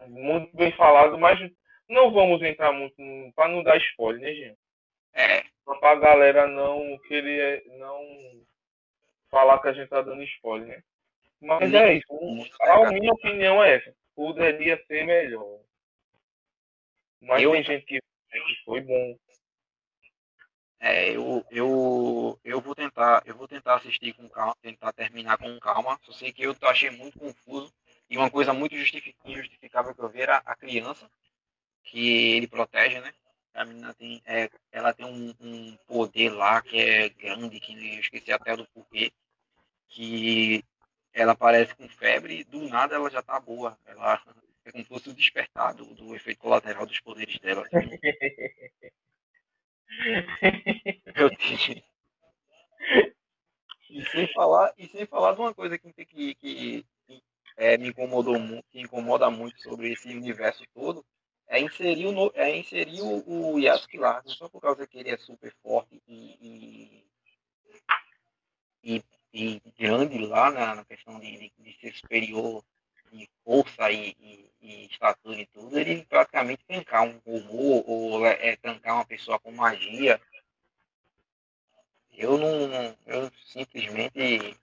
Muito 0.08 0.56
bem 0.56 0.72
falado, 0.74 1.18
mas 1.18 1.40
não 1.90 2.12
vamos 2.14 2.42
entrar 2.42 2.72
muito 2.72 2.96
para 3.36 3.50
não 3.50 3.64
dar 3.64 3.78
spoiler, 3.78 4.22
né, 4.22 4.34
gente? 4.34 4.60
É, 5.14 5.44
Só 5.66 5.76
pra 5.76 5.96
galera 5.96 6.48
não 6.48 6.98
querer 7.08 7.64
não 7.78 8.46
falar 9.30 9.60
que 9.60 9.68
a 9.68 9.74
gente 9.74 9.90
tá 9.90 10.02
dando 10.02 10.24
spoiler, 10.24 10.68
né? 10.68 10.84
Mas 11.44 11.74
é 11.74 11.96
isso. 11.96 12.08
A 12.62 12.92
minha 12.92 13.12
opinião 13.12 13.62
é 13.62 13.76
essa. 13.76 13.94
Poderia 14.16 14.82
ser 14.88 15.06
melhor. 15.06 15.60
Mas 17.22 17.42
Eu- 17.42 17.52
tem 17.52 17.64
gente 17.64 17.86
que 17.86 18.00
foi 18.64 18.82
bom. 18.82 19.18
É, 20.80 21.12
eu, 21.12 21.46
eu, 21.50 22.40
eu 22.44 22.60
vou 22.60 22.76
tentar, 22.76 23.24
eu 23.26 23.36
vou 23.36 23.48
tentar 23.48 23.76
assistir 23.76 24.14
com 24.14 24.28
calma, 24.28 24.56
tentar 24.62 24.92
terminar 24.92 25.38
com 25.38 25.58
calma. 25.60 26.00
Só 26.04 26.12
sei 26.12 26.32
que 26.34 26.44
eu 26.44 26.56
achei 26.64 26.90
muito 26.90 27.18
confuso 27.20 27.74
e 28.10 28.18
uma 28.18 28.30
coisa 28.30 28.54
muito 28.54 28.76
justifi- 28.76 29.16
injustificável 29.26 29.94
que 29.96 30.02
eu 30.02 30.10
vi 30.10 30.22
era 30.22 30.38
a 30.46 30.56
criança 30.56 31.10
que 31.84 32.36
ele 32.36 32.48
protege, 32.48 33.00
né? 33.00 33.14
A 33.54 33.64
menina 33.66 33.94
tem, 33.94 34.22
é, 34.26 34.50
ela 34.72 34.94
tem 34.94 35.06
um, 35.06 35.34
um 35.40 35.78
poder 35.88 36.30
lá 36.32 36.62
que 36.62 36.78
é 36.80 37.10
grande, 37.10 37.60
que 37.60 37.74
eu 37.74 38.00
esqueci 38.00 38.32
até 38.34 38.56
do 38.58 38.68
porquê, 38.68 39.12
que 39.88 40.64
ela 41.14 41.34
aparece 41.34 41.76
com 41.76 41.88
febre 41.88 42.40
e 42.40 42.44
do 42.44 42.68
nada 42.68 42.96
ela 42.96 43.10
já 43.10 43.22
tá 43.22 43.40
boa. 43.40 43.78
Ela 43.86 44.22
é 44.66 44.72
como 44.72 44.84
se 44.84 44.90
fosse 44.90 45.10
o 45.10 45.14
despertar 45.14 45.74
do, 45.74 45.86
do 45.94 46.16
efeito 46.16 46.40
colateral 46.40 46.86
dos 46.86 47.00
poderes 47.00 47.40
dela. 47.40 47.66
assim. 47.66 48.00
Eu. 51.16 51.30
E 53.90 54.04
sem 54.06 54.28
falar, 54.34 54.74
e 54.78 54.88
sem 54.88 55.06
falar 55.06 55.34
de 55.34 55.40
uma 55.40 55.54
coisa 55.54 55.78
que, 55.78 55.94
que, 55.94 56.36
que, 56.36 56.86
é, 57.56 57.78
me 57.78 57.90
incomodou 57.90 58.40
muito, 58.40 58.66
que 58.72 58.82
incomoda 58.82 59.30
muito 59.30 59.62
sobre 59.62 59.92
esse 59.92 60.10
universo 60.10 60.64
todo, 60.74 61.06
é 61.48 61.60
inserir 61.60 62.08
o, 62.08 62.12
no- 62.12 62.32
é 62.34 62.58
inserir 62.58 63.02
o, 63.02 63.54
o 63.54 63.60
Yasuki 63.60 63.98
lá, 63.98 64.22
não 64.26 64.32
só 64.32 64.50
por 64.50 64.62
causa 64.62 64.88
que 64.88 64.98
ele 64.98 65.12
é 65.12 65.18
super 65.18 65.54
forte 65.62 66.02
e, 66.08 67.06
e, 68.84 68.96
e, 68.96 69.04
e 69.34 69.62
grande 69.78 70.18
lá 70.26 70.52
na, 70.52 70.76
na 70.76 70.86
questão 70.86 71.20
de, 71.20 71.38
de, 71.38 71.52
de 71.58 71.74
ser 71.80 71.94
superior 71.96 72.64
de 73.12 73.30
força 73.44 73.92
e, 73.92 74.16
e, 74.20 74.52
e 74.62 74.86
estatura 74.86 75.40
e 75.40 75.46
tudo, 75.48 75.78
ele 75.78 76.06
praticamente 76.06 76.64
trancar 76.66 77.04
um 77.04 77.20
robô 77.26 77.84
ou 77.86 78.26
é, 78.26 78.56
trancar 78.58 78.96
uma 78.96 79.06
pessoa 79.06 79.40
com 79.40 79.52
magia. 79.52 80.20
Eu 82.12 82.38
não. 82.38 82.96
Eu 83.08 83.32
simplesmente 83.46 84.56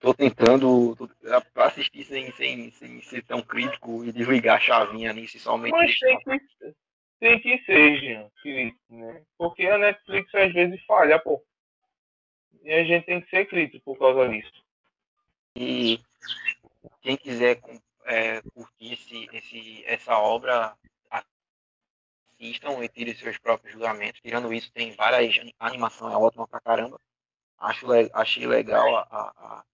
tô 0.00 0.12
tentando 0.12 0.96
tô- 0.96 1.08
pra 1.54 1.66
assistir 1.66 2.04
sem, 2.04 2.32
sem, 2.32 2.70
sem 2.72 3.00
ser 3.02 3.22
tão 3.24 3.40
crítico 3.40 4.04
e 4.04 4.12
desligar 4.12 4.56
a 4.56 4.60
chavinha 4.60 5.12
nisso 5.12 5.36
e 5.36 5.40
somente 5.40 5.72
Mas 5.72 5.98
tem 5.98 6.18
que, 6.18 6.74
tem 7.20 7.40
que 7.40 7.64
ser, 7.64 7.96
Jean, 8.00 8.30
né? 8.90 9.24
Porque 9.38 9.66
a 9.66 9.78
Netflix 9.78 10.34
às 10.34 10.52
vezes 10.52 10.82
falha, 10.84 11.18
pô. 11.20 11.42
E 12.62 12.72
a 12.72 12.84
gente 12.84 13.04
tem 13.06 13.20
que 13.20 13.28
ser 13.28 13.46
crítico 13.46 13.84
por 13.84 13.98
causa 13.98 14.28
disso. 14.28 14.52
E 15.56 16.00
quem 17.00 17.16
quiser 17.16 17.60
é, 18.04 18.40
curtir 18.54 18.92
esse, 18.92 19.28
esse, 19.32 19.84
essa 19.86 20.16
obra, 20.18 20.76
assistam 22.38 22.82
e 22.82 22.88
tirem 22.88 23.14
seus 23.14 23.38
próprios 23.38 23.72
julgamentos. 23.72 24.20
Tirando 24.20 24.52
isso, 24.52 24.72
tem 24.72 24.92
várias. 24.92 25.36
A 25.58 25.66
animação 25.66 26.10
é 26.12 26.16
ótima 26.16 26.46
pra 26.48 26.60
caramba. 26.60 27.00
Acho, 27.58 27.86
achei 28.12 28.46
legal 28.46 28.96
a, 28.96 29.02
a- 29.10 29.32
a- 29.36 29.64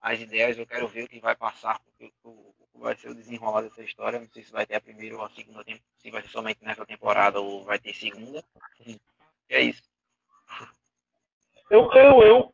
as 0.00 0.20
ideias. 0.20 0.58
Eu 0.58 0.66
quero 0.66 0.86
ver 0.88 1.04
o 1.04 1.08
que 1.08 1.20
vai 1.20 1.34
passar, 1.34 1.80
porque 1.80 2.12
o, 2.22 2.54
o 2.74 2.80
vai 2.80 2.94
ser 2.96 3.08
o 3.08 3.14
desenrolar 3.14 3.62
dessa 3.62 3.82
história. 3.82 4.18
Não 4.20 4.28
sei 4.28 4.42
se 4.42 4.52
vai 4.52 4.66
ter 4.66 4.74
a 4.74 4.80
primeira 4.80 5.16
ou 5.16 5.24
a 5.24 5.30
segunda 5.30 5.64
temporada, 5.64 5.84
se 5.98 6.10
vai 6.10 6.22
ser 6.22 6.28
somente 6.28 6.62
nessa 6.62 6.84
temporada 6.84 7.40
ou 7.40 7.64
vai 7.64 7.78
ter 7.78 7.94
segunda. 7.94 8.44
É 9.48 9.60
isso. 9.62 9.82
Eu 11.70 11.88
creio 11.88 12.22
eu. 12.22 12.52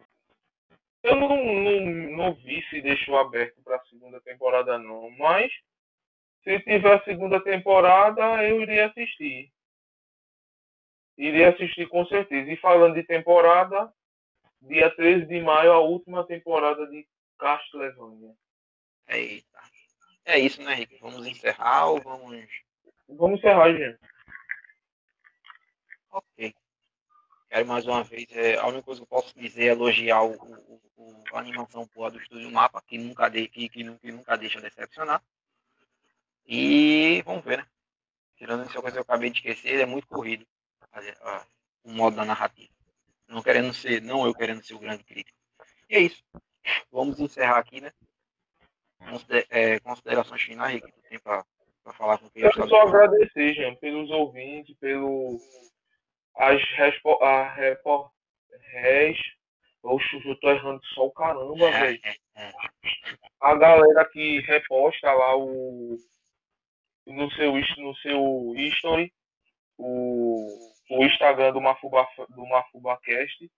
Eu 1.03 1.17
não, 1.17 1.29
não, 1.29 1.81
não 2.17 2.35
vi 2.35 2.65
se 2.71 2.81
deixou 2.81 3.19
aberto 3.19 3.62
para 3.62 3.77
a 3.77 3.85
segunda 3.85 4.21
temporada, 4.23 4.79
não. 4.79 5.11
Mas 5.11 5.53
se 6.43 6.59
tiver 6.61 6.95
a 6.95 7.05
segunda 7.05 7.43
temporada, 7.43 8.43
eu 8.43 8.61
iria 8.61 8.87
assistir. 8.87 9.53
Iria 11.17 11.51
assistir 11.51 11.87
com 11.89 12.05
certeza. 12.07 12.51
E 12.51 12.57
falando 12.57 12.95
de 12.95 13.03
temporada, 13.05 13.93
dia 14.62 14.91
13 14.97 15.27
de 15.27 15.41
maio, 15.41 15.73
a 15.73 15.81
última 15.81 16.27
temporada 16.27 16.87
de 16.87 17.07
Castlevania. 17.39 18.35
Eita. 19.09 19.61
É 20.25 20.39
isso, 20.39 20.62
né, 20.62 20.73
Henrique? 20.73 20.99
Vamos 21.01 21.27
encerrar 21.27 21.87
ou 21.87 22.01
vamos. 22.01 22.47
Vamos 23.09 23.39
encerrar, 23.39 23.73
gente. 23.73 23.99
Ok. 26.11 26.55
Quero 27.55 27.69
mais 27.69 27.87
uma 27.87 28.03
vez, 28.03 28.27
é, 28.33 28.57
a 28.57 28.67
única 28.67 28.83
coisa 28.83 29.01
que 29.01 29.05
eu 29.05 29.07
posso 29.17 29.33
dizer 29.39 29.67
é 29.67 29.71
elogiar 29.71 30.25
o, 30.25 30.33
o- 30.33 30.81
o- 30.97 31.23
a 31.33 31.39
animação 31.39 31.89
boa 31.95 32.11
do 32.11 32.19
Estúdio 32.21 32.51
Mapa, 32.51 32.83
que 32.83 32.99
nunca, 32.99 33.29
de, 33.29 33.47
que, 33.47 33.69
que, 33.69 33.97
que 33.99 34.11
nunca 34.11 34.37
deixa 34.37 34.61
decepcionar. 34.61 35.23
E 36.45 37.23
vamos 37.25 37.45
ver, 37.45 37.59
né? 37.59 37.67
Tirando 38.37 38.65
essa 38.65 38.81
coisa 38.81 38.91
que 38.91 38.99
eu 38.99 39.03
acabei 39.03 39.31
de 39.31 39.37
esquecer, 39.39 39.69
ele 39.69 39.83
é 39.83 39.87
muito 39.87 40.09
corrido. 40.09 40.45
a, 41.23 41.47
o 41.85 41.93
modo 41.93 42.17
da 42.17 42.25
narrativa. 42.25 42.73
Não 43.29 43.41
querendo 43.41 43.73
ser, 43.73 44.03
não 44.03 44.27
eu 44.27 44.35
querendo 44.35 44.61
ser 44.65 44.75
o 44.75 44.81
grande 44.81 45.05
crítico. 45.05 45.39
E 45.89 45.95
é 45.95 46.01
isso. 46.01 46.25
Vamos 46.91 47.21
encerrar 47.21 47.59
aqui, 47.59 47.81
né? 47.81 47.93
Consider, 48.99 49.47
é, 49.49 49.79
considerações 49.79 50.43
finais 50.43 50.81
tu 50.81 51.03
tem 51.09 51.21
para 51.21 51.45
falar 51.93 52.19
com 52.19 52.29
quem 52.31 52.43
Eu 52.43 52.53
só 52.53 52.81
agradecer, 52.83 53.55
Jean, 53.55 53.77
pelos 53.77 54.11
ouvintes, 54.11 54.77
pelo 54.79 55.39
as 56.37 56.62
respo, 56.76 57.22
a 57.22 57.53
repor, 57.55 58.11
res, 58.72 59.18
Oxe, 59.85 60.26
eu 60.26 60.35
tô 60.37 60.51
errando 60.51 60.82
só 60.95 61.07
o 61.07 61.11
caramba, 61.11 61.70
velho. 61.70 62.01
A 63.41 63.55
galera 63.55 64.05
que 64.07 64.41
reposta 64.41 65.12
lá 65.12 65.37
o 65.37 65.99
no 67.07 67.30
seu 67.32 67.53
no 67.53 67.95
seu 67.97 68.55
history 68.57 69.12
o, 69.76 70.49
o 70.91 71.05
Instagram 71.05 71.53
do 71.53 71.61
Mafuba 71.61 72.09
do 72.30 72.47
MafubaCast. 72.47 73.51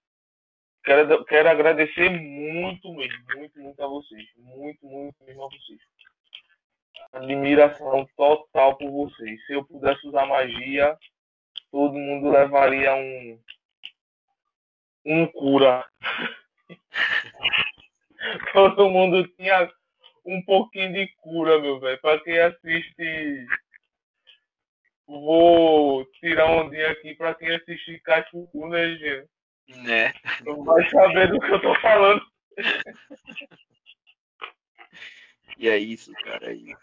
Quero, 0.85 1.25
quero 1.25 1.49
agradecer 1.49 2.11
muito 2.11 2.93
mesmo, 2.93 3.25
muito, 3.37 3.61
muito 3.61 3.83
a 3.83 3.87
vocês. 3.87 4.29
Muito, 4.37 4.87
muito 4.87 5.25
mesmo 5.25 5.45
a 5.45 5.49
vocês. 5.49 5.81
Admiração 7.13 8.09
total 8.17 8.77
por 8.77 8.91
vocês. 8.91 9.45
Se 9.47 9.53
eu 9.53 9.65
pudesse 9.65 10.07
usar 10.07 10.27
magia, 10.27 10.97
todo 11.71 11.95
mundo 11.95 12.31
levaria 12.31 12.95
um 12.95 13.39
um 15.07 15.27
cura. 15.27 15.85
Todo 18.53 18.91
mundo 18.91 19.27
tinha 19.37 19.71
um 20.25 20.43
pouquinho 20.43 20.93
de 20.93 21.07
cura, 21.19 21.61
meu 21.61 21.79
velho. 21.79 22.01
Pra 22.01 22.19
quem 22.19 22.39
assiste. 22.39 23.47
Vou 25.07 26.05
tirar 26.19 26.51
um 26.51 26.69
dia 26.69 26.91
aqui 26.91 27.15
pra 27.15 27.33
quem 27.35 27.55
assiste 27.55 28.01
Cachucu, 28.01 28.69
né, 28.69 28.97
gente? 28.97 29.29
Né? 29.85 30.13
Não 30.45 30.65
vai 30.65 30.89
saber 30.91 31.29
do 31.29 31.39
que 31.39 31.51
eu 31.51 31.63
tô 31.63 31.75
falando. 31.77 32.21
E 35.57 35.69
é 35.69 35.79
isso, 35.79 36.13
cara. 36.25 36.51
É 36.51 36.55
isso. 36.55 36.77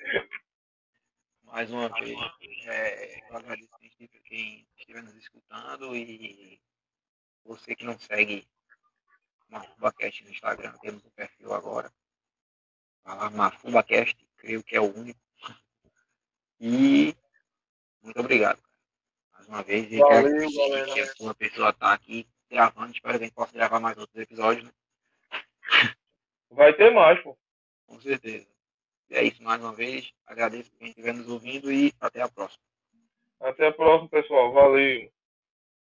Mais 1.54 1.70
uma 1.70 1.88
vez, 1.88 2.18
é, 2.66 3.30
eu 3.30 3.38
agradeço 3.38 3.70
sempre 3.96 4.20
quem 4.22 4.68
estiver 4.76 5.04
nos 5.04 5.16
escutando 5.16 5.96
e 5.96 6.60
você 7.46 7.76
que 7.76 7.86
não 7.86 7.98
segue 8.00 8.48
MafubaCast 9.50 10.24
no 10.24 10.32
Instagram, 10.32 10.76
temos 10.82 11.06
um 11.06 11.12
perfil 11.12 11.54
agora. 11.54 11.94
Lá, 13.06 13.30
MafubaCast, 13.30 14.18
creio 14.36 14.64
que 14.64 14.76
é 14.76 14.82
o 14.82 14.98
único. 14.98 15.20
E 16.60 17.16
muito 18.02 18.20
obrigado. 18.20 18.60
Mais 19.34 19.48
uma 19.48 19.62
vez, 19.62 19.92
e 19.92 20.00
Valeu, 20.00 20.36
quero 20.40 20.54
galera. 20.56 20.92
que 20.92 21.00
a 21.02 21.16
sua 21.16 21.36
pessoa 21.36 21.70
está 21.70 21.94
aqui 21.94 22.28
gravando. 22.50 22.94
Espero 22.94 23.20
que 23.20 23.26
a 23.26 23.28
gente 23.28 23.36
possa 23.36 23.54
gravar 23.54 23.80
mais 23.80 23.96
outros 23.96 24.20
episódios, 24.20 24.66
né? 24.66 24.72
Vai 26.50 26.74
ter 26.74 26.92
mais, 26.92 27.22
pô. 27.22 27.38
Com 27.86 28.02
certeza. 28.02 28.53
E 29.10 29.16
é 29.16 29.24
isso, 29.24 29.44
mais 29.44 29.62
uma 29.62 29.74
vez. 29.74 30.12
Agradeço 30.26 30.72
quem 30.78 30.90
estiver 30.90 31.14
nos 31.14 31.28
ouvindo 31.28 31.72
e 31.72 31.94
até 32.00 32.22
a 32.22 32.30
próxima. 32.30 32.64
Até 33.40 33.68
a 33.68 33.72
próxima, 33.72 34.10
pessoal. 34.10 34.52
Valeu. 34.54 35.12